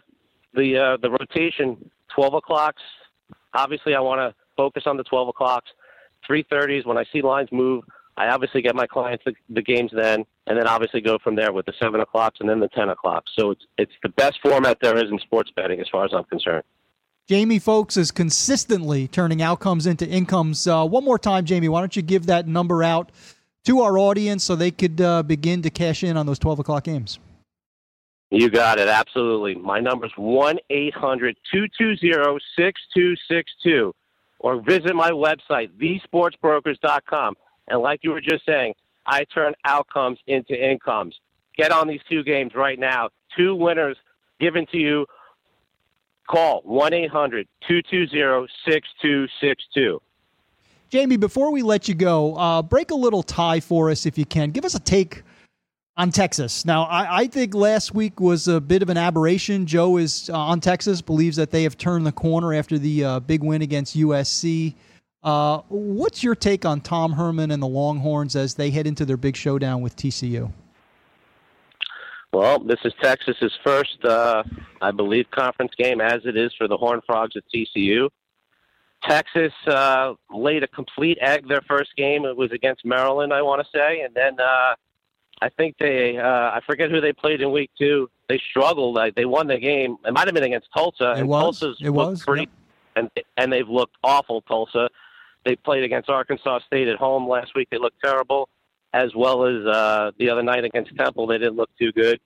the 0.53 0.77
uh, 0.77 0.97
the 1.01 1.11
rotation, 1.11 1.89
12 2.13 2.33
o'clocks. 2.33 2.81
Obviously, 3.53 3.95
I 3.95 4.01
want 4.01 4.19
to 4.19 4.35
focus 4.57 4.83
on 4.85 4.97
the 4.97 5.03
12 5.03 5.29
o'clocks. 5.29 5.69
3:30s 6.29 6.85
when 6.85 6.97
I 6.97 7.05
see 7.13 7.21
lines 7.21 7.49
move. 7.51 7.83
I 8.17 8.29
obviously 8.29 8.61
get 8.61 8.75
my 8.75 8.87
clients 8.87 9.23
the, 9.25 9.33
the, 9.49 9.61
games 9.61 9.91
then, 9.93 10.25
and 10.47 10.57
then 10.57 10.67
obviously 10.67 11.01
go 11.01 11.17
from 11.21 11.35
there 11.35 11.51
with 11.51 11.65
the 11.65 11.73
seven 11.81 11.99
o'clocks 11.99 12.39
and 12.39 12.49
then 12.49 12.59
the 12.59 12.69
ten 12.69 12.89
o'clocks. 12.89 13.31
So 13.37 13.51
it's 13.51 13.65
it's 13.77 13.91
the 14.01 14.09
best 14.09 14.39
format 14.41 14.79
there 14.81 14.97
is 14.97 15.11
in 15.11 15.19
sports 15.19 15.51
betting, 15.55 15.79
as 15.79 15.87
far 15.91 16.05
as 16.05 16.11
I'm 16.13 16.23
concerned. 16.23 16.63
Jamie 17.27 17.59
Folks 17.59 17.97
is 17.97 18.11
consistently 18.11 19.07
turning 19.07 19.41
outcomes 19.41 19.85
into 19.85 20.07
incomes. 20.07 20.65
Uh, 20.65 20.85
one 20.85 21.03
more 21.03 21.19
time, 21.19 21.45
Jamie, 21.45 21.69
why 21.69 21.79
don't 21.79 21.95
you 21.95 22.01
give 22.01 22.27
that 22.27 22.47
number 22.47 22.83
out 22.83 23.11
to 23.65 23.81
our 23.81 23.97
audience 23.97 24.43
so 24.43 24.55
they 24.55 24.71
could 24.71 24.99
uh, 25.01 25.23
begin 25.23 25.61
to 25.61 25.69
cash 25.69 26.03
in 26.03 26.17
on 26.17 26.25
those 26.25 26.39
twelve 26.39 26.59
o'clock 26.59 26.85
games? 26.85 27.19
You 28.31 28.49
got 28.49 28.79
it, 28.79 28.87
absolutely. 28.87 29.55
My 29.55 29.79
number 29.79 30.07
is 30.07 30.11
1 30.17 30.57
800 30.69 31.37
220 31.53 32.39
6262. 32.57 33.93
or 34.39 34.61
visit 34.61 34.95
my 34.95 35.11
website, 35.11 35.69
thesportsbrokers.com. 35.79 37.35
And 37.67 37.81
like 37.81 38.01
you 38.03 38.11
were 38.11 38.21
just 38.21 38.45
saying, 38.45 38.73
I 39.05 39.23
turn 39.25 39.53
outcomes 39.63 40.19
into 40.27 40.53
incomes. 40.53 41.15
Get 41.57 41.71
on 41.71 41.87
these 41.87 42.01
two 42.09 42.23
games 42.23 42.53
right 42.55 42.79
now. 42.79 43.09
Two 43.37 43.55
winners 43.55 43.97
given 44.39 44.65
to 44.71 44.77
you. 44.77 45.05
Call 46.29 46.61
1 46.63 46.93
800 46.93 47.47
220 47.67 48.47
6262. 48.67 50.01
Jamie, 50.89 51.17
before 51.17 51.51
we 51.51 51.61
let 51.61 51.87
you 51.87 51.95
go, 51.95 52.35
uh, 52.35 52.61
break 52.61 52.91
a 52.91 52.95
little 52.95 53.23
tie 53.23 53.59
for 53.59 53.89
us 53.89 54.05
if 54.05 54.17
you 54.17 54.25
can. 54.25 54.51
Give 54.51 54.65
us 54.65 54.75
a 54.75 54.79
take 54.79 55.23
on 55.97 56.11
Texas. 56.11 56.65
Now, 56.65 56.83
I, 56.83 57.21
I, 57.21 57.27
think 57.27 57.55
last 57.55 57.95
week 57.95 58.19
was 58.19 58.47
a 58.47 58.59
bit 58.59 58.81
of 58.81 58.89
an 58.89 58.97
aberration. 58.97 59.65
Joe 59.65 59.97
is 59.97 60.29
uh, 60.29 60.37
on 60.37 60.59
Texas, 60.59 61.01
believes 61.01 61.37
that 61.37 61.51
they 61.51 61.63
have 61.63 61.77
turned 61.77 62.05
the 62.05 62.11
corner 62.11 62.53
after 62.53 62.77
the 62.77 63.03
uh, 63.03 63.19
big 63.21 63.43
win 63.43 63.61
against 63.61 63.97
USC. 63.97 64.75
Uh, 65.23 65.61
what's 65.69 66.21
your 66.23 66.35
take 66.35 66.65
on 66.65 66.81
Tom 66.81 67.13
Herman 67.13 67.49
and 67.49 67.63
the 67.63 67.67
Longhorns 67.67 68.35
as 68.35 68.53
they 68.53 68.69
head 68.69 68.85
into 68.85 69.05
their 69.05 69.17
big 69.17 69.35
showdown 69.35 69.81
with 69.81 69.95
TCU? 69.95 70.51
Well, 72.31 72.59
this 72.59 72.79
is 72.83 72.93
Texas's 73.01 73.53
first, 73.63 74.03
uh, 74.03 74.43
I 74.81 74.91
believe, 74.91 75.25
conference 75.31 75.71
game, 75.77 76.01
as 76.01 76.19
it 76.25 76.35
is 76.35 76.53
for 76.57 76.67
the 76.67 76.75
Horned 76.75 77.03
Frogs 77.07 77.35
at 77.37 77.43
TCU. 77.53 78.09
Texas 79.07 79.53
uh, 79.67 80.13
laid 80.33 80.63
a 80.63 80.67
complete 80.67 81.17
egg 81.21 81.47
their 81.47 81.61
first 81.67 81.95
game. 81.95 82.25
It 82.25 82.35
was 82.35 82.51
against 82.51 82.85
Maryland, 82.85 83.33
I 83.33 83.41
want 83.41 83.65
to 83.65 83.77
say, 83.77 84.01
and 84.01 84.13
then 84.13 84.39
uh, 84.39 84.75
I 85.41 85.49
think 85.57 85.75
they, 85.79 86.17
uh, 86.17 86.23
I 86.25 86.61
forget 86.65 86.89
who 86.89 87.01
they 87.01 87.13
played 87.13 87.41
in 87.41 87.51
week 87.51 87.71
two. 87.77 88.09
They 88.29 88.41
struggled. 88.49 88.95
Like 88.95 89.15
they 89.15 89.25
won 89.25 89.47
the 89.47 89.57
game. 89.57 89.97
It 90.05 90.13
might 90.13 90.27
have 90.27 90.33
been 90.33 90.43
against 90.43 90.69
Tulsa. 90.75 91.11
It 91.11 91.19
and 91.19 91.27
was. 91.27 91.59
Tulsa's 91.59 91.77
it 91.81 91.89
was. 91.89 92.23
Pretty, 92.23 92.43
yep. 92.43 92.49
and 92.95 93.25
and 93.37 93.51
they've 93.51 93.69
looked 93.69 93.95
awful. 94.03 94.41
Tulsa. 94.41 94.89
They 95.43 95.55
played 95.55 95.83
against 95.83 96.09
Arkansas 96.09 96.59
State 96.65 96.87
at 96.87 96.97
home 96.97 97.29
last 97.29 97.53
week. 97.55 97.67
They 97.69 97.77
looked 97.77 98.01
terrible, 98.03 98.49
as 98.93 99.13
well 99.15 99.45
as 99.45 99.63
uh, 99.65 100.11
the 100.17 100.29
other 100.29 100.41
night 100.41 100.63
against 100.63 100.95
Temple. 100.97 101.27
They 101.27 101.37
didn't 101.37 101.55
look 101.55 101.69
too 101.77 101.91
good. 101.91 102.19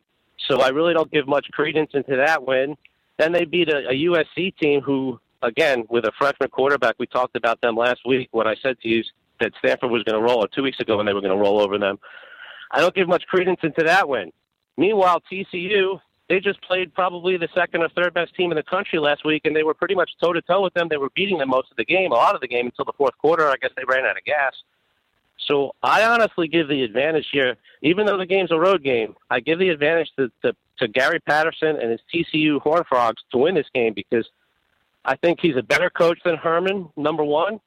So 0.47 0.61
I 0.61 0.69
really 0.69 0.93
don't 0.93 1.11
give 1.11 1.27
much 1.27 1.47
credence 1.51 1.91
into 1.93 2.15
that 2.15 2.45
win. 2.45 2.77
Then 3.17 3.33
they 3.33 3.43
beat 3.43 3.67
a, 3.67 3.89
a 3.89 3.93
USC 3.93 4.55
team 4.57 4.79
who, 4.79 5.19
again, 5.41 5.85
with 5.89 6.05
a 6.05 6.11
freshman 6.17 6.49
quarterback, 6.49 6.95
we 6.99 7.07
talked 7.07 7.35
about 7.35 7.61
them 7.61 7.75
last 7.75 8.01
week 8.05 8.29
when 8.31 8.47
I 8.47 8.55
said 8.61 8.79
to 8.81 8.87
you 8.87 9.03
that 9.39 9.53
Stanford 9.59 9.91
was 9.91 10.03
going 10.03 10.19
to 10.19 10.21
roll, 10.21 10.43
or 10.43 10.47
two 10.47 10.63
weeks 10.63 10.79
ago 10.79 10.97
when 10.97 11.05
they 11.05 11.13
were 11.13 11.21
going 11.21 11.35
to 11.35 11.41
roll 11.41 11.61
over 11.61 11.77
them. 11.77 11.99
I 12.71 12.79
don't 12.79 12.93
give 12.93 13.07
much 13.07 13.25
credence 13.27 13.59
into 13.63 13.83
that 13.83 14.07
win. 14.07 14.31
Meanwhile, 14.77 15.23
TCU, 15.31 15.99
they 16.29 16.39
just 16.39 16.61
played 16.61 16.93
probably 16.93 17.37
the 17.37 17.49
second 17.55 17.81
or 17.81 17.89
third 17.89 18.13
best 18.13 18.35
team 18.35 18.51
in 18.51 18.55
the 18.55 18.63
country 18.63 18.99
last 18.99 19.25
week, 19.25 19.41
and 19.45 19.55
they 19.55 19.63
were 19.63 19.73
pretty 19.73 19.95
much 19.95 20.11
toe 20.21 20.33
to 20.33 20.41
toe 20.41 20.61
with 20.61 20.73
them. 20.73 20.87
They 20.89 20.97
were 20.97 21.09
beating 21.15 21.39
them 21.39 21.49
most 21.49 21.71
of 21.71 21.77
the 21.77 21.85
game, 21.85 22.11
a 22.11 22.15
lot 22.15 22.35
of 22.35 22.41
the 22.41 22.47
game 22.47 22.67
until 22.67 22.85
the 22.85 22.93
fourth 22.93 23.17
quarter. 23.17 23.49
I 23.49 23.55
guess 23.59 23.71
they 23.75 23.83
ran 23.87 24.05
out 24.05 24.17
of 24.17 24.23
gas. 24.23 24.53
So 25.47 25.73
I 25.81 26.03
honestly 26.03 26.47
give 26.47 26.67
the 26.67 26.83
advantage 26.83 27.27
here, 27.31 27.55
even 27.81 28.05
though 28.05 28.17
the 28.17 28.25
game's 28.25 28.51
a 28.51 28.59
road 28.59 28.83
game. 28.83 29.15
I 29.29 29.39
give 29.39 29.57
the 29.57 29.69
advantage 29.69 30.11
to, 30.17 30.31
to, 30.43 30.55
to 30.79 30.87
Gary 30.87 31.19
Patterson 31.21 31.77
and 31.77 31.91
his 31.91 32.01
TCU 32.13 32.61
Horn 32.61 32.83
Frogs 32.87 33.21
to 33.31 33.37
win 33.37 33.55
this 33.55 33.67
game 33.73 33.93
because 33.93 34.29
I 35.05 35.15
think 35.15 35.39
he's 35.41 35.55
a 35.57 35.63
better 35.63 35.89
coach 35.89 36.19
than 36.23 36.35
Herman. 36.35 36.89
Number 36.97 37.23
one, 37.23 37.59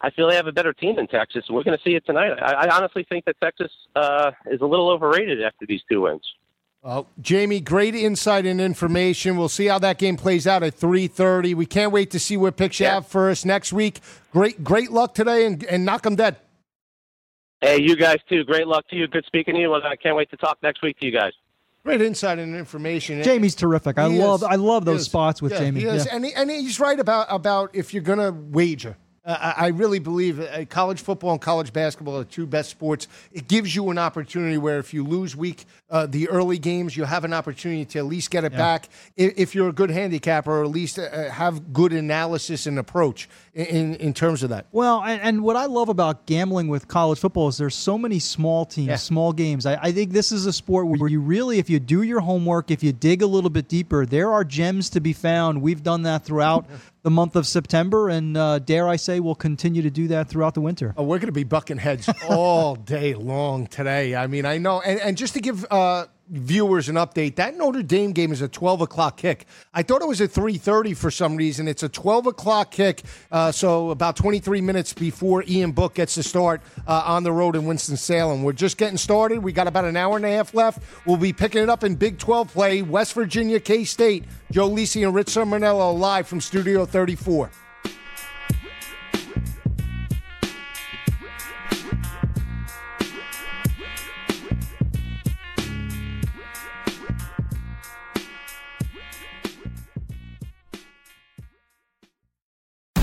I 0.00 0.10
feel 0.10 0.28
they 0.28 0.36
have 0.36 0.46
a 0.46 0.52
better 0.52 0.72
team 0.72 0.96
than 0.96 1.06
Texas, 1.06 1.44
and 1.46 1.56
we're 1.56 1.62
going 1.62 1.76
to 1.76 1.84
see 1.84 1.94
it 1.94 2.04
tonight. 2.06 2.32
I, 2.40 2.66
I 2.66 2.76
honestly 2.76 3.04
think 3.08 3.24
that 3.26 3.36
Texas 3.40 3.70
uh, 3.94 4.32
is 4.46 4.60
a 4.60 4.66
little 4.66 4.90
overrated 4.90 5.42
after 5.42 5.66
these 5.66 5.82
two 5.90 6.02
wins. 6.02 6.22
Well, 6.82 7.06
Jamie, 7.20 7.60
great 7.60 7.94
insight 7.94 8.46
and 8.46 8.58
information. 8.58 9.36
We'll 9.36 9.50
see 9.50 9.66
how 9.66 9.78
that 9.80 9.98
game 9.98 10.16
plays 10.16 10.46
out 10.46 10.62
at 10.62 10.76
3.30. 10.76 11.54
We 11.54 11.66
can't 11.66 11.92
wait 11.92 12.10
to 12.12 12.18
see 12.18 12.38
what 12.38 12.56
picks 12.56 12.80
you 12.80 12.86
yeah. 12.86 12.94
have 12.94 13.06
for 13.06 13.28
us 13.28 13.44
next 13.44 13.74
week. 13.74 14.00
Great, 14.32 14.64
great 14.64 14.90
luck 14.90 15.14
today, 15.14 15.44
and, 15.44 15.62
and 15.64 15.84
knock 15.84 16.02
them 16.02 16.16
dead. 16.16 16.36
Hey, 17.60 17.82
you 17.82 17.96
guys 17.96 18.16
too. 18.30 18.44
Great 18.44 18.66
luck 18.66 18.88
to 18.88 18.96
you. 18.96 19.06
Good 19.06 19.26
speaking 19.26 19.54
to 19.54 19.60
you. 19.60 19.74
I 19.74 19.94
can't 19.96 20.16
wait 20.16 20.30
to 20.30 20.38
talk 20.38 20.56
next 20.62 20.82
week 20.82 20.98
to 21.00 21.06
you 21.06 21.12
guys. 21.12 21.32
Great 21.84 22.02
insight 22.02 22.38
and 22.38 22.54
information. 22.54 23.22
Jamie's 23.22 23.54
terrific. 23.54 23.98
I 23.98 24.10
He 24.10 24.18
love 24.18 24.42
is. 24.42 24.48
I 24.48 24.56
love 24.56 24.84
those 24.84 25.06
spots 25.06 25.40
with 25.40 25.52
Yeah, 25.52 25.60
Jamie. 25.60 25.80
He 25.80 25.86
is. 25.86 26.04
Yeah. 26.04 26.14
And, 26.14 26.24
he, 26.26 26.32
and 26.34 26.50
he's 26.50 26.78
right 26.78 26.98
about 27.00 27.26
about 27.30 27.74
if 27.74 27.94
you're 27.94 28.02
going 28.02 28.18
to 28.18 28.32
wager. 28.32 28.96
Uh, 29.22 29.52
I 29.54 29.66
really 29.68 29.98
believe 29.98 30.40
uh, 30.40 30.64
college 30.64 31.02
football 31.02 31.32
and 31.32 31.40
college 31.42 31.74
basketball 31.74 32.16
are 32.16 32.20
the 32.20 32.30
two 32.30 32.46
best 32.46 32.70
sports. 32.70 33.06
It 33.32 33.48
gives 33.48 33.76
you 33.76 33.90
an 33.90 33.98
opportunity 33.98 34.56
where 34.56 34.78
if 34.78 34.94
you 34.94 35.04
lose 35.04 35.36
week, 35.36 35.66
uh, 35.90 36.06
the 36.06 36.26
early 36.30 36.58
games, 36.58 36.96
you 36.96 37.04
have 37.04 37.24
an 37.24 37.34
opportunity 37.34 37.84
to 37.84 37.98
at 37.98 38.06
least 38.06 38.30
get 38.30 38.44
it 38.44 38.52
back. 38.52 38.88
If, 39.16 39.34
if 39.36 39.54
you're 39.54 39.68
a 39.68 39.72
good 39.74 39.90
handicapper, 39.90 40.50
or 40.50 40.64
at 40.64 40.70
least 40.70 40.98
uh, 40.98 41.28
have 41.30 41.70
good 41.74 41.92
analysis 41.92 42.66
and 42.66 42.78
approach 42.78 43.28
in, 43.52 43.66
in, 43.66 43.94
in 43.96 44.14
terms 44.14 44.42
of 44.42 44.48
that. 44.50 44.66
Well, 44.72 45.02
and, 45.02 45.20
and 45.20 45.42
what 45.42 45.56
I 45.56 45.66
love 45.66 45.90
about 45.90 46.24
gambling 46.24 46.68
with 46.68 46.88
college 46.88 47.18
football 47.18 47.48
is 47.48 47.58
there's 47.58 47.74
so 47.74 47.98
many 47.98 48.20
small 48.20 48.64
teams, 48.64 48.88
Yeah. 48.88 48.96
small 48.96 49.34
games. 49.34 49.66
I, 49.66 49.74
I 49.82 49.92
think 49.92 50.12
this 50.12 50.32
is 50.32 50.46
a 50.46 50.52
sport 50.52 50.86
where 50.86 51.10
you 51.10 51.20
really, 51.20 51.58
if 51.58 51.68
you 51.68 51.78
do 51.78 52.00
your 52.02 52.20
homework, 52.20 52.70
if 52.70 52.82
you 52.82 52.92
dig 52.94 53.20
a 53.20 53.26
little 53.26 53.50
bit 53.50 53.68
deeper, 53.68 54.06
there 54.06 54.32
are 54.32 54.44
gems 54.44 54.88
to 54.90 55.00
be 55.00 55.12
found. 55.12 55.60
We've 55.60 55.82
done 55.82 56.02
that 56.04 56.24
throughout 56.24 56.64
the 57.02 57.10
month 57.10 57.36
of 57.36 57.46
September, 57.46 58.08
and 58.08 58.36
uh, 58.36 58.58
dare 58.58 58.88
I 58.88 58.96
say, 58.96 59.20
we'll 59.20 59.34
continue 59.34 59.82
to 59.82 59.90
do 59.90 60.08
that 60.08 60.28
throughout 60.28 60.54
the 60.54 60.60
winter. 60.60 60.94
Oh, 60.96 61.04
we're 61.04 61.18
going 61.18 61.28
to 61.28 61.32
be 61.32 61.44
bucking 61.44 61.78
heads 61.78 62.08
all 62.28 62.74
day 62.76 63.14
long 63.14 63.66
today. 63.66 64.14
I 64.14 64.26
mean, 64.26 64.44
I 64.44 64.58
know. 64.58 64.80
And, 64.80 65.00
and 65.00 65.16
just 65.16 65.34
to 65.34 65.40
give 65.40 65.64
uh, 65.70 66.06
viewers 66.30 66.88
an 66.88 66.94
update, 66.94 67.36
that 67.36 67.56
Notre 67.56 67.82
Dame 67.82 68.12
game 68.12 68.32
is 68.32 68.40
a 68.40 68.48
12 68.48 68.82
o'clock 68.82 69.16
kick. 69.16 69.46
I 69.74 69.82
thought 69.82 70.00
it 70.00 70.08
was 70.08 70.20
at 70.20 70.30
3.30 70.30 70.96
for 70.96 71.10
some 71.10 71.36
reason. 71.36 71.66
It's 71.68 71.82
a 71.82 71.88
12 71.88 72.26
o'clock 72.26 72.70
kick, 72.70 73.02
uh, 73.32 73.52
so 73.52 73.90
about 73.90 74.16
23 74.16 74.60
minutes 74.60 74.92
before 74.92 75.44
Ian 75.46 75.72
Book 75.72 75.94
gets 75.94 76.14
to 76.14 76.22
start 76.22 76.62
uh, 76.86 77.02
on 77.04 77.24
the 77.24 77.32
road 77.32 77.56
in 77.56 77.64
Winston-Salem. 77.64 78.42
We're 78.42 78.52
just 78.52 78.78
getting 78.78 78.96
started. 78.96 79.42
We 79.42 79.52
got 79.52 79.66
about 79.66 79.84
an 79.84 79.96
hour 79.96 80.16
and 80.16 80.24
a 80.24 80.30
half 80.30 80.54
left. 80.54 80.82
We'll 81.04 81.16
be 81.16 81.32
picking 81.32 81.62
it 81.62 81.68
up 81.68 81.84
in 81.84 81.96
Big 81.96 82.18
12 82.18 82.52
play, 82.52 82.82
West 82.82 83.14
Virginia, 83.14 83.58
K-State. 83.58 84.24
Joe 84.50 84.70
Lisi 84.70 85.04
and 85.04 85.14
Rich 85.14 85.28
Cirminiello 85.28 85.98
live 85.98 86.26
from 86.26 86.40
Studio 86.40 86.84
34. 86.86 87.50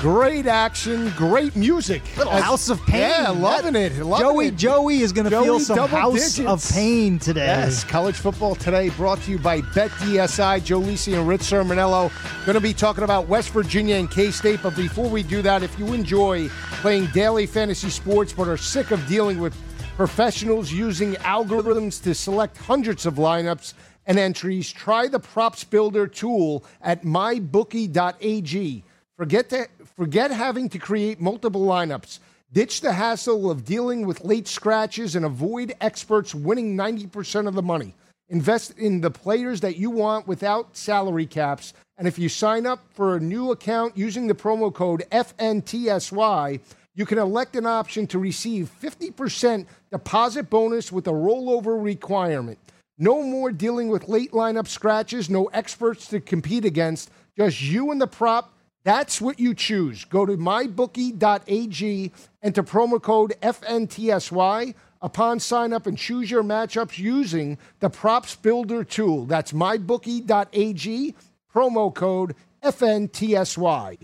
Great 0.00 0.46
action, 0.46 1.10
great 1.14 1.54
music. 1.54 2.00
Little 2.16 2.32
As- 2.32 2.42
House 2.42 2.70
of 2.70 2.80
Pain. 2.86 3.00
Yeah, 3.00 3.28
loving 3.36 3.76
it. 3.76 3.94
Loving 3.98 4.24
Joey 4.26 4.46
it. 4.46 4.56
Joey 4.56 5.00
is 5.00 5.12
going 5.12 5.28
to 5.28 5.42
feel 5.42 5.60
some 5.60 5.86
House 5.90 6.34
digits. 6.36 6.40
of 6.48 6.74
Pain 6.74 7.18
today. 7.18 7.44
Yes, 7.44 7.84
college 7.84 8.16
football 8.16 8.54
today 8.54 8.88
brought 8.88 9.20
to 9.22 9.30
you 9.30 9.38
by 9.38 9.60
BetDSI. 9.60 10.64
Joe 10.64 10.80
Lisi 10.80 11.18
and 11.18 11.28
Rich 11.28 11.42
Cirminiello 11.42 12.10
going 12.46 12.54
to 12.54 12.62
be 12.62 12.72
talking 12.72 13.04
about 13.04 13.28
West 13.28 13.50
Virginia 13.50 13.96
and 13.96 14.10
K 14.10 14.30
State. 14.30 14.60
But 14.62 14.74
before 14.74 15.06
we 15.06 15.22
do 15.22 15.42
that, 15.42 15.62
if 15.62 15.78
you 15.78 15.92
enjoy 15.92 16.48
playing 16.80 17.08
daily 17.08 17.44
fantasy 17.44 17.90
sports 17.90 18.32
but 18.32 18.48
are 18.48 18.56
sick 18.56 18.92
of 18.92 19.06
dealing 19.06 19.38
with 19.38 19.54
professionals 19.96 20.72
using 20.72 21.12
algorithms 21.16 22.02
to 22.04 22.14
select 22.14 22.56
hundreds 22.56 23.04
of 23.04 23.16
lineups 23.16 23.74
and 24.06 24.18
entries, 24.18 24.72
try 24.72 25.08
the 25.08 25.20
Props 25.20 25.62
Builder 25.62 26.06
tool 26.06 26.64
at 26.80 27.02
mybookie.ag. 27.04 28.82
Forget 29.18 29.50
to, 29.50 29.66
forget 30.00 30.30
having 30.30 30.66
to 30.66 30.78
create 30.78 31.20
multiple 31.20 31.60
lineups. 31.60 32.20
Ditch 32.54 32.80
the 32.80 32.90
hassle 32.90 33.50
of 33.50 33.66
dealing 33.66 34.06
with 34.06 34.24
late 34.24 34.48
scratches 34.48 35.14
and 35.14 35.26
avoid 35.26 35.74
experts 35.82 36.34
winning 36.34 36.74
90% 36.74 37.46
of 37.46 37.52
the 37.52 37.60
money. 37.60 37.94
Invest 38.30 38.78
in 38.78 39.02
the 39.02 39.10
players 39.10 39.60
that 39.60 39.76
you 39.76 39.90
want 39.90 40.26
without 40.26 40.74
salary 40.74 41.26
caps. 41.26 41.74
And 41.98 42.08
if 42.08 42.18
you 42.18 42.30
sign 42.30 42.64
up 42.64 42.82
for 42.94 43.14
a 43.14 43.20
new 43.20 43.50
account 43.50 43.94
using 43.94 44.26
the 44.26 44.32
promo 44.32 44.72
code 44.72 45.04
FNTSY, 45.12 46.60
you 46.94 47.04
can 47.04 47.18
elect 47.18 47.54
an 47.54 47.66
option 47.66 48.06
to 48.06 48.18
receive 48.18 48.72
50% 48.80 49.66
deposit 49.92 50.48
bonus 50.48 50.90
with 50.90 51.08
a 51.08 51.12
rollover 51.12 51.76
requirement. 51.78 52.58
No 52.96 53.22
more 53.22 53.52
dealing 53.52 53.90
with 53.90 54.08
late 54.08 54.32
lineup 54.32 54.66
scratches, 54.66 55.28
no 55.28 55.44
experts 55.48 56.06
to 56.08 56.20
compete 56.20 56.64
against, 56.64 57.10
just 57.36 57.60
you 57.60 57.90
and 57.90 58.00
the 58.00 58.06
prop. 58.06 58.54
That's 58.82 59.20
what 59.20 59.38
you 59.38 59.54
choose. 59.54 60.04
Go 60.04 60.24
to 60.24 60.36
mybookie.ag, 60.36 62.12
enter 62.42 62.62
promo 62.62 63.02
code 63.02 63.34
FNTSY 63.42 64.74
upon 65.02 65.40
sign 65.40 65.72
up 65.72 65.86
and 65.86 65.98
choose 65.98 66.30
your 66.30 66.42
matchups 66.42 66.98
using 66.98 67.58
the 67.80 67.90
props 67.90 68.34
builder 68.36 68.84
tool. 68.84 69.26
That's 69.26 69.52
mybookie.ag, 69.52 71.14
promo 71.54 71.94
code 71.94 72.34
FNTSY. 72.62 73.98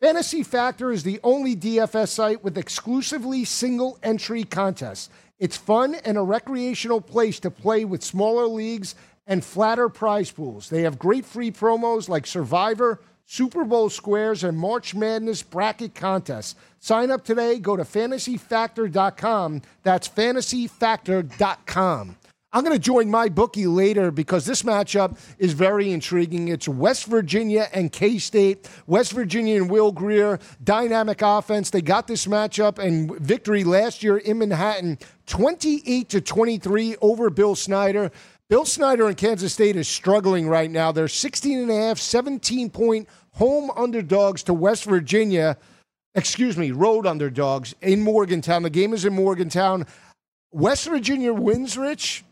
Fantasy 0.00 0.42
Factor 0.42 0.90
is 0.90 1.04
the 1.04 1.20
only 1.22 1.54
DFS 1.54 2.08
site 2.08 2.42
with 2.42 2.58
exclusively 2.58 3.44
single 3.44 3.98
entry 4.02 4.44
contests. 4.44 5.10
It's 5.38 5.56
fun 5.56 5.94
and 6.04 6.18
a 6.18 6.22
recreational 6.22 7.00
place 7.00 7.38
to 7.40 7.50
play 7.50 7.84
with 7.84 8.02
smaller 8.02 8.46
leagues 8.46 8.94
and 9.26 9.44
flatter 9.44 9.88
prize 9.88 10.30
pools. 10.30 10.68
They 10.68 10.82
have 10.82 10.98
great 10.98 11.24
free 11.24 11.52
promos 11.52 12.08
like 12.08 12.26
Survivor, 12.26 13.00
Super 13.24 13.64
Bowl 13.64 13.88
squares, 13.88 14.44
and 14.44 14.58
March 14.58 14.94
Madness 14.94 15.42
bracket 15.42 15.94
contests. 15.94 16.54
Sign 16.80 17.10
up 17.10 17.24
today. 17.24 17.58
Go 17.58 17.76
to 17.76 17.84
fantasyfactor.com. 17.84 19.62
That's 19.82 20.08
fantasyfactor.com. 20.08 22.16
I'm 22.54 22.64
going 22.64 22.76
to 22.76 22.78
join 22.78 23.10
my 23.10 23.30
bookie 23.30 23.66
later 23.66 24.10
because 24.10 24.44
this 24.44 24.62
matchup 24.62 25.18
is 25.38 25.54
very 25.54 25.90
intriguing. 25.90 26.48
It's 26.48 26.68
West 26.68 27.06
Virginia 27.06 27.68
and 27.72 27.90
K 27.90 28.18
State. 28.18 28.68
West 28.86 29.12
Virginia 29.12 29.56
and 29.56 29.70
Will 29.70 29.90
Grier, 29.90 30.38
dynamic 30.62 31.22
offense. 31.22 31.70
They 31.70 31.80
got 31.80 32.06
this 32.06 32.26
matchup 32.26 32.78
and 32.78 33.18
victory 33.18 33.64
last 33.64 34.02
year 34.02 34.18
in 34.18 34.38
Manhattan, 34.38 34.98
28 35.26 36.10
to 36.10 36.20
23 36.20 36.96
over 37.00 37.30
Bill 37.30 37.54
Snyder. 37.54 38.10
Bill 38.52 38.66
Snyder 38.66 39.08
in 39.08 39.14
Kansas 39.14 39.54
State 39.54 39.76
is 39.76 39.88
struggling 39.88 40.46
right 40.46 40.70
now. 40.70 40.92
They're 40.92 41.08
16 41.08 41.58
and 41.58 41.70
a 41.70 41.74
half, 41.74 41.96
17 41.96 42.68
point 42.68 43.08
home 43.30 43.70
underdogs 43.74 44.42
to 44.42 44.52
West 44.52 44.84
Virginia. 44.84 45.56
Excuse 46.14 46.58
me, 46.58 46.70
road 46.70 47.06
underdogs 47.06 47.74
in 47.80 48.02
Morgantown. 48.02 48.62
The 48.62 48.68
game 48.68 48.92
is 48.92 49.06
in 49.06 49.14
Morgantown. 49.14 49.86
West 50.50 50.86
Virginia 50.86 51.32
wins, 51.32 51.78
Rich, 51.78 52.24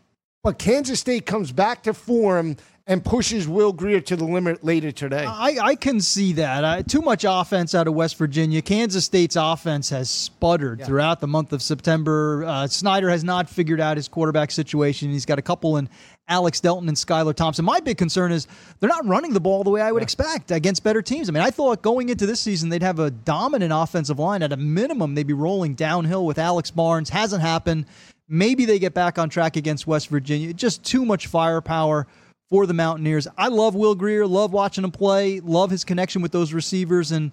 but 0.43 0.59
Kansas 0.59 0.99
State 0.99 1.25
comes 1.25 1.51
back 1.51 1.81
to 1.81 1.93
form 1.95 2.55
and 2.91 3.05
pushes 3.05 3.47
Will 3.47 3.71
Grier 3.71 4.01
to 4.01 4.17
the 4.17 4.25
limit 4.25 4.65
later 4.65 4.91
today. 4.91 5.23
I, 5.25 5.57
I 5.61 5.75
can 5.75 6.01
see 6.01 6.33
that. 6.33 6.63
Uh, 6.65 6.83
too 6.83 6.99
much 7.01 7.23
offense 7.25 7.73
out 7.73 7.87
of 7.87 7.93
West 7.93 8.17
Virginia. 8.17 8.61
Kansas 8.61 9.05
State's 9.05 9.37
offense 9.37 9.89
has 9.91 10.09
sputtered 10.09 10.83
throughout 10.83 11.21
the 11.21 11.27
month 11.27 11.53
of 11.53 11.61
September. 11.61 12.43
Uh, 12.45 12.67
Snyder 12.67 13.09
has 13.09 13.23
not 13.23 13.49
figured 13.49 13.79
out 13.79 13.95
his 13.95 14.09
quarterback 14.09 14.51
situation. 14.51 15.09
He's 15.09 15.25
got 15.25 15.39
a 15.39 15.41
couple 15.41 15.77
in 15.77 15.87
Alex 16.27 16.59
Delton 16.59 16.89
and 16.89 16.97
Skylar 16.97 17.33
Thompson. 17.33 17.63
My 17.63 17.79
big 17.79 17.97
concern 17.97 18.33
is 18.33 18.45
they're 18.81 18.89
not 18.89 19.05
running 19.05 19.31
the 19.31 19.39
ball 19.39 19.63
the 19.63 19.69
way 19.69 19.79
I 19.79 19.93
would 19.93 20.03
expect 20.03 20.51
against 20.51 20.83
better 20.83 21.01
teams. 21.01 21.29
I 21.29 21.31
mean, 21.31 21.43
I 21.43 21.49
thought 21.49 21.81
going 21.81 22.09
into 22.09 22.25
this 22.25 22.41
season 22.41 22.67
they'd 22.67 22.83
have 22.83 22.99
a 22.99 23.09
dominant 23.09 23.71
offensive 23.73 24.19
line. 24.19 24.43
At 24.43 24.51
a 24.51 24.57
minimum, 24.57 25.15
they'd 25.15 25.25
be 25.25 25.31
rolling 25.31 25.75
downhill 25.75 26.25
with 26.25 26.37
Alex 26.37 26.71
Barnes. 26.71 27.09
Hasn't 27.09 27.41
happened. 27.41 27.85
Maybe 28.27 28.65
they 28.65 28.79
get 28.79 28.93
back 28.93 29.17
on 29.17 29.29
track 29.29 29.55
against 29.55 29.87
West 29.87 30.09
Virginia. 30.09 30.51
Just 30.51 30.83
too 30.83 31.05
much 31.05 31.27
firepower 31.27 32.05
for 32.51 32.67
the 32.67 32.73
Mountaineers. 32.75 33.27
I 33.37 33.47
love 33.47 33.73
Will 33.73 33.95
Grier, 33.95 34.27
love 34.27 34.51
watching 34.53 34.83
him 34.83 34.91
play, 34.91 35.39
love 35.39 35.71
his 35.71 35.83
connection 35.83 36.21
with 36.21 36.31
those 36.31 36.53
receivers. 36.53 37.11
And 37.11 37.31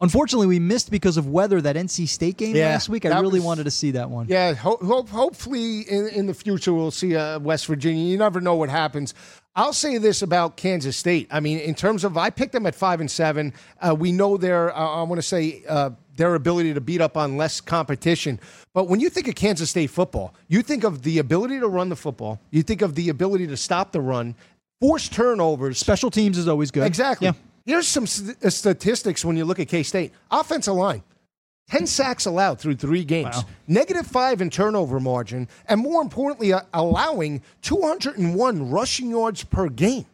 Unfortunately, 0.00 0.46
we 0.46 0.60
missed 0.60 0.92
because 0.92 1.16
of 1.16 1.26
weather 1.26 1.60
that 1.60 1.74
NC 1.74 2.06
State 2.08 2.36
game 2.36 2.54
Yeah, 2.54 2.66
last 2.66 2.88
week. 2.88 3.04
I 3.04 3.08
really 3.18 3.40
was- 3.40 3.46
wanted 3.46 3.64
to 3.64 3.70
see 3.72 3.90
that 3.92 4.08
one. 4.10 4.26
Yeah, 4.28 4.54
ho- 4.54 4.78
ho- 4.80 5.02
hopefully 5.02 5.80
in, 5.80 6.06
in 6.08 6.26
the 6.26 6.34
future 6.34 6.72
we'll 6.72 6.92
see 6.92 7.16
uh, 7.16 7.40
West 7.40 7.66
Virginia. 7.66 8.04
You 8.04 8.16
never 8.16 8.40
know 8.40 8.54
what 8.54 8.68
happens. 8.68 9.12
I'll 9.56 9.72
say 9.72 9.98
this 9.98 10.22
about 10.22 10.56
Kansas 10.56 10.96
State. 10.96 11.26
I 11.32 11.40
mean, 11.40 11.58
in 11.58 11.74
terms 11.74 12.04
of, 12.04 12.16
I 12.16 12.30
picked 12.30 12.52
them 12.52 12.64
at 12.66 12.76
five 12.76 13.00
and 13.00 13.10
seven. 13.10 13.52
Uh, 13.80 13.92
we 13.98 14.12
know 14.12 14.36
their, 14.36 14.70
uh, 14.76 15.00
I 15.00 15.02
want 15.02 15.18
to 15.20 15.26
say, 15.26 15.64
uh, 15.68 15.90
their 16.18 16.34
ability 16.34 16.74
to 16.74 16.80
beat 16.82 17.00
up 17.00 17.16
on 17.16 17.38
less 17.38 17.60
competition. 17.62 18.38
But 18.74 18.88
when 18.88 19.00
you 19.00 19.08
think 19.08 19.26
of 19.28 19.34
Kansas 19.36 19.70
State 19.70 19.88
football, 19.88 20.34
you 20.48 20.60
think 20.60 20.84
of 20.84 21.02
the 21.02 21.18
ability 21.18 21.58
to 21.60 21.68
run 21.68 21.88
the 21.88 21.96
football. 21.96 22.38
You 22.50 22.62
think 22.62 22.82
of 22.82 22.94
the 22.94 23.08
ability 23.08 23.46
to 23.46 23.56
stop 23.56 23.92
the 23.92 24.00
run, 24.02 24.34
force 24.80 25.08
turnovers. 25.08 25.78
Special 25.78 26.10
teams 26.10 26.36
is 26.36 26.46
always 26.46 26.70
good. 26.70 26.86
Exactly. 26.86 27.26
Yeah. 27.28 27.32
Here's 27.64 27.88
some 27.88 28.06
st- 28.06 28.36
uh, 28.44 28.50
statistics 28.50 29.24
when 29.24 29.36
you 29.36 29.44
look 29.46 29.60
at 29.60 29.68
K 29.68 29.82
State. 29.82 30.12
Offensive 30.30 30.74
line. 30.74 31.02
10 31.70 31.86
sacks 31.86 32.24
allowed 32.24 32.58
through 32.58 32.76
three 32.76 33.04
games, 33.04 33.36
Wow. 33.36 33.44
negative 33.66 34.06
five 34.06 34.40
in 34.40 34.48
turnover 34.48 34.98
margin, 34.98 35.46
and 35.66 35.78
more 35.82 36.00
importantly, 36.00 36.50
uh, 36.54 36.62
allowing 36.72 37.42
201 37.60 38.70
rushing 38.70 39.10
yards 39.10 39.44
per 39.44 39.68
game. 39.68 40.06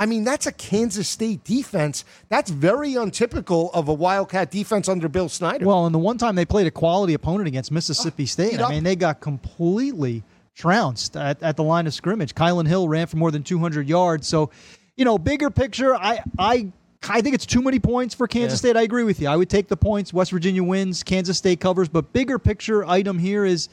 I 0.00 0.06
mean, 0.06 0.24
that's 0.24 0.46
a 0.46 0.52
Kansas 0.52 1.06
State 1.06 1.44
defense. 1.44 2.06
That's 2.30 2.50
very 2.50 2.94
untypical 2.94 3.70
of 3.74 3.88
a 3.88 3.92
Wildcat 3.92 4.50
defense 4.50 4.88
under 4.88 5.10
Bill 5.10 5.28
Snyder. 5.28 5.66
Well, 5.66 5.84
and 5.84 5.94
the 5.94 5.98
one 5.98 6.16
time 6.16 6.36
they 6.36 6.46
played 6.46 6.66
a 6.66 6.70
quality 6.70 7.12
opponent 7.12 7.48
against 7.48 7.70
Mississippi 7.70 8.22
oh, 8.22 8.26
State, 8.26 8.60
I 8.62 8.70
mean, 8.70 8.82
they 8.82 8.96
got 8.96 9.20
completely 9.20 10.22
trounced 10.54 11.18
at, 11.18 11.42
at 11.42 11.58
the 11.58 11.62
line 11.62 11.86
of 11.86 11.92
scrimmage. 11.92 12.34
Kylin 12.34 12.66
Hill 12.66 12.88
ran 12.88 13.08
for 13.08 13.18
more 13.18 13.30
than 13.30 13.42
200 13.42 13.86
yards. 13.86 14.26
So, 14.26 14.50
you 14.96 15.04
know, 15.04 15.18
bigger 15.18 15.50
picture, 15.50 15.94
I, 15.94 16.20
I, 16.38 16.72
I 17.06 17.20
think 17.20 17.34
it's 17.34 17.46
too 17.46 17.60
many 17.60 17.78
points 17.78 18.14
for 18.14 18.26
Kansas 18.26 18.58
State. 18.58 18.78
I 18.78 18.82
agree 18.82 19.04
with 19.04 19.20
you. 19.20 19.28
I 19.28 19.36
would 19.36 19.50
take 19.50 19.68
the 19.68 19.76
points. 19.76 20.14
West 20.14 20.30
Virginia 20.30 20.64
wins. 20.64 21.02
Kansas 21.02 21.36
State 21.36 21.60
covers. 21.60 21.90
But 21.90 22.10
bigger 22.14 22.38
picture 22.38 22.86
item 22.86 23.18
here 23.18 23.44
is, 23.44 23.68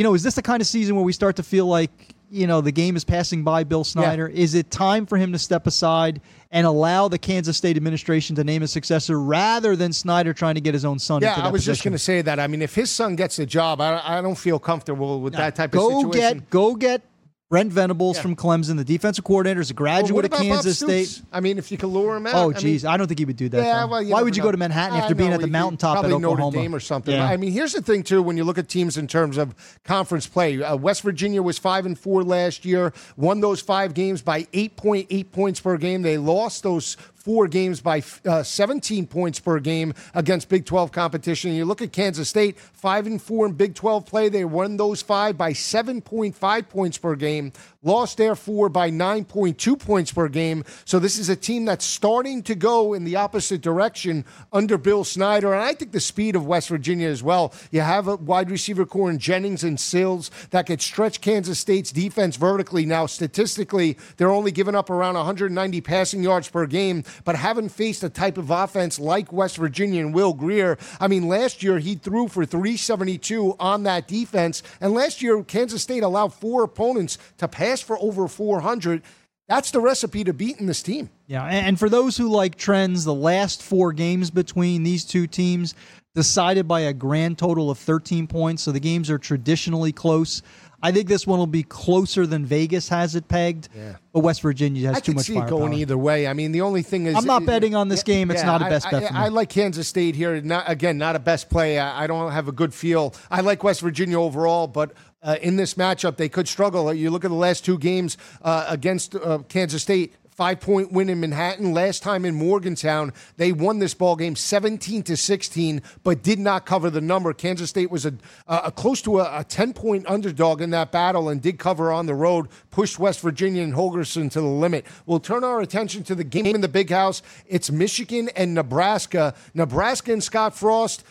you 0.00 0.04
know, 0.04 0.14
is 0.14 0.22
this 0.22 0.34
the 0.34 0.40
kind 0.40 0.62
of 0.62 0.66
season 0.66 0.96
where 0.96 1.04
we 1.04 1.12
start 1.12 1.36
to 1.36 1.42
feel 1.42 1.66
like, 1.66 1.90
you 2.30 2.46
know, 2.46 2.62
the 2.62 2.72
game 2.72 2.96
is 2.96 3.04
passing 3.04 3.44
by 3.44 3.64
Bill 3.64 3.84
Snyder? 3.84 4.26
Is 4.26 4.54
it 4.54 4.70
time 4.70 5.04
for 5.04 5.18
him 5.18 5.30
to 5.32 5.38
step 5.38 5.66
aside 5.66 6.22
and 6.50 6.66
allow 6.66 7.08
the 7.08 7.18
Kansas 7.18 7.58
State 7.58 7.76
administration 7.76 8.34
to 8.36 8.42
name 8.42 8.62
a 8.62 8.66
successor 8.66 9.20
rather 9.20 9.76
than 9.76 9.92
Snyder 9.92 10.32
trying 10.32 10.54
to 10.54 10.62
get 10.62 10.72
his 10.72 10.86
own 10.86 10.98
son 10.98 11.20
yeah, 11.20 11.34
I 11.38 11.50
was 11.50 11.66
just 11.66 11.84
going 11.84 11.92
to 11.92 11.98
say 11.98 12.22
that. 12.22 12.40
I 12.40 12.46
mean, 12.46 12.62
if 12.62 12.74
his 12.74 12.90
son 12.90 13.14
gets 13.14 13.36
the 13.36 13.44
job, 13.44 13.82
I, 13.82 14.00
I 14.02 14.22
don't 14.22 14.38
feel 14.38 14.58
comfortable 14.58 15.20
with 15.20 15.34
that 15.34 15.54
type 15.54 15.74
of 15.74 15.80
go 15.80 16.00
situation. 16.00 16.38
get 16.38 16.48
go 16.48 16.74
get 16.74 17.02
Brent 17.50 17.72
Venables 17.72 18.14
Yeah. 18.16 18.22
from 18.22 18.36
Clemson, 18.36 18.76
the 18.76 18.84
defensive 18.84 19.24
coordinator, 19.24 19.60
is 19.60 19.70
a 19.70 19.74
graduate 19.74 20.14
what 20.14 20.24
of 20.24 20.30
Kansas 20.30 20.78
State. 20.78 21.20
I 21.32 21.40
mean, 21.40 21.58
if 21.58 21.72
you 21.72 21.76
can 21.76 21.88
lure 21.88 22.16
him 22.16 22.28
out. 22.28 22.34
Oh, 22.36 22.52
I 22.56 22.62
mean, 22.62 22.86
I 22.86 22.96
don't 22.96 23.08
think 23.08 23.18
he 23.18 23.24
would 23.24 23.36
do 23.36 23.48
that. 23.48 23.60
Yeah, 23.64 23.84
well, 23.86 24.04
Why 24.04 24.22
would 24.22 24.36
you 24.36 24.42
know. 24.42 24.46
go 24.48 24.52
to 24.52 24.56
Manhattan 24.56 24.96
I 24.96 25.00
after 25.00 25.16
being 25.16 25.30
know, 25.30 25.34
at 25.34 25.40
the 25.40 25.46
he- 25.48 25.52
mountaintop 25.52 25.94
probably 25.94 26.12
at 26.12 26.14
Oklahoma? 26.18 26.40
Notre 26.42 26.62
Dame 26.62 26.74
or 26.76 26.78
something. 26.78 27.12
Yeah. 27.12 27.26
I 27.28 27.36
mean, 27.36 27.50
here's 27.50 27.72
the 27.72 27.82
thing 27.82 28.04
too. 28.04 28.22
When 28.22 28.36
you 28.36 28.44
look 28.44 28.56
at 28.58 28.68
teams 28.68 28.96
in 28.96 29.08
terms 29.08 29.36
of 29.36 29.56
conference 29.84 30.28
play, 30.28 30.62
uh, 30.62 30.76
West 30.76 31.02
Virginia 31.02 31.42
was 31.42 31.58
five 31.58 31.86
and 31.86 31.98
four 31.98 32.22
last 32.22 32.64
year. 32.64 32.92
Won 33.16 33.40
those 33.40 33.60
five 33.60 33.94
games 33.94 34.22
by 34.22 34.46
eight 34.52 34.76
point 34.76 35.08
eight 35.10 35.32
points 35.32 35.58
per 35.58 35.76
game. 35.76 36.02
They 36.02 36.18
lost 36.18 36.62
those 36.62 36.96
four 37.20 37.48
games 37.48 37.80
by 37.80 38.02
uh, 38.24 38.42
17 38.42 39.06
points 39.06 39.38
per 39.38 39.60
game 39.60 39.94
against 40.14 40.48
Big 40.48 40.64
12 40.64 40.90
competition. 40.90 41.52
You 41.52 41.64
look 41.64 41.82
at 41.82 41.92
Kansas 41.92 42.28
State, 42.28 42.58
five 42.58 43.06
and 43.06 43.20
four 43.20 43.46
in 43.46 43.52
Big 43.52 43.74
12 43.74 44.06
play. 44.06 44.28
They 44.28 44.44
won 44.44 44.76
those 44.76 45.02
five 45.02 45.36
by 45.36 45.52
7.5 45.52 46.68
points 46.68 46.98
per 46.98 47.14
game. 47.14 47.52
Lost 47.82 48.18
their 48.18 48.34
four 48.34 48.68
by 48.68 48.90
9.2 48.90 49.78
points 49.78 50.12
per 50.12 50.28
game. 50.28 50.64
So 50.84 50.98
this 50.98 51.18
is 51.18 51.30
a 51.30 51.36
team 51.36 51.64
that's 51.64 51.84
starting 51.84 52.42
to 52.42 52.54
go 52.54 52.92
in 52.92 53.04
the 53.04 53.16
opposite 53.16 53.62
direction 53.62 54.24
under 54.52 54.76
Bill 54.76 55.02
Snyder. 55.02 55.54
And 55.54 55.62
I 55.62 55.72
think 55.72 55.92
the 55.92 56.00
speed 56.00 56.36
of 56.36 56.46
West 56.46 56.68
Virginia 56.68 57.08
as 57.08 57.22
well. 57.22 57.54
You 57.70 57.80
have 57.80 58.06
a 58.06 58.16
wide 58.16 58.50
receiver 58.50 58.84
core 58.84 59.10
in 59.10 59.18
Jennings 59.18 59.64
and 59.64 59.80
Sills 59.80 60.30
that 60.50 60.66
could 60.66 60.82
stretch 60.82 61.20
Kansas 61.20 61.58
State's 61.58 61.90
defense 61.90 62.36
vertically. 62.36 62.84
Now, 62.84 63.06
statistically, 63.06 63.96
they're 64.16 64.30
only 64.30 64.52
giving 64.52 64.74
up 64.74 64.90
around 64.90 65.14
190 65.14 65.80
passing 65.80 66.22
yards 66.22 66.48
per 66.48 66.66
game, 66.66 67.02
but 67.24 67.36
haven't 67.36 67.70
faced 67.70 68.02
a 68.02 68.08
type 68.08 68.38
of 68.38 68.50
offense 68.50 68.98
like 68.98 69.32
West 69.32 69.56
Virginia 69.56 70.04
and 70.04 70.14
Will 70.14 70.32
Grier. 70.32 70.78
I 70.98 71.08
mean, 71.08 71.28
last 71.28 71.62
year 71.62 71.78
he 71.78 71.94
threw 71.94 72.28
for 72.28 72.44
372 72.44 73.56
on 73.58 73.82
that 73.84 74.08
defense. 74.08 74.62
And 74.80 74.92
last 74.92 75.22
year, 75.22 75.42
Kansas 75.42 75.82
State 75.82 76.02
allowed 76.02 76.34
four 76.34 76.62
opponents 76.62 77.18
to 77.38 77.48
pass 77.48 77.80
for 77.80 77.98
over 78.00 78.28
400. 78.28 79.02
That's 79.48 79.72
the 79.72 79.80
recipe 79.80 80.22
to 80.24 80.32
beating 80.32 80.66
this 80.66 80.82
team. 80.82 81.10
Yeah, 81.26 81.44
and 81.44 81.76
for 81.76 81.88
those 81.88 82.16
who 82.16 82.28
like 82.28 82.54
trends, 82.54 83.04
the 83.04 83.14
last 83.14 83.62
four 83.62 83.92
games 83.92 84.30
between 84.30 84.84
these 84.84 85.04
two 85.04 85.26
teams 85.26 85.74
decided 86.14 86.66
by 86.66 86.80
a 86.80 86.92
grand 86.92 87.38
total 87.38 87.70
of 87.70 87.78
13 87.78 88.26
points, 88.26 88.62
so 88.62 88.72
the 88.72 88.80
games 88.80 89.10
are 89.10 89.18
traditionally 89.18 89.92
close. 89.92 90.42
I 90.82 90.92
think 90.92 91.08
this 91.08 91.26
one 91.26 91.38
will 91.38 91.46
be 91.46 91.62
closer 91.62 92.26
than 92.26 92.46
Vegas 92.46 92.88
has 92.88 93.14
it 93.14 93.28
pegged, 93.28 93.68
but 94.12 94.20
West 94.20 94.40
Virginia 94.42 94.88
has 94.88 94.96
I 94.96 95.00
too 95.00 95.12
much 95.12 95.26
see 95.26 95.34
it 95.34 95.40
firepower. 95.40 95.58
going 95.58 95.74
either 95.74 95.98
way. 95.98 96.26
I 96.26 96.32
mean, 96.32 96.52
the 96.52 96.62
only 96.62 96.82
thing 96.82 97.06
is 97.06 97.16
I'm 97.16 97.24
not 97.24 97.44
betting 97.44 97.74
on 97.74 97.88
this 97.88 98.02
game. 98.02 98.30
It's 98.30 98.42
not 98.42 98.62
a 98.62 98.66
best 98.66 98.86
I, 98.86 98.90
bet 98.90 99.02
I, 99.02 99.06
for 99.08 99.12
me. 99.12 99.18
I 99.20 99.28
like 99.28 99.50
Kansas 99.50 99.88
State 99.88 100.14
here. 100.14 100.40
Not, 100.40 100.64
again, 100.68 100.96
not 100.96 101.16
a 101.16 101.18
best 101.18 101.50
play. 101.50 101.78
I, 101.78 102.04
I 102.04 102.06
don't 102.06 102.32
have 102.32 102.48
a 102.48 102.52
good 102.52 102.72
feel. 102.72 103.14
I 103.30 103.42
like 103.42 103.62
West 103.62 103.80
Virginia 103.80 104.18
overall, 104.18 104.66
but 104.66 104.92
uh, 105.22 105.36
in 105.42 105.56
this 105.56 105.74
matchup, 105.74 106.16
they 106.16 106.28
could 106.28 106.48
struggle. 106.48 106.92
You 106.94 107.10
look 107.10 107.24
at 107.24 107.30
the 107.30 107.36
last 107.36 107.64
two 107.64 107.78
games 107.78 108.16
uh, 108.42 108.64
against 108.68 109.14
uh, 109.14 109.38
Kansas 109.48 109.82
State. 109.82 110.14
Five 110.40 110.60
point 110.60 110.90
win 110.90 111.10
in 111.10 111.20
Manhattan. 111.20 111.74
Last 111.74 112.02
time 112.02 112.24
in 112.24 112.34
Morgantown, 112.34 113.12
they 113.36 113.52
won 113.52 113.78
this 113.78 113.92
ball 113.92 114.16
game 114.16 114.34
17 114.34 115.02
to 115.02 115.14
16, 115.14 115.82
but 116.02 116.22
did 116.22 116.38
not 116.38 116.64
cover 116.64 116.88
the 116.88 117.02
number. 117.02 117.34
Kansas 117.34 117.68
State 117.68 117.90
was 117.90 118.06
a, 118.06 118.14
a 118.48 118.72
close 118.72 119.02
to 119.02 119.20
a, 119.20 119.40
a 119.40 119.44
10 119.44 119.74
point 119.74 120.06
underdog 120.08 120.62
in 120.62 120.70
that 120.70 120.92
battle 120.92 121.28
and 121.28 121.42
did 121.42 121.58
cover 121.58 121.92
on 121.92 122.06
the 122.06 122.14
road, 122.14 122.48
pushed 122.70 122.98
West 122.98 123.20
Virginia 123.20 123.62
and 123.62 123.74
Holgorsen 123.74 124.30
to 124.30 124.40
the 124.40 124.46
limit. 124.46 124.86
We'll 125.04 125.20
turn 125.20 125.44
our 125.44 125.60
attention 125.60 126.04
to 126.04 126.14
the 126.14 126.24
game 126.24 126.54
in 126.54 126.62
the 126.62 126.68
big 126.68 126.88
house. 126.88 127.20
It's 127.46 127.70
Michigan 127.70 128.30
and 128.34 128.54
Nebraska. 128.54 129.34
Nebraska 129.52 130.10
and 130.10 130.24
Scott 130.24 130.56
Frost 130.56 131.04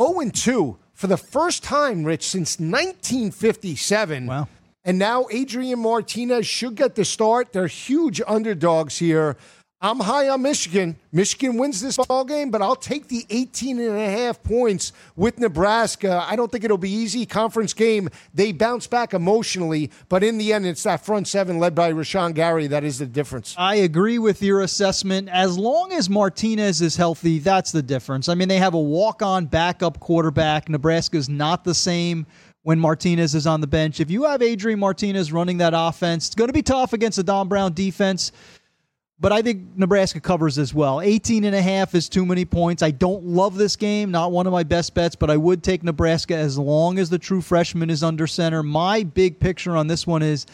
0 0.00 0.30
2 0.32 0.78
for 0.94 1.06
the 1.06 1.18
first 1.18 1.62
time, 1.62 2.02
Rich, 2.02 2.26
since 2.26 2.58
1957. 2.58 4.24
Wow. 4.24 4.48
And 4.90 4.98
now 4.98 5.26
Adrian 5.30 5.78
Martinez 5.78 6.48
should 6.48 6.74
get 6.74 6.96
the 6.96 7.04
start. 7.04 7.52
They're 7.52 7.68
huge 7.68 8.20
underdogs 8.26 8.98
here. 8.98 9.36
I'm 9.80 10.00
high 10.00 10.28
on 10.28 10.42
Michigan. 10.42 10.96
Michigan 11.12 11.56
wins 11.56 11.80
this 11.80 11.96
ball 11.96 12.24
game, 12.24 12.50
but 12.50 12.60
I'll 12.60 12.74
take 12.74 13.06
the 13.06 13.24
18 13.30 13.78
and 13.78 13.96
a 13.96 14.10
half 14.10 14.42
points 14.42 14.92
with 15.14 15.38
Nebraska. 15.38 16.26
I 16.28 16.34
don't 16.34 16.50
think 16.50 16.64
it'll 16.64 16.76
be 16.76 16.90
easy. 16.90 17.24
Conference 17.24 17.72
game, 17.72 18.08
they 18.34 18.50
bounce 18.50 18.88
back 18.88 19.14
emotionally, 19.14 19.92
but 20.08 20.24
in 20.24 20.38
the 20.38 20.52
end, 20.52 20.66
it's 20.66 20.82
that 20.82 21.04
front 21.04 21.28
seven 21.28 21.60
led 21.60 21.76
by 21.76 21.92
Rashan 21.92 22.34
Gary 22.34 22.66
that 22.66 22.82
is 22.82 22.98
the 22.98 23.06
difference. 23.06 23.54
I 23.56 23.76
agree 23.76 24.18
with 24.18 24.42
your 24.42 24.60
assessment. 24.62 25.28
As 25.28 25.56
long 25.56 25.92
as 25.92 26.10
Martinez 26.10 26.82
is 26.82 26.96
healthy, 26.96 27.38
that's 27.38 27.70
the 27.70 27.82
difference. 27.82 28.28
I 28.28 28.34
mean, 28.34 28.48
they 28.48 28.58
have 28.58 28.74
a 28.74 28.80
walk 28.80 29.22
on 29.22 29.46
backup 29.46 30.00
quarterback. 30.00 30.68
Nebraska's 30.68 31.28
not 31.28 31.62
the 31.62 31.76
same 31.76 32.26
when 32.62 32.78
Martinez 32.78 33.34
is 33.34 33.46
on 33.46 33.60
the 33.60 33.66
bench. 33.66 34.00
If 34.00 34.10
you 34.10 34.24
have 34.24 34.42
Adrian 34.42 34.78
Martinez 34.78 35.32
running 35.32 35.58
that 35.58 35.72
offense, 35.74 36.26
it's 36.26 36.34
going 36.34 36.48
to 36.48 36.54
be 36.54 36.62
tough 36.62 36.92
against 36.92 37.16
the 37.16 37.22
Don 37.22 37.48
Brown 37.48 37.72
defense. 37.72 38.32
But 39.18 39.32
I 39.32 39.42
think 39.42 39.76
Nebraska 39.76 40.18
covers 40.18 40.58
as 40.58 40.72
well. 40.72 41.02
18 41.02 41.44
and 41.44 41.54
a 41.54 41.60
half 41.60 41.94
is 41.94 42.08
too 42.08 42.24
many 42.24 42.46
points. 42.46 42.82
I 42.82 42.90
don't 42.90 43.22
love 43.22 43.54
this 43.54 43.76
game, 43.76 44.10
not 44.10 44.32
one 44.32 44.46
of 44.46 44.52
my 44.52 44.62
best 44.62 44.94
bets, 44.94 45.14
but 45.14 45.28
I 45.28 45.36
would 45.36 45.62
take 45.62 45.82
Nebraska 45.82 46.34
as 46.34 46.58
long 46.58 46.98
as 46.98 47.10
the 47.10 47.18
true 47.18 47.42
freshman 47.42 47.90
is 47.90 48.02
under 48.02 48.26
center. 48.26 48.62
My 48.62 49.02
big 49.02 49.38
picture 49.38 49.76
on 49.76 49.88
this 49.88 50.06
one 50.06 50.22
is 50.22 50.46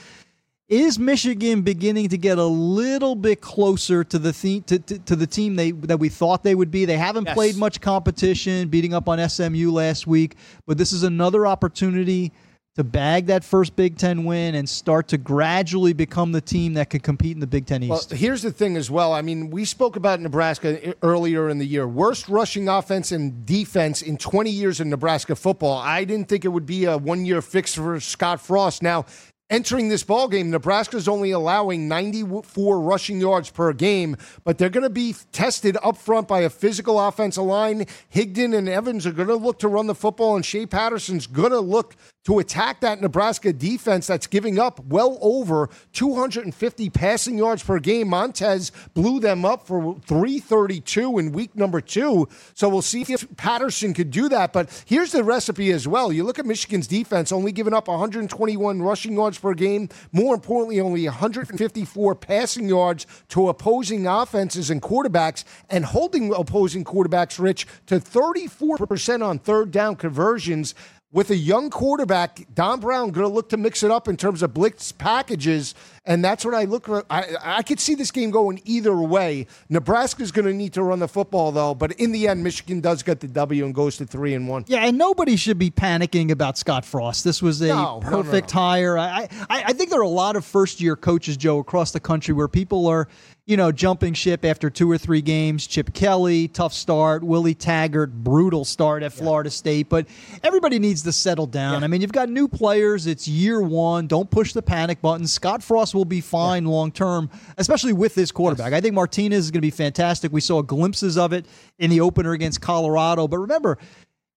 is 0.68 0.98
Michigan 0.98 1.62
beginning 1.62 2.08
to 2.08 2.18
get 2.18 2.38
a 2.38 2.44
little 2.44 3.14
bit 3.14 3.40
closer 3.40 4.02
to 4.02 4.18
the 4.18 4.32
the- 4.32 4.60
to, 4.66 4.78
to, 4.80 4.98
to 5.00 5.16
the 5.16 5.26
team 5.26 5.54
they 5.56 5.70
that 5.70 5.98
we 6.00 6.08
thought 6.08 6.42
they 6.42 6.54
would 6.54 6.70
be? 6.70 6.84
They 6.84 6.96
haven't 6.96 7.26
Yes. 7.26 7.34
played 7.34 7.56
much 7.56 7.80
competition, 7.80 8.68
beating 8.68 8.92
up 8.92 9.08
on 9.08 9.18
SMU 9.28 9.70
last 9.70 10.06
week, 10.06 10.34
but 10.66 10.76
this 10.78 10.92
is 10.92 11.02
another 11.04 11.46
opportunity 11.46 12.32
to 12.74 12.84
bag 12.84 13.26
that 13.26 13.42
first 13.42 13.74
Big 13.74 13.96
Ten 13.96 14.24
win 14.24 14.54
and 14.54 14.68
start 14.68 15.08
to 15.08 15.16
gradually 15.16 15.94
become 15.94 16.32
the 16.32 16.42
team 16.42 16.74
that 16.74 16.90
could 16.90 17.02
compete 17.02 17.32
in 17.34 17.40
the 17.40 17.46
Big 17.46 17.64
Ten 17.64 17.86
Well, 17.88 17.98
East. 17.98 18.10
here's 18.10 18.42
the 18.42 18.50
thing 18.52 18.76
as 18.76 18.90
well. 18.90 19.14
I 19.14 19.22
mean, 19.22 19.48
we 19.50 19.64
spoke 19.64 19.96
about 19.96 20.20
Nebraska 20.20 20.94
earlier 21.02 21.48
in 21.48 21.56
the 21.58 21.64
year. 21.64 21.86
Worst 21.88 22.28
rushing 22.28 22.68
offense 22.68 23.12
and 23.12 23.46
defense 23.46 24.02
in 24.02 24.18
20 24.18 24.50
years 24.50 24.80
in 24.80 24.90
Nebraska 24.90 25.34
football. 25.36 25.78
I 25.78 26.04
didn't 26.04 26.28
think 26.28 26.44
it 26.44 26.48
would 26.48 26.66
be 26.66 26.84
a 26.84 26.98
one 26.98 27.24
year 27.24 27.40
fix 27.40 27.72
for 27.74 27.98
Scott 27.98 28.42
Frost. 28.42 28.82
Now, 28.82 29.06
entering 29.50 29.88
this 29.88 30.02
ball 30.02 30.28
game, 30.28 30.50
Nebraska's 30.50 31.08
only 31.08 31.30
allowing 31.30 31.88
94 31.88 32.80
rushing 32.80 33.20
yards 33.20 33.50
per 33.50 33.72
game, 33.72 34.16
but 34.44 34.58
they're 34.58 34.68
going 34.68 34.82
to 34.82 34.90
be 34.90 35.14
tested 35.32 35.76
up 35.82 35.96
front 35.96 36.28
by 36.28 36.40
a 36.40 36.50
physical 36.50 37.00
offensive 37.00 37.44
line. 37.44 37.86
Higdon 38.12 38.56
and 38.56 38.68
Evans 38.68 39.06
are 39.06 39.12
going 39.12 39.28
to 39.28 39.36
look 39.36 39.58
to 39.60 39.68
run 39.68 39.86
the 39.86 39.94
football, 39.94 40.36
and 40.36 40.44
Shea 40.44 40.66
Patterson's 40.66 41.26
going 41.26 41.52
to 41.52 41.60
look 41.60 41.96
to 42.26 42.40
attack 42.40 42.80
that 42.80 43.00
Nebraska 43.00 43.52
defense 43.52 44.08
that's 44.08 44.26
giving 44.26 44.58
up 44.58 44.84
well 44.84 45.16
over 45.20 45.70
250 45.92 46.90
passing 46.90 47.38
yards 47.38 47.62
per 47.62 47.78
game. 47.78 48.08
Montez 48.08 48.72
blew 48.94 49.20
them 49.20 49.44
up 49.44 49.64
for 49.64 49.96
332 50.06 51.18
in 51.18 51.30
week 51.30 51.54
number 51.54 51.80
two. 51.80 52.28
So 52.54 52.68
we'll 52.68 52.82
see 52.82 53.02
if 53.02 53.36
Patterson 53.36 53.94
could 53.94 54.10
do 54.10 54.28
that. 54.28 54.52
But 54.52 54.82
here's 54.86 55.12
the 55.12 55.22
recipe 55.22 55.70
as 55.70 55.86
well. 55.86 56.12
You 56.12 56.24
look 56.24 56.40
at 56.40 56.46
Michigan's 56.46 56.88
defense, 56.88 57.30
only 57.30 57.52
giving 57.52 57.72
up 57.72 57.86
121 57.86 58.82
rushing 58.82 59.14
yards 59.14 59.38
per 59.38 59.54
game. 59.54 59.88
More 60.10 60.34
importantly, 60.34 60.80
only 60.80 61.04
154 61.04 62.14
passing 62.16 62.68
yards 62.68 63.06
to 63.28 63.48
opposing 63.48 64.08
offenses 64.08 64.68
and 64.68 64.82
quarterbacks, 64.82 65.44
and 65.70 65.84
holding 65.84 66.34
opposing 66.34 66.82
quarterbacks, 66.82 67.38
Rich, 67.38 67.68
to 67.86 68.00
34% 68.00 69.24
on 69.24 69.38
third 69.38 69.70
down 69.70 69.94
conversions 69.94 70.74
with 71.12 71.30
a 71.30 71.36
young 71.36 71.70
quarterback, 71.70 72.46
Don 72.54 72.80
Brown 72.80 73.10
going 73.10 73.26
to 73.26 73.32
look 73.32 73.48
to 73.50 73.56
mix 73.56 73.82
it 73.82 73.90
up 73.90 74.08
in 74.08 74.16
terms 74.16 74.42
of 74.42 74.52
blitz 74.52 74.92
packages, 74.92 75.74
and 76.06 76.24
that's 76.24 76.44
what 76.44 76.54
I 76.54 76.64
look 76.64 76.86
for. 76.86 77.04
I, 77.10 77.36
I 77.40 77.62
could 77.62 77.80
see 77.80 77.94
this 77.94 78.10
game 78.10 78.30
going 78.30 78.60
either 78.64 78.96
way. 78.96 79.46
Nebraska's 79.68 80.32
going 80.32 80.46
to 80.46 80.54
need 80.54 80.72
to 80.74 80.82
run 80.82 81.00
the 81.00 81.08
football 81.08 81.52
though, 81.52 81.74
but 81.74 81.92
in 81.92 82.12
the 82.12 82.28
end, 82.28 82.42
Michigan 82.42 82.80
does 82.80 83.02
get 83.02 83.20
the 83.20 83.28
W 83.28 83.64
and 83.64 83.74
goes 83.74 83.96
to 83.98 84.06
three 84.06 84.34
and 84.34 84.48
one. 84.48 84.64
Yeah, 84.68 84.86
and 84.86 84.96
nobody 84.96 85.36
should 85.36 85.58
be 85.58 85.70
panicking 85.70 86.30
about 86.30 86.56
Scott 86.58 86.84
Frost. 86.84 87.24
This 87.24 87.42
was 87.42 87.60
a 87.60 87.68
No, 87.68 87.74
no, 87.74 88.00
no, 88.00 88.08
perfect 88.08 88.54
no. 88.54 88.60
hire. 88.60 88.98
I, 88.98 89.28
I 89.50 89.64
I 89.66 89.72
think 89.72 89.90
there 89.90 90.00
are 90.00 90.02
a 90.02 90.08
lot 90.08 90.36
of 90.36 90.44
first 90.44 90.80
year 90.80 90.96
coaches, 90.96 91.36
Joe, 91.36 91.58
across 91.58 91.90
the 91.90 92.00
country 92.00 92.32
where 92.34 92.48
people 92.48 92.86
are 92.86 93.08
you 93.46 93.56
know, 93.56 93.70
jumping 93.70 94.12
ship 94.12 94.44
after 94.44 94.68
two 94.68 94.90
or 94.90 94.98
three 94.98 95.22
games. 95.22 95.68
Chip 95.68 95.94
Kelly, 95.94 96.48
tough 96.48 96.72
start. 96.72 97.22
Willie 97.22 97.54
Taggart, 97.54 98.12
brutal 98.12 98.64
start 98.64 99.04
at 99.04 99.12
Florida 99.12 99.50
State. 99.50 99.88
But 99.88 100.06
everybody 100.42 100.80
needs 100.80 101.02
to 101.04 101.12
settle 101.12 101.46
down. 101.46 101.84
I 101.84 101.86
mean, 101.86 102.00
you've 102.00 102.12
got 102.12 102.28
new 102.28 102.48
players. 102.48 103.06
It's 103.06 103.28
year 103.28 103.62
one. 103.62 104.08
Don't 104.08 104.28
push 104.28 104.52
the 104.52 104.62
panic 104.62 105.00
button. 105.00 105.28
Scott 105.28 105.62
Frost 105.62 105.94
will 105.96 106.04
be 106.04 106.20
fine 106.20 106.64
long 106.64 106.92
term, 106.92 107.30
especially 107.58 107.92
with 107.92 108.14
this 108.14 108.30
quarterback. 108.30 108.72
I 108.72 108.80
think 108.80 108.94
Martinez 108.94 109.46
is 109.46 109.50
going 109.50 109.58
to 109.58 109.66
be 109.66 109.70
fantastic. 109.70 110.32
We 110.32 110.40
saw 110.40 110.62
glimpses 110.62 111.18
of 111.18 111.32
it 111.32 111.46
in 111.78 111.90
the 111.90 112.00
opener 112.00 112.32
against 112.32 112.60
Colorado. 112.60 113.26
But 113.26 113.38
remember, 113.38 113.78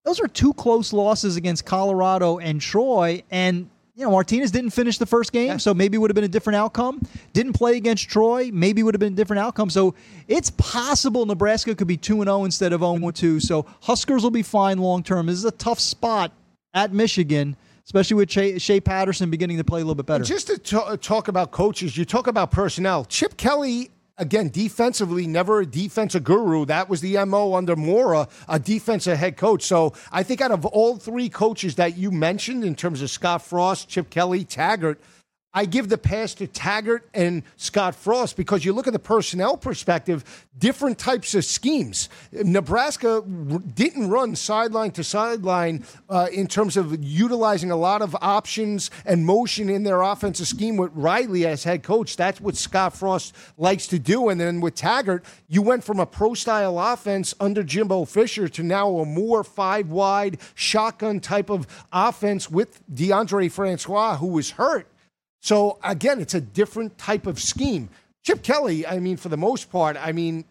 those 0.06 0.20
are 0.20 0.28
two 0.28 0.54
close 0.54 0.94
losses 0.94 1.36
against 1.36 1.66
Colorado 1.66 2.40
and 2.40 2.60
Troy. 2.60 3.24
And 3.30 3.70
you 4.00 4.06
know, 4.06 4.12
Martinez 4.12 4.50
didn't 4.50 4.70
finish 4.70 4.98
the 4.98 5.06
first 5.06 5.34
game, 5.34 5.60
so 5.60 5.74
maybe 5.74 5.98
it 5.98 6.00
would 6.00 6.10
have 6.10 6.16
been 6.16 6.24
a 6.24 6.30
different 6.30 6.56
outcome. 6.56 7.02
Didn't 7.34 7.52
play 7.52 7.76
against 7.76 8.10
Troy, 8.10 8.50
maybe 8.54 8.80
it 8.80 8.86
would 8.86 8.96
have 8.96 9.00
been 9.00 9.12
a 9.12 9.16
different 9.16 9.42
outcome. 9.42 9.70
So 9.70 9.94
it's 10.30 10.52
possible 10.52 11.26
Nebraska 11.26 11.76
could 11.76 11.88
be 11.88 11.98
2 11.98 12.24
0 12.24 12.46
instead 12.46 12.72
of 12.72 12.80
0 12.80 13.12
2. 13.12 13.42
So 13.42 13.66
Huskers 13.82 14.24
will 14.24 14.32
be 14.32 14.42
fine 14.42 14.78
long 14.78 15.04
term. 15.04 15.26
This 15.26 15.36
is 15.36 15.44
a 15.44 15.52
tough 15.52 15.82
spot 15.82 16.32
at 16.74 16.94
Michigan, 16.94 17.58
especially 17.90 18.18
with 18.18 18.62
Shea, 18.62 18.80
Patterson 18.80 19.32
beginning 19.32 19.58
to 19.58 19.64
play 19.64 19.82
a 19.82 19.84
little 19.84 19.96
bit 19.96 20.06
better. 20.06 20.24
Just 20.24 20.46
to 20.46 20.60
ta- 20.60 20.96
talk 20.98 21.28
about 21.28 21.50
coaches, 21.50 21.98
you 21.98 22.06
talk 22.06 22.28
about 22.28 22.52
personnel. 22.52 23.04
Chip 23.04 23.36
Kelly, 23.36 23.90
again, 24.20 24.50
defensively, 24.50 25.26
never 25.26 25.62
a 25.62 25.66
defensive 25.66 26.24
guru. 26.24 26.66
That 26.66 26.88
was 26.88 27.02
the 27.02 27.26
MO 27.26 27.56
under 27.56 27.76
Mora, 27.76 28.28
a 28.48 28.60
defensive 28.60 29.18
head 29.18 29.38
coach. 29.38 29.64
So 29.64 29.94
I 30.12 30.22
think 30.22 30.40
out 30.40 30.52
of 30.52 30.68
all 30.68 30.98
three 30.98 31.30
coaches 31.30 31.76
that 31.78 31.98
you 31.98 32.12
mentioned 32.12 32.64
in 32.64 32.76
terms 32.76 33.02
of 33.02 33.10
Scott 33.10 33.42
Frost, 33.42 33.90
Chip 33.90 34.12
Kelly, 34.12 34.44
Taggart, 34.44 35.02
I 35.52 35.66
give 35.66 35.90
the 35.90 35.98
pass 35.98 36.36
to 36.36 36.48
Taggart 36.48 37.10
and 37.12 37.42
Scott 37.58 37.96
Frost 37.96 38.38
because 38.38 38.64
you 38.64 38.72
look 38.72 38.86
at 38.86 38.94
the 38.94 39.00
personnel 39.00 39.58
perspective, 39.58 40.48
different 40.56 41.00
types 41.00 41.34
of 41.34 41.44
schemes. 41.44 42.08
Nebraska 42.32 43.24
didn't 43.74 44.12
run 44.12 44.36
sideline 44.36 44.92
to 44.92 45.04
sideline 45.04 45.86
uh, 46.08 46.28
in 46.32 46.46
terms 46.46 46.78
of 46.78 47.04
utilizing 47.04 47.72
a 47.72 47.76
lot 47.76 48.04
of 48.04 48.16
options 48.22 48.92
and 49.06 49.26
motion 49.26 49.70
in 49.70 49.82
their 49.82 50.04
offensive 50.04 50.48
scheme 50.48 50.78
with 50.78 50.92
Riley 50.94 51.48
as 51.48 51.64
head 51.64 51.82
coach. 51.82 52.16
That's 52.16 52.40
what 52.40 52.56
Scott 52.56 52.96
Frost 52.96 53.36
likes 53.58 53.88
to 53.88 53.98
do. 53.98 54.30
And 54.30 54.40
then 54.40 54.62
with 54.62 54.76
Taggart, 54.76 55.26
you 55.48 55.64
went 55.64 55.84
from 55.84 56.00
a 56.00 56.06
pro 56.06 56.36
style 56.36 56.78
offense 56.78 57.34
under 57.40 57.64
Jimbo 57.64 58.06
Fisher 58.06 58.48
to 58.50 58.62
now 58.62 59.00
a 59.00 59.06
more 59.06 59.44
five 59.44 59.90
wide 59.90 60.38
shotgun 60.54 61.20
type 61.20 61.50
of 61.50 61.66
offense 61.92 62.52
with 62.52 62.84
Deondre 62.94 63.52
Francois, 63.52 64.18
who 64.18 64.28
was 64.28 64.52
hurt. 64.52 64.86
So 65.42 65.80
again, 65.84 66.20
it's 66.20 66.34
a 66.34 66.42
different 66.42 66.98
type 66.98 67.28
of 67.28 67.40
scheme. 67.40 67.90
Chip 68.24 68.44
Kelly, 68.44 68.86
I 68.86 69.00
mean, 69.00 69.18
for 69.18 69.30
the 69.30 69.38
most 69.38 69.72
part, 69.72 69.96
I 69.98 70.12
mean, 70.12 70.44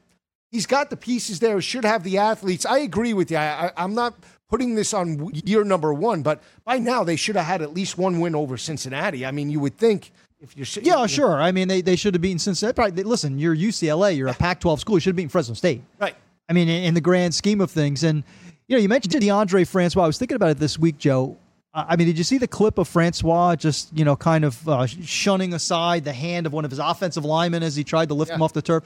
he's 0.50 0.66
got 0.66 0.90
the 0.90 0.96
pieces 0.96 1.40
there. 1.40 1.60
Should 1.60 1.84
have 1.84 2.02
the 2.02 2.18
athletes. 2.18 2.64
I 2.64 2.78
agree 2.78 3.12
with 3.12 3.30
you. 3.30 3.36
I, 3.36 3.70
I'm 3.76 3.94
not 3.94 4.14
putting 4.48 4.74
this 4.74 4.94
on 4.94 5.30
year 5.34 5.62
number 5.64 5.92
one, 5.92 6.22
but 6.22 6.42
by 6.64 6.78
now 6.78 7.04
they 7.04 7.16
should 7.16 7.36
have 7.36 7.44
had 7.44 7.60
at 7.60 7.74
least 7.74 7.98
one 7.98 8.18
win 8.20 8.34
over 8.34 8.56
Cincinnati. 8.56 9.26
I 9.26 9.30
mean, 9.30 9.50
you 9.50 9.60
would 9.60 9.76
think 9.76 10.10
if 10.40 10.56
you're 10.56 10.66
Yeah, 10.82 11.06
sure. 11.06 11.34
I 11.40 11.52
mean, 11.52 11.68
they, 11.68 11.82
they 11.82 11.96
should 11.96 12.14
have 12.14 12.22
beaten 12.22 12.38
Cincinnati. 12.38 12.74
Probably, 12.74 12.92
they- 12.92 13.02
listen, 13.02 13.38
you're 13.38 13.54
UCLA, 13.54 14.16
you're 14.16 14.28
a 14.28 14.34
Pac 14.34 14.60
12 14.60 14.80
school. 14.80 14.96
You 14.96 15.00
should 15.00 15.10
have 15.10 15.16
beaten 15.16 15.28
Fresno 15.28 15.54
State. 15.54 15.82
right. 16.00 16.16
I 16.48 16.54
mean, 16.54 16.70
in, 16.70 16.84
in 16.84 16.94
the 16.94 17.02
grand 17.02 17.34
scheme 17.34 17.60
of 17.60 17.70
things. 17.70 18.02
And, 18.04 18.24
you 18.68 18.76
know, 18.76 18.80
you 18.80 18.88
mentioned 18.88 19.12
Deondre 19.12 19.68
Francois. 19.68 20.04
I 20.04 20.06
was 20.06 20.16
thinking 20.16 20.36
about 20.36 20.48
it 20.48 20.58
this 20.58 20.78
week, 20.78 20.96
Joe. 20.96 21.36
I 21.74 21.96
mean, 21.96 22.06
did 22.06 22.18
you 22.18 22.24
see 22.24 22.38
the 22.38 22.48
clip 22.48 22.78
of 22.78 22.88
Francois 22.88 23.54
just, 23.56 23.96
you 23.96 24.04
know, 24.04 24.16
kind 24.16 24.44
of 24.44 24.68
uh, 24.68 24.86
shunning 24.86 25.52
aside 25.52 26.04
the 26.04 26.12
hand 26.12 26.46
of 26.46 26.52
one 26.52 26.64
of 26.64 26.70
his 26.70 26.80
offensive 26.80 27.24
linemen 27.24 27.62
as 27.62 27.76
he 27.76 27.84
tried 27.84 28.08
to 28.08 28.14
lift 28.14 28.30
him 28.32 28.42
off 28.42 28.52
the 28.52 28.62
turf? 28.62 28.84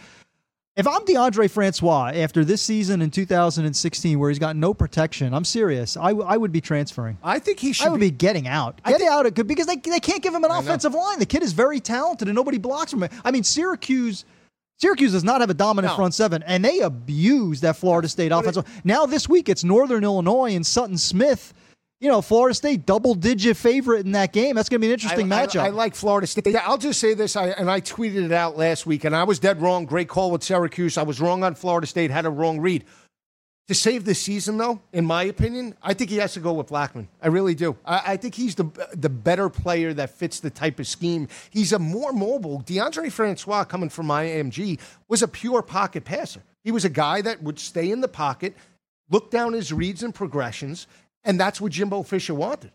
If 0.75 0.87
I'm 0.89 1.03
Deondre 1.03 1.51
Francois 1.51 2.13
after 2.15 2.45
this 2.47 2.63
season 2.63 3.03
in 3.03 3.11
2016 3.11 4.19
where 4.19 4.31
he's 4.31 4.39
got 4.39 4.57
no 4.57 4.73
protection, 4.73 5.35
I'm 5.35 5.45
serious. 5.45 5.99
I, 5.99 6.09
w- 6.09 6.27
I 6.27 6.39
would 6.39 6.51
be 6.51 6.63
transferring. 6.63 7.19
I 7.23 7.39
think 7.41 7.61
he 7.61 7.75
should 7.75 7.89
I 7.89 7.91
would 7.91 8.01
be 8.01 8.11
getting 8.11 8.49
out. 8.49 8.83
Get 8.85 8.99
think- 8.99 9.11
out 9.11 9.27
of 9.27 9.35
because 9.47 9.67
they, 9.67 9.77
they 9.77 10.01
can't 10.01 10.23
give 10.23 10.35
him 10.35 10.45
an 10.45 10.51
offensive 10.51 10.95
line. 10.95 11.19
The 11.19 11.27
kid 11.27 11.43
is 11.43 11.53
very 11.53 11.79
talented 11.79 12.27
and 12.29 12.35
nobody 12.35 12.57
blocks 12.57 12.93
him. 12.93 13.05
I 13.23 13.31
mean, 13.31 13.45
Syracuse 13.45 14.25
Syracuse 14.81 15.13
does 15.13 15.25
not 15.25 15.41
have 15.43 15.51
a 15.51 15.55
dominant 15.55 15.93
No. 15.93 15.97
front 15.97 16.15
seven, 16.15 16.43
and 16.43 16.65
they 16.65 16.81
abuse 16.81 17.61
that 17.61 17.77
Florida 17.77 18.09
State 18.09 18.33
offensive. 18.33 18.65
now 18.83 19.05
this 19.07 19.29
week 19.29 19.49
it's 19.51 19.63
Northern 19.63 20.03
Illinois 20.05 20.55
and 20.57 20.67
Sutton 20.67 20.97
Smith. 20.99 21.53
You 22.03 22.09
know, 22.09 22.21
Florida 22.21 22.53
State 22.53 22.85
double 22.85 23.15
digit 23.15 23.57
favorite 23.57 24.05
in 24.05 24.11
that 24.13 24.33
game. 24.33 24.57
That's 24.57 24.69
going 24.69 24.81
to 24.81 24.85
be 24.85 24.89
an 24.89 24.95
interesting 24.95 25.33
I, 25.33 25.47
matchup. 25.47 25.61
I, 25.61 25.67
I 25.67 25.69
like 25.69 25.95
Florida 25.95 26.27
State. 26.27 26.49
Yeah, 26.49 26.65
I'll 26.67 26.77
just 26.77 26.99
say 26.99 27.15
this, 27.15 27.37
I, 27.37 27.51
and 27.51 27.71
I 27.71 27.81
tweeted 27.81 28.25
it 28.25 28.33
out 28.33 28.57
last 28.57 28.87
week, 28.87 29.05
and 29.05 29.15
I 29.15 29.23
was 29.23 29.39
dead 29.39 29.63
wrong. 29.63 29.87
Great 29.87 30.09
call 30.09 30.33
with 30.33 30.43
Syracuse. 30.43 30.99
I 30.99 31.05
was 31.05 31.21
wrong 31.21 31.45
on 31.45 31.55
Florida 31.55 31.87
State. 31.87 32.11
Had 32.11 32.27
a 32.27 32.31
wrong 32.31 32.59
read. 32.59 32.85
To 33.69 33.75
save 33.75 34.05
the 34.05 34.17
season, 34.17 34.59
though, 34.59 34.81
in 34.93 35.07
my 35.07 35.23
opinion, 35.23 35.77
I 35.81 35.95
think 35.95 36.11
he 36.11 36.17
has 36.17 36.33
to 36.35 36.41
go 36.41 36.53
with 36.55 36.67
Blackman. 36.67 37.07
I 37.23 37.29
really 37.29 37.55
do. 37.55 37.77
I, 37.87 38.03
I 38.05 38.17
think 38.17 38.35
he's 38.35 38.57
the 38.57 38.65
the 38.95 39.09
better 39.09 39.49
player 39.49 39.95
that 39.95 40.11
fits 40.11 40.41
the 40.41 40.51
type 40.51 40.81
of 40.81 40.89
scheme. 40.89 41.29
He's 41.51 41.73
a 41.73 41.79
more 41.79 42.13
mobile. 42.13 42.63
Deondre 42.67 43.13
Francois, 43.13 43.63
coming 43.63 43.89
from 43.89 44.09
IMG, 44.09 44.81
was 45.07 45.23
a 45.23 45.29
pure 45.29 45.63
pocket 45.63 46.05
passer. 46.05 46.43
He 46.65 46.73
was 46.73 46.85
a 46.85 46.91
guy 46.91 47.23
that 47.23 47.45
would 47.45 47.61
stay 47.61 47.93
in 47.93 48.01
the 48.01 48.09
pocket, 48.09 48.57
look 49.09 49.31
down 49.31 49.53
his 49.53 49.73
reads 49.73 50.03
and 50.03 50.13
progressions, 50.13 50.89
and 51.25 51.39
that's 51.39 51.61
what 51.61 51.73
Jimbo 51.73 52.03
Fisher 52.03 52.35
wanted. 52.35 52.71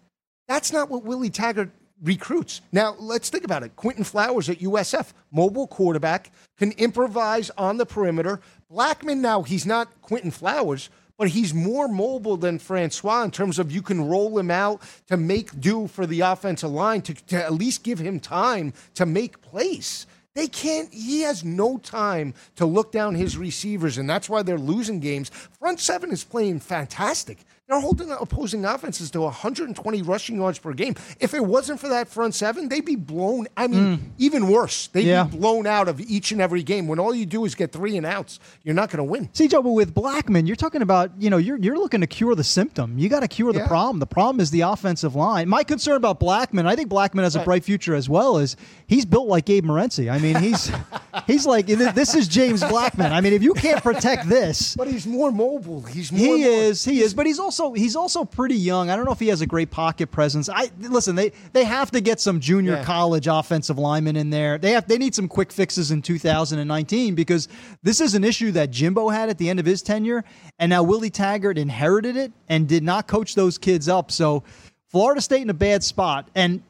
That's 0.47 0.71
not 0.71 0.89
what 0.89 1.03
Willie 1.03 1.29
Taggart 1.29 1.71
recruits. 2.01 2.61
Now, 2.71 2.95
let's 2.99 3.29
think 3.29 3.43
about 3.43 3.63
it. 3.63 3.75
Quinton 3.75 4.03
Flowers 4.03 4.49
at 4.49 4.59
USF, 4.59 5.13
mobile 5.31 5.67
quarterback, 5.67 6.31
can 6.57 6.71
improvise 6.73 7.49
on 7.57 7.77
the 7.77 7.85
perimeter. 7.85 8.39
Blackman, 8.69 9.21
now, 9.21 9.43
he's 9.43 9.65
not 9.65 10.01
Quinton 10.01 10.31
Flowers, 10.31 10.89
but 11.17 11.29
he's 11.29 11.53
more 11.53 11.87
mobile 11.87 12.37
than 12.37 12.59
Francois 12.59 13.23
in 13.23 13.31
terms 13.31 13.57
of 13.57 13.71
you 13.71 13.81
can 13.81 14.07
roll 14.07 14.37
him 14.37 14.51
out 14.51 14.81
to 15.07 15.17
make 15.17 15.59
do 15.59 15.87
for 15.87 16.05
the 16.05 16.21
offensive 16.21 16.69
line, 16.69 17.01
to, 17.01 17.13
to 17.13 17.43
at 17.43 17.53
least 17.53 17.83
give 17.83 17.99
him 17.99 18.19
time 18.19 18.73
to 18.93 19.05
make 19.05 19.41
plays. 19.41 20.05
They 20.35 20.47
can't, 20.47 20.93
he 20.93 21.21
has 21.21 21.43
no 21.43 21.79
time 21.79 22.35
to 22.57 22.65
look 22.67 22.91
down 22.91 23.15
his 23.15 23.37
receivers, 23.37 23.97
and 23.97 24.07
that's 24.07 24.29
why 24.29 24.43
they're 24.43 24.59
losing 24.59 24.99
games. 24.99 25.29
Front 25.29 25.79
seven 25.79 26.11
is 26.11 26.23
playing 26.23 26.59
fantastic. 26.59 27.39
They're 27.67 27.81
holding 27.81 28.09
opposing 28.11 28.63
offenses 28.63 29.11
to 29.11 29.19
120 29.19 30.01
rushing 30.03 30.37
yards 30.37 30.57
per 30.57 30.71
game. 30.71 30.95
If 31.19 31.33
it 31.33 31.43
wasn't 31.43 31.81
for 31.81 31.89
that 31.89 32.07
front 32.07 32.33
seven, 32.33 32.69
they'd 32.69 32.85
be 32.85 32.95
blown. 32.95 33.47
I 33.57 33.67
mean, 33.67 33.97
mm. 33.97 33.99
even 34.17 34.47
worse. 34.47 34.87
They'd 34.87 35.05
Yeah. 35.05 35.25
be 35.25 35.37
blown 35.37 35.67
out 35.67 35.89
of 35.89 35.99
each 35.99 36.31
and 36.31 36.39
every 36.39 36.63
game. 36.63 36.87
When 36.87 36.97
all 36.97 37.13
you 37.13 37.25
do 37.25 37.43
is 37.43 37.55
get 37.55 37.73
three 37.73 37.97
and 37.97 38.05
outs, 38.05 38.39
you're 38.63 38.73
not 38.73 38.89
going 38.89 38.99
to 38.99 39.03
win. 39.03 39.27
See, 39.33 39.49
Joe, 39.49 39.61
but 39.61 39.71
with 39.71 39.93
Blackman, 39.93 40.47
you're 40.47 40.55
talking 40.55 40.81
about, 40.81 41.11
you 41.19 41.29
know, 41.29 41.35
you're, 41.35 41.57
you're 41.57 41.77
looking 41.77 41.99
to 41.99 42.07
cure 42.07 42.35
the 42.35 42.43
symptom. 42.45 42.97
You 42.97 43.09
got 43.09 43.19
to 43.19 43.27
cure 43.27 43.51
the 43.51 43.59
Yeah. 43.59 43.67
problem. 43.67 43.99
The 43.99 44.05
problem 44.05 44.39
is 44.39 44.49
the 44.49 44.61
offensive 44.61 45.13
line. 45.13 45.49
My 45.49 45.65
concern 45.65 45.97
about 45.97 46.21
Blackman, 46.21 46.67
I 46.67 46.77
think 46.77 46.87
Blackman 46.87 47.23
has 47.25 47.35
a 47.35 47.41
bright 47.41 47.65
future 47.65 47.95
as 47.95 48.07
well, 48.07 48.37
is 48.37 48.55
he's 48.87 49.03
built 49.03 49.27
like 49.27 49.43
Gabe 49.43 49.65
Morency. 49.65 50.09
I 50.09 50.19
mean, 50.19 50.37
he's 50.37 50.71
he's 51.27 51.45
like, 51.45 51.65
this 51.65 52.15
is 52.15 52.29
James 52.29 52.63
Blackman. 52.63 53.11
I 53.11 53.19
mean, 53.19 53.33
if 53.33 53.43
you 53.43 53.53
can't 53.53 53.83
protect 53.83 54.29
this, 54.29 54.73
But 54.73 54.87
he's 54.87 55.05
more 55.05 55.33
mobile. 55.33 55.81
He's 55.81 56.13
more. 56.13 56.21
he 56.21 56.27
more- 56.43 56.49
is, 56.49 56.85
he 56.85 57.01
is, 57.01 57.13
but 57.13 57.25
he's 57.25 57.39
also 57.39 57.56
he's 57.73 57.95
also 57.95 58.23
pretty 58.25 58.55
young. 58.55 58.89
I 58.89 58.95
don't 58.95 59.05
know 59.05 59.11
if 59.11 59.19
he 59.19 59.27
has 59.27 59.41
a 59.41 59.45
great 59.45 59.69
pocket 59.71 60.11
presence. 60.11 60.49
I 60.49 60.69
listen, 60.79 61.15
they 61.15 61.31
they 61.53 61.63
have 61.63 61.91
to 61.91 62.01
get 62.01 62.19
some 62.19 62.39
junior 62.39 62.73
Yeah. 62.73 62.83
college 62.83 63.27
offensive 63.27 63.77
linemen 63.77 64.15
in 64.15 64.29
there. 64.29 64.57
They 64.57 64.71
have 64.71 64.87
they 64.87 64.97
need 64.97 65.13
some 65.15 65.27
quick 65.27 65.51
fixes 65.51 65.91
in 65.91 66.01
2019 66.01 67.15
because 67.15 67.47
this 67.83 67.99
is 68.01 68.13
an 68.15 68.23
issue 68.23 68.51
that 68.53 68.71
Jimbo 68.71 69.09
had 69.09 69.29
at 69.29 69.37
the 69.37 69.49
end 69.49 69.59
of 69.59 69.65
his 69.65 69.81
tenure, 69.81 70.23
and 70.59 70.69
now 70.69 70.83
Willie 70.83 71.09
Taggart 71.09 71.57
inherited 71.57 72.15
it 72.17 72.31
and 72.47 72.67
did 72.67 72.83
not 72.83 73.07
coach 73.07 73.35
those 73.35 73.57
kids 73.57 73.87
up. 73.89 74.11
So 74.11 74.43
Florida 74.89 75.21
State 75.21 75.41
in 75.41 75.49
a 75.49 75.53
bad 75.53 75.83
spot. 75.83 76.29
And 76.35 76.61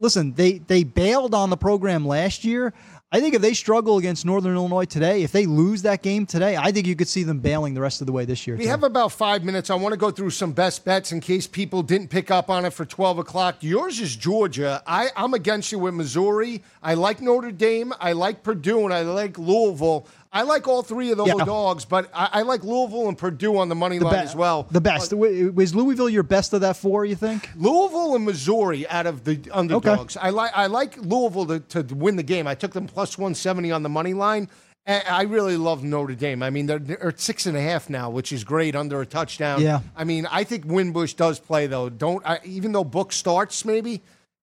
listen, 0.00 0.32
they 0.34 0.58
they 0.58 0.84
bailed 0.84 1.34
on 1.34 1.50
the 1.50 1.56
program 1.56 2.06
last 2.06 2.44
year. 2.44 2.72
I 3.12 3.20
think 3.20 3.34
if 3.34 3.42
they 3.42 3.54
struggle 3.54 3.98
against 3.98 4.24
Northern 4.24 4.54
Illinois 4.54 4.84
today, 4.84 5.24
if 5.24 5.32
they 5.32 5.44
lose 5.44 5.82
that 5.82 6.00
game 6.00 6.26
today, 6.26 6.56
I 6.56 6.70
think 6.70 6.86
you 6.86 6.94
could 6.94 7.08
see 7.08 7.24
them 7.24 7.40
bailing 7.40 7.74
the 7.74 7.80
rest 7.80 8.00
of 8.00 8.06
the 8.06 8.12
way 8.12 8.24
this 8.24 8.46
year. 8.46 8.56
We 8.56 8.64
too. 8.64 8.70
have 8.70 8.84
about 8.84 9.10
five 9.10 9.42
minutes. 9.42 9.68
I 9.68 9.74
want 9.74 9.92
to 9.94 9.98
go 9.98 10.12
through 10.12 10.30
some 10.30 10.52
best 10.52 10.84
bets 10.84 11.10
in 11.10 11.18
case 11.18 11.48
people 11.48 11.82
didn't 11.82 12.06
pick 12.06 12.30
up 12.30 12.48
on 12.48 12.64
it 12.64 12.72
for 12.72 12.84
12 12.84 13.18
o'clock. 13.18 13.64
Yours 13.64 13.98
is 13.98 14.14
Georgia. 14.14 14.80
I, 14.86 15.08
I'm 15.16 15.34
against 15.34 15.72
you 15.72 15.80
with 15.80 15.94
Missouri. 15.94 16.62
I 16.84 16.94
like 16.94 17.20
Notre 17.20 17.50
Dame. 17.50 17.92
I 17.98 18.12
like 18.12 18.44
Purdue, 18.44 18.84
and 18.84 18.94
I 18.94 19.00
like 19.00 19.36
Louisville. 19.38 20.06
I 20.32 20.42
like 20.42 20.68
all 20.68 20.82
three 20.82 21.10
of 21.10 21.18
those 21.18 21.26
Yeah. 21.28 21.44
dogs, 21.44 21.84
but 21.84 22.08
I, 22.14 22.28
I 22.34 22.42
like 22.42 22.62
Louisville 22.62 23.08
and 23.08 23.18
Purdue 23.18 23.58
on 23.58 23.68
the 23.68 23.74
money 23.74 23.98
the 23.98 24.04
line 24.04 24.14
be- 24.14 24.20
as 24.20 24.36
well. 24.36 24.68
The 24.70 24.80
best 24.80 25.12
was 25.12 25.74
Louisville 25.74 26.08
your 26.08 26.22
best 26.22 26.52
of 26.52 26.60
that 26.60 26.76
four? 26.76 27.04
You 27.04 27.16
think? 27.16 27.50
Louisville 27.56 28.14
and 28.14 28.24
Missouri 28.24 28.86
out 28.88 29.06
of 29.06 29.24
the 29.24 29.40
underdogs. 29.52 30.16
I 30.16 30.30
like 30.30 30.52
I 30.54 30.66
like 30.66 30.96
Louisville 30.98 31.46
to, 31.46 31.82
to 31.82 31.94
win 31.94 32.14
the 32.16 32.22
game. 32.22 32.46
I 32.46 32.54
took 32.54 32.72
them 32.72 32.86
plus 32.86 33.18
one 33.18 33.34
seventy 33.34 33.72
on 33.72 33.82
the 33.82 33.88
money 33.88 34.14
line. 34.14 34.48
I 34.86 35.22
really 35.22 35.56
love 35.56 35.84
Notre 35.84 36.14
Dame. 36.14 36.42
I 36.42 36.50
mean, 36.50 36.66
they're, 36.66 36.78
they're 36.78 37.08
at 37.08 37.20
six 37.20 37.46
and 37.46 37.56
a 37.56 37.60
half 37.60 37.88
now, 37.90 38.10
which 38.10 38.32
is 38.32 38.42
great 38.42 38.74
under 38.74 39.00
a 39.00 39.06
touchdown. 39.06 39.60
Yeah. 39.60 39.80
I 39.94 40.02
mean, 40.04 40.26
I 40.30 40.42
think 40.42 40.64
Winbush 40.64 41.14
does 41.14 41.38
play 41.38 41.66
though. 41.66 41.88
Don't 41.90 42.24
I, 42.26 42.40
even 42.44 42.72
though 42.72 42.82
Book 42.84 43.12
starts 43.12 43.64
maybe 43.64 44.00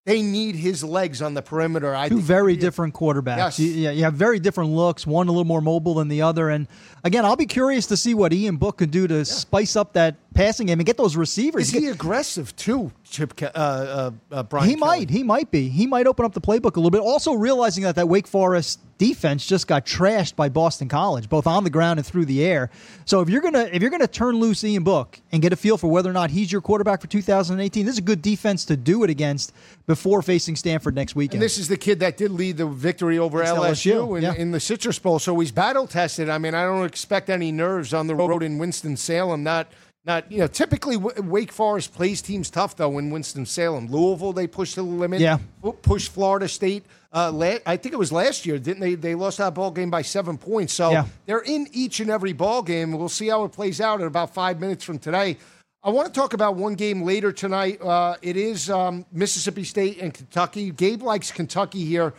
they 0.07 0.21
need 0.21 0.55
his 0.55 0.85
legs 0.85 1.21
on 1.21 1.33
the 1.33 1.41
perimeter. 1.41 1.93
I 1.93 2.07
Two 2.07 2.21
very 2.21 2.55
different 2.55 2.93
quarterbacks. 2.93 3.37
Yes. 3.37 3.59
You, 3.59 3.67
yeah, 3.67 3.91
you 3.91 4.03
have 4.05 4.13
very 4.13 4.39
different 4.39 4.69
looks. 4.71 5.05
One 5.05 5.27
a 5.27 5.31
little 5.31 5.43
more 5.43 5.59
mobile 5.59 5.95
than 5.95 6.07
the 6.07 6.21
other. 6.21 6.49
And 6.49 6.67
again, 7.03 7.25
I'll 7.25 7.35
be 7.35 7.45
curious 7.45 7.87
to 7.87 7.97
see 7.97 8.13
what 8.13 8.31
Ian 8.31 8.55
Book 8.55 8.77
can 8.77 8.89
do 8.89 9.05
to 9.09 9.25
spice 9.25 9.75
up 9.75 9.91
that 9.93 10.15
passing 10.33 10.67
game 10.67 10.79
and 10.79 10.85
get 10.85 10.95
those 10.95 11.17
receivers. 11.17 11.63
Is 11.63 11.71
he 11.71 11.87
aggressive 11.89 12.55
too, 12.55 12.93
Chip? 13.09 13.35
Ke- 13.35 13.43
Uh, 13.43 13.47
uh, 13.55 14.11
uh, 14.31 14.43
Brian. 14.43 14.67
He 14.69 14.75
Kelly? 14.75 14.87
might. 14.99 15.09
He 15.09 15.23
might 15.23 15.51
be. 15.51 15.69
He 15.69 15.87
might 15.87 16.07
open 16.07 16.25
up 16.25 16.33
the 16.33 16.41
playbook 16.41 16.75
a 16.75 16.79
little 16.79 16.91
bit. 16.91 17.01
Also 17.01 17.33
realizing 17.33 17.83
that 17.83 17.95
that 17.95 18.07
Wake 18.09 18.27
Forest 18.27 18.79
defense 18.97 19.45
just 19.45 19.67
got 19.67 19.85
trashed 19.85 20.35
by 20.35 20.49
Boston 20.49 20.89
College, 20.89 21.29
both 21.29 21.45
on 21.45 21.63
the 21.63 21.69
ground 21.69 21.99
and 21.99 22.05
through 22.05 22.25
the 22.25 22.43
air. 22.43 22.69
So 23.05 23.21
if 23.21 23.29
you're 23.29 23.41
gonna 23.41 23.69
if 23.71 23.81
you're 23.81 23.91
gonna 23.91 24.07
turn 24.07 24.37
loose 24.37 24.63
Ian 24.63 24.83
Book 24.83 25.19
and 25.31 25.41
get 25.41 25.53
a 25.53 25.55
feel 25.55 25.77
for 25.77 25.87
whether 25.87 26.09
or 26.09 26.13
not 26.13 26.31
he's 26.31 26.51
your 26.51 26.61
quarterback 26.61 26.99
for 27.01 27.07
2018, 27.07 27.85
this 27.85 27.93
is 27.93 27.99
a 27.99 28.01
good 28.01 28.21
defense 28.21 28.65
to 28.65 28.75
do 28.75 29.03
it 29.03 29.09
against 29.09 29.53
before 29.85 30.21
facing 30.21 30.55
Stanford 30.55 30.95
next 30.95 31.11
And 31.13 31.17
weekend. 31.19 31.41
this 31.41 31.57
is 31.57 31.67
the 31.67 31.77
kid 31.77 31.99
that 31.99 32.17
did 32.17 32.31
lead 32.31 32.57
the 32.57 32.65
victory 32.65 33.17
over 33.19 33.41
Against 33.41 33.61
LSU, 33.61 33.93
LSU, 33.93 34.17
in, 34.17 34.23
yeah. 34.23 34.33
in 34.33 34.51
the 34.51 34.59
Citrus 34.59 34.97
Bowl. 34.99 35.19
So 35.19 35.37
he's 35.39 35.51
battle 35.51 35.85
tested. 35.87 36.27
I 36.29 36.39
mean, 36.39 36.53
I 36.55 36.63
don't 36.63 36.85
expect 36.85 37.29
any 37.29 37.51
nerves 37.51 37.93
on 37.93 38.07
the 38.07 38.15
road 38.15 38.41
in 38.43 38.57
Winston 38.57 38.97
Salem. 38.97 39.43
Not, 39.43 39.67
not 40.07 40.31
you 40.31 40.39
know. 40.39 40.47
Typically, 40.47 40.97
Wake 40.97 41.51
Forest 41.51 41.93
plays 41.93 42.21
teams 42.21 42.49
tough 42.49 42.75
though 42.75 42.97
in 42.97 43.11
Winston 43.11 43.45
Salem. 43.45 43.87
Louisville, 43.87 44.33
they 44.33 44.47
push 44.47 44.71
to 44.73 44.81
the 44.81 44.87
limit. 44.87 45.19
Yeah. 45.19 45.37
Pu- 45.61 45.73
pushed 45.73 46.11
Florida 46.11 46.47
State. 46.47 46.83
Uh, 47.13 47.31
la- 47.31 47.57
I 47.65 47.77
think 47.77 47.93
it 47.93 47.97
was 47.97 48.11
last 48.11 48.45
year, 48.45 48.57
didn't 48.57 48.79
they? 48.79 48.95
They 48.95 49.13
lost 49.15 49.37
that 49.37 49.53
ball 49.53 49.71
game 49.71 49.89
by 49.91 50.01
seven 50.01 50.37
points. 50.37 50.73
So 50.73 50.91
Yeah. 50.91 51.05
they're 51.25 51.39
in 51.41 51.67
each 51.73 51.99
and 51.99 52.09
every 52.09 52.33
ball 52.33 52.61
game. 52.63 52.91
We'll 52.93 53.09
see 53.09 53.27
how 53.27 53.43
it 53.43 53.51
plays 53.51 53.79
out 53.81 54.01
in 54.01 54.07
about 54.07 54.33
five 54.33 54.59
minutes 54.59 54.83
from 54.83 54.97
today. 54.99 55.37
I 55.83 55.89
want 55.91 56.13
to 56.13 56.19
talk 56.19 56.33
about 56.33 56.55
one 56.55 56.75
game 56.75 57.03
later 57.03 57.31
tonight. 57.31 57.81
Uh, 57.81 58.15
it 58.21 58.35
is 58.35 58.69
um, 58.69 59.05
Mississippi 59.11 59.63
State 59.63 59.99
and 60.01 60.13
Kentucky. 60.13 60.71
Gabe 60.71 61.01
likes 61.03 61.31
Kentucky 61.31 61.85
here. 61.85 62.13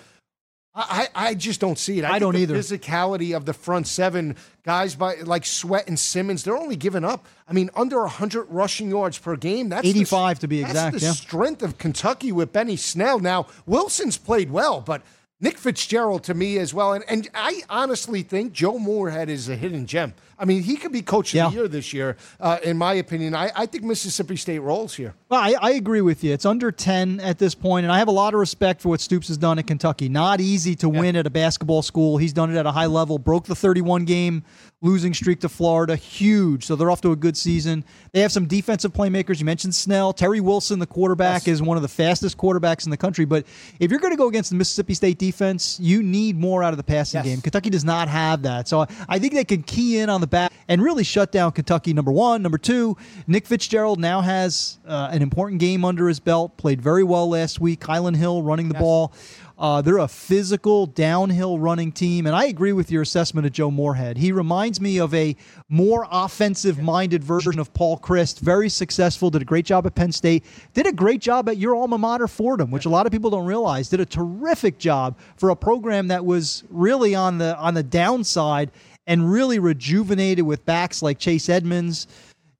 I, 0.78 1.08
I 1.14 1.28
I 1.28 1.34
just 1.34 1.60
don't 1.60 1.78
see 1.78 1.98
it. 1.98 2.04
I 2.04 2.10
think 2.10 2.20
don't 2.20 2.34
the 2.34 2.40
either. 2.42 2.54
Physicality 2.56 3.36
of 3.36 3.44
the 3.44 3.52
front 3.52 3.86
seven 3.86 4.36
guys 4.64 4.94
by 4.94 5.16
like 5.16 5.44
Sweat 5.44 5.88
and 5.88 5.98
Simmons, 5.98 6.44
they're 6.44 6.56
only 6.56 6.76
giving 6.76 7.04
up. 7.04 7.26
I 7.48 7.52
mean, 7.52 7.68
under 7.74 8.06
hundred 8.06 8.44
rushing 8.44 8.88
yards 8.90 9.18
per 9.18 9.36
game. 9.36 9.68
That's 9.68 9.82
the- 9.82 9.90
85 9.90 10.38
to 10.40 10.48
be 10.48 10.60
that's 10.60 10.70
exact, 10.70 10.94
the 11.00 11.06
yeah. 11.06 11.12
strength 11.12 11.62
of 11.62 11.78
Kentucky 11.78 12.30
with 12.32 12.52
Benny 12.52 12.76
Snell. 12.76 13.18
Now 13.18 13.46
Wilson's 13.66 14.16
played 14.18 14.50
well, 14.50 14.80
but 14.80 15.02
Nick 15.40 15.58
Fitzgerald 15.58 16.22
to 16.24 16.34
me 16.34 16.58
as 16.58 16.72
well. 16.72 16.92
And 16.92 17.04
and 17.08 17.28
I 17.34 17.62
honestly 17.68 18.22
think 18.22 18.52
Joe 18.52 18.78
Moorhead 18.78 19.28
is 19.28 19.48
a 19.48 19.56
hidden 19.56 19.86
gem. 19.86 20.14
I 20.38 20.44
mean, 20.44 20.62
he 20.62 20.76
could 20.76 20.92
be 20.92 21.02
coach 21.02 21.30
of 21.30 21.34
Yeah. 21.36 21.48
the 21.48 21.54
year 21.54 21.68
this 21.68 21.92
year, 21.92 22.16
uh, 22.40 22.58
in 22.62 22.78
my 22.78 22.94
opinion. 22.94 23.34
I, 23.34 23.50
I 23.56 23.66
think 23.66 23.84
Mississippi 23.84 24.36
State 24.36 24.60
rolls 24.60 24.94
here. 24.94 25.14
Well, 25.28 25.40
I, 25.40 25.54
I 25.60 25.70
agree 25.72 26.00
with 26.00 26.22
you. 26.22 26.32
It's 26.32 26.46
under 26.46 26.70
10 26.70 27.20
at 27.20 27.38
this 27.38 27.54
point, 27.54 27.84
and 27.84 27.92
I 27.92 27.98
have 27.98 28.08
a 28.08 28.12
lot 28.12 28.34
of 28.34 28.40
respect 28.40 28.80
for 28.80 28.90
what 28.90 29.00
Stoops 29.00 29.28
has 29.28 29.36
done 29.36 29.58
at 29.58 29.66
Kentucky. 29.66 30.08
Not 30.08 30.40
easy 30.40 30.74
to 30.76 30.88
win 30.88 31.16
at 31.16 31.26
a 31.26 31.30
basketball 31.30 31.82
school. 31.82 32.16
He's 32.18 32.32
done 32.32 32.54
it 32.54 32.58
at 32.58 32.66
a 32.66 32.72
high 32.72 32.86
level, 32.86 33.18
broke 33.18 33.46
the 33.46 33.54
31 33.56 34.04
game 34.04 34.44
losing 34.80 35.12
streak 35.12 35.40
to 35.40 35.48
Florida. 35.48 35.96
Huge. 35.96 36.64
So 36.64 36.76
they're 36.76 36.88
off 36.90 37.00
to 37.00 37.10
a 37.10 37.16
good 37.16 37.36
season. 37.36 37.84
They 38.12 38.20
have 38.20 38.30
some 38.30 38.46
defensive 38.46 38.92
playmakers. 38.92 39.40
You 39.40 39.44
mentioned 39.44 39.74
Snell. 39.74 40.12
Terry 40.12 40.38
Wilson, 40.38 40.78
the 40.78 40.86
quarterback, 40.86 41.48
is 41.48 41.60
one 41.60 41.76
of 41.76 41.82
the 41.82 41.88
fastest 41.88 42.38
quarterbacks 42.38 42.84
in 42.84 42.90
the 42.90 42.96
country. 42.96 43.24
But 43.24 43.44
if 43.80 43.90
you're 43.90 43.98
going 43.98 44.12
to 44.12 44.16
go 44.16 44.28
against 44.28 44.50
the 44.50 44.56
Mississippi 44.56 44.94
State 44.94 45.18
defense, 45.18 45.80
you 45.80 46.00
need 46.04 46.38
more 46.38 46.62
out 46.62 46.72
of 46.72 46.76
the 46.76 46.84
passing 46.84 47.18
Yes. 47.18 47.24
game. 47.26 47.40
Kentucky 47.40 47.70
does 47.70 47.84
not 47.84 48.06
have 48.06 48.42
that. 48.42 48.68
So 48.68 48.86
I 49.08 49.18
think 49.18 49.32
they 49.34 49.44
can 49.44 49.64
key 49.64 49.98
in 49.98 50.08
on 50.10 50.20
the 50.20 50.27
back 50.30 50.52
and 50.68 50.82
really 50.82 51.04
shut 51.04 51.32
down 51.32 51.52
Kentucky, 51.52 51.92
number 51.92 52.12
one. 52.12 52.42
Number 52.42 52.58
two, 52.58 52.96
Nick 53.26 53.46
Fitzgerald 53.46 53.98
now 53.98 54.20
has 54.20 54.78
uh, 54.86 55.08
an 55.10 55.22
important 55.22 55.60
game 55.60 55.84
under 55.84 56.08
his 56.08 56.20
belt, 56.20 56.56
played 56.56 56.80
very 56.80 57.02
well 57.02 57.28
last 57.28 57.60
week. 57.60 57.80
Kylin 57.80 58.16
Hill 58.16 58.42
running 58.42 58.68
the 58.68 58.74
ball. 58.74 59.12
Uh, 59.58 59.82
they're 59.82 59.98
a 59.98 60.06
physical, 60.06 60.86
downhill 60.86 61.58
running 61.58 61.90
team. 61.90 62.26
And 62.26 62.36
I 62.36 62.44
agree 62.44 62.72
with 62.72 62.92
your 62.92 63.02
assessment 63.02 63.44
of 63.44 63.52
Joe 63.52 63.72
Moorhead. 63.72 64.16
He 64.16 64.30
reminds 64.30 64.80
me 64.80 64.98
of 64.98 65.12
a 65.12 65.34
more 65.68 66.06
offensive 66.10 66.80
minded 66.80 67.24
version 67.24 67.58
of 67.58 67.74
Paul 67.74 67.98
Chryst. 67.98 68.38
Very 68.38 68.68
successful, 68.68 69.30
did 69.30 69.42
a 69.42 69.44
great 69.44 69.64
job 69.64 69.84
at 69.86 69.96
Penn 69.96 70.12
State, 70.12 70.44
did 70.74 70.86
a 70.86 70.92
great 70.92 71.20
job 71.20 71.48
at 71.48 71.56
your 71.56 71.74
alma 71.74 71.98
mater, 71.98 72.28
Fordham, 72.28 72.70
which 72.70 72.86
a 72.86 72.88
lot 72.88 73.04
of 73.04 73.10
people 73.10 73.30
don't 73.30 73.46
realize. 73.46 73.88
Did 73.88 74.00
a 74.00 74.06
terrific 74.06 74.78
job 74.78 75.18
for 75.36 75.50
a 75.50 75.56
program 75.56 76.06
that 76.08 76.24
was 76.24 76.62
really 76.70 77.16
on 77.16 77.38
the 77.38 77.56
on 77.58 77.74
the 77.74 77.82
downside 77.82 78.70
and 79.08 79.32
really 79.32 79.58
rejuvenated 79.58 80.44
with 80.44 80.64
backs 80.64 81.02
like 81.02 81.18
Chase 81.18 81.48
Edmonds. 81.48 82.06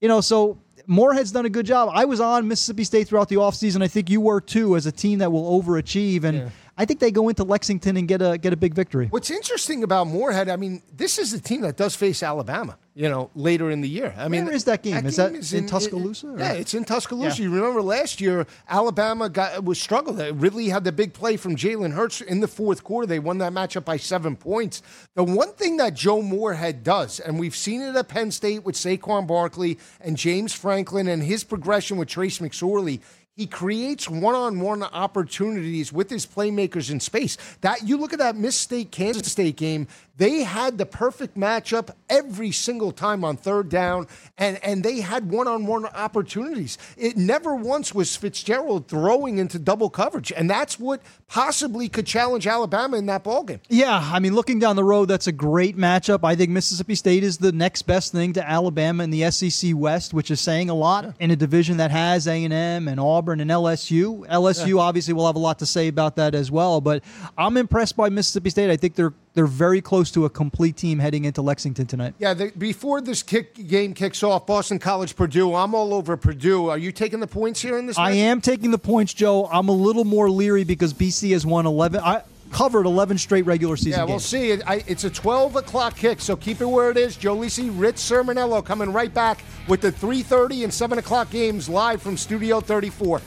You 0.00 0.08
know, 0.08 0.20
so 0.20 0.58
Moorhead's 0.86 1.30
done 1.30 1.44
a 1.44 1.50
good 1.50 1.66
job. 1.66 1.90
I 1.92 2.06
was 2.06 2.20
on 2.20 2.48
Mississippi 2.48 2.82
State 2.82 3.06
throughout 3.06 3.28
the 3.28 3.36
offseason. 3.36 3.82
I 3.82 3.88
think 3.88 4.08
you 4.10 4.20
were 4.20 4.40
too, 4.40 4.74
as 4.74 4.86
a 4.86 4.92
team 4.92 5.18
that 5.18 5.30
will 5.30 5.62
overachieve. 5.62 6.24
And 6.24 6.50
I 6.80 6.84
think 6.84 7.00
they 7.00 7.10
go 7.10 7.28
into 7.28 7.42
Lexington 7.42 7.96
and 7.96 8.06
get 8.06 8.22
a 8.22 8.38
get 8.38 8.52
a 8.52 8.56
big 8.56 8.72
victory. 8.72 9.08
What's 9.10 9.30
interesting 9.30 9.82
about 9.82 10.06
Moorhead, 10.06 10.48
I 10.48 10.54
mean, 10.54 10.80
this 10.96 11.18
is 11.18 11.32
a 11.32 11.40
team 11.40 11.62
that 11.62 11.76
does 11.76 11.96
face 11.96 12.22
Alabama, 12.22 12.78
you 12.94 13.08
know, 13.08 13.30
later 13.34 13.68
in 13.72 13.80
the 13.80 13.88
year. 13.88 14.14
I 14.16 14.28
mean, 14.28 14.44
Where 14.44 14.54
is 14.54 14.62
that 14.64 14.84
game? 14.84 15.04
Is 15.04 15.16
that 15.16 15.34
in 15.52 15.66
Tuscaloosa, 15.66 16.28
or- 16.28 16.38
yeah, 16.38 16.52
it's 16.52 16.74
in 16.74 16.84
Tuscaloosa. 16.84 17.42
Yeah. 17.42 17.48
You 17.48 17.54
remember 17.56 17.82
last 17.82 18.20
year, 18.20 18.46
Alabama 18.68 19.28
got 19.28 19.64
was 19.64 19.80
struggled. 19.80 20.20
Ridley 20.40 20.68
had 20.68 20.84
the 20.84 20.92
big 20.92 21.14
play 21.14 21.36
from 21.36 21.56
Jalen 21.56 21.92
Hurts 21.94 22.20
in 22.20 22.38
the 22.38 22.48
fourth 22.48 22.84
quarter. 22.84 23.08
They 23.08 23.18
won 23.18 23.38
that 23.38 23.52
matchup 23.52 23.84
by 23.84 23.96
seven 23.96 24.36
points. 24.36 24.80
The 25.16 25.24
one 25.24 25.52
thing 25.54 25.78
that 25.78 25.94
Joe 25.94 26.22
Moorhead 26.22 26.84
does, 26.84 27.18
and 27.18 27.40
we've 27.40 27.56
seen 27.56 27.82
it 27.82 27.96
at 27.96 28.06
Penn 28.06 28.30
State 28.30 28.64
with 28.64 28.76
Saquon 28.76 29.26
Barkley 29.26 29.78
and 30.00 30.16
James 30.16 30.54
Franklin 30.54 31.08
and 31.08 31.24
his 31.24 31.42
progression 31.42 31.96
with 31.96 32.06
Trace 32.08 32.38
McSorley. 32.38 33.00
He 33.38 33.46
creates 33.46 34.10
one-on-one 34.10 34.82
opportunities 34.82 35.92
with 35.92 36.10
his 36.10 36.26
playmakers 36.26 36.90
in 36.90 36.98
space. 36.98 37.38
That 37.60 37.86
you 37.86 37.96
look 37.96 38.12
at 38.12 38.18
that 38.18 38.34
Miss 38.34 38.56
State 38.56 38.90
Kansas 38.90 39.30
State 39.30 39.54
game, 39.54 39.86
they 40.18 40.42
had 40.42 40.78
the 40.78 40.86
perfect 40.86 41.36
matchup 41.38 41.90
every 42.10 42.50
single 42.50 42.90
time 42.90 43.24
on 43.24 43.36
third 43.36 43.68
down, 43.68 44.08
and 44.36 44.62
and 44.64 44.82
they 44.82 45.00
had 45.00 45.30
one-on-one 45.30 45.86
opportunities. 45.86 46.76
It 46.96 47.16
never 47.16 47.54
once 47.54 47.94
was 47.94 48.14
Fitzgerald 48.16 48.88
throwing 48.88 49.38
into 49.38 49.58
double 49.60 49.88
coverage, 49.88 50.32
and 50.32 50.50
that's 50.50 50.78
what 50.78 51.00
possibly 51.28 51.88
could 51.88 52.06
challenge 52.06 52.46
Alabama 52.46 52.96
in 52.96 53.06
that 53.06 53.22
ballgame. 53.22 53.60
Yeah, 53.68 54.10
I 54.12 54.18
mean, 54.18 54.34
looking 54.34 54.58
down 54.58 54.74
the 54.74 54.84
road, 54.84 55.06
that's 55.06 55.28
a 55.28 55.32
great 55.32 55.76
matchup. 55.76 56.20
I 56.24 56.34
think 56.34 56.50
Mississippi 56.50 56.96
State 56.96 57.22
is 57.22 57.38
the 57.38 57.52
next 57.52 57.82
best 57.82 58.10
thing 58.10 58.32
to 58.32 58.46
Alabama 58.46 59.04
in 59.04 59.10
the 59.10 59.30
SEC 59.30 59.72
West, 59.74 60.12
which 60.12 60.32
is 60.32 60.40
saying 60.40 60.68
a 60.68 60.74
lot 60.74 61.14
in 61.20 61.30
a 61.30 61.36
division 61.36 61.76
that 61.76 61.92
has 61.92 62.26
A 62.26 62.44
and 62.44 62.52
M 62.52 62.88
and 62.88 62.98
Auburn 62.98 63.40
and 63.40 63.50
LSU. 63.50 64.26
LSU 64.26 64.80
obviously 64.80 65.14
will 65.14 65.26
have 65.26 65.36
a 65.36 65.40
lot 65.40 65.60
to 65.60 65.66
say 65.66 65.86
about 65.86 66.16
that 66.16 66.34
as 66.34 66.50
well. 66.50 66.80
But 66.80 67.04
I'm 67.36 67.56
impressed 67.56 67.96
by 67.96 68.08
Mississippi 68.08 68.50
State. 68.50 68.70
I 68.70 68.76
think 68.76 68.96
they're 68.96 69.14
they're 69.38 69.46
very 69.46 69.80
close 69.80 70.10
to 70.10 70.24
a 70.24 70.28
complete 70.30 70.76
team 70.76 70.98
heading 70.98 71.24
into 71.24 71.40
Lexington 71.42 71.86
tonight. 71.86 72.12
Yeah, 72.18 72.34
the, 72.34 72.50
before 72.58 73.00
this 73.00 73.22
kick 73.22 73.54
game 73.68 73.94
kicks 73.94 74.24
off, 74.24 74.48
Boston 74.48 74.80
College, 74.80 75.14
Purdue. 75.14 75.54
I'm 75.54 75.76
all 75.76 75.94
over 75.94 76.16
Purdue. 76.16 76.66
Are 76.70 76.76
you 76.76 76.90
taking 76.90 77.20
the 77.20 77.28
points 77.28 77.62
here 77.62 77.78
in 77.78 77.86
this? 77.86 77.96
I 77.96 78.08
match? 78.10 78.16
am 78.16 78.40
taking 78.40 78.72
the 78.72 78.78
points, 78.78 79.14
Joe. 79.14 79.46
I'm 79.46 79.68
a 79.68 79.72
little 79.72 80.04
more 80.04 80.28
leery 80.28 80.64
because 80.64 80.92
BC 80.92 81.30
has 81.34 81.46
won 81.46 81.66
11. 81.66 82.00
I 82.00 82.22
covered 82.50 82.84
11 82.84 83.18
straight 83.18 83.46
regular 83.46 83.76
season 83.76 83.92
Yeah, 83.92 84.04
we'll 84.06 84.14
games. 84.14 84.24
see. 84.24 84.50
It, 84.50 84.62
I, 84.66 84.82
it's 84.88 85.04
a 85.04 85.10
12 85.10 85.54
o'clock 85.54 85.96
kick, 85.96 86.20
so 86.20 86.34
keep 86.34 86.60
it 86.60 86.66
where 86.66 86.90
it 86.90 86.96
is. 86.96 87.16
Joe 87.16 87.36
Lisi, 87.36 87.70
Rich 87.72 87.96
Cirminiello 87.96 88.64
coming 88.64 88.92
right 88.92 89.14
back 89.14 89.44
with 89.68 89.82
the 89.82 89.92
3.30 89.92 90.64
and 90.64 90.74
7 90.74 90.98
o'clock 90.98 91.30
games 91.30 91.68
live 91.68 92.02
from 92.02 92.16
Studio 92.16 92.60
34. 92.60 93.20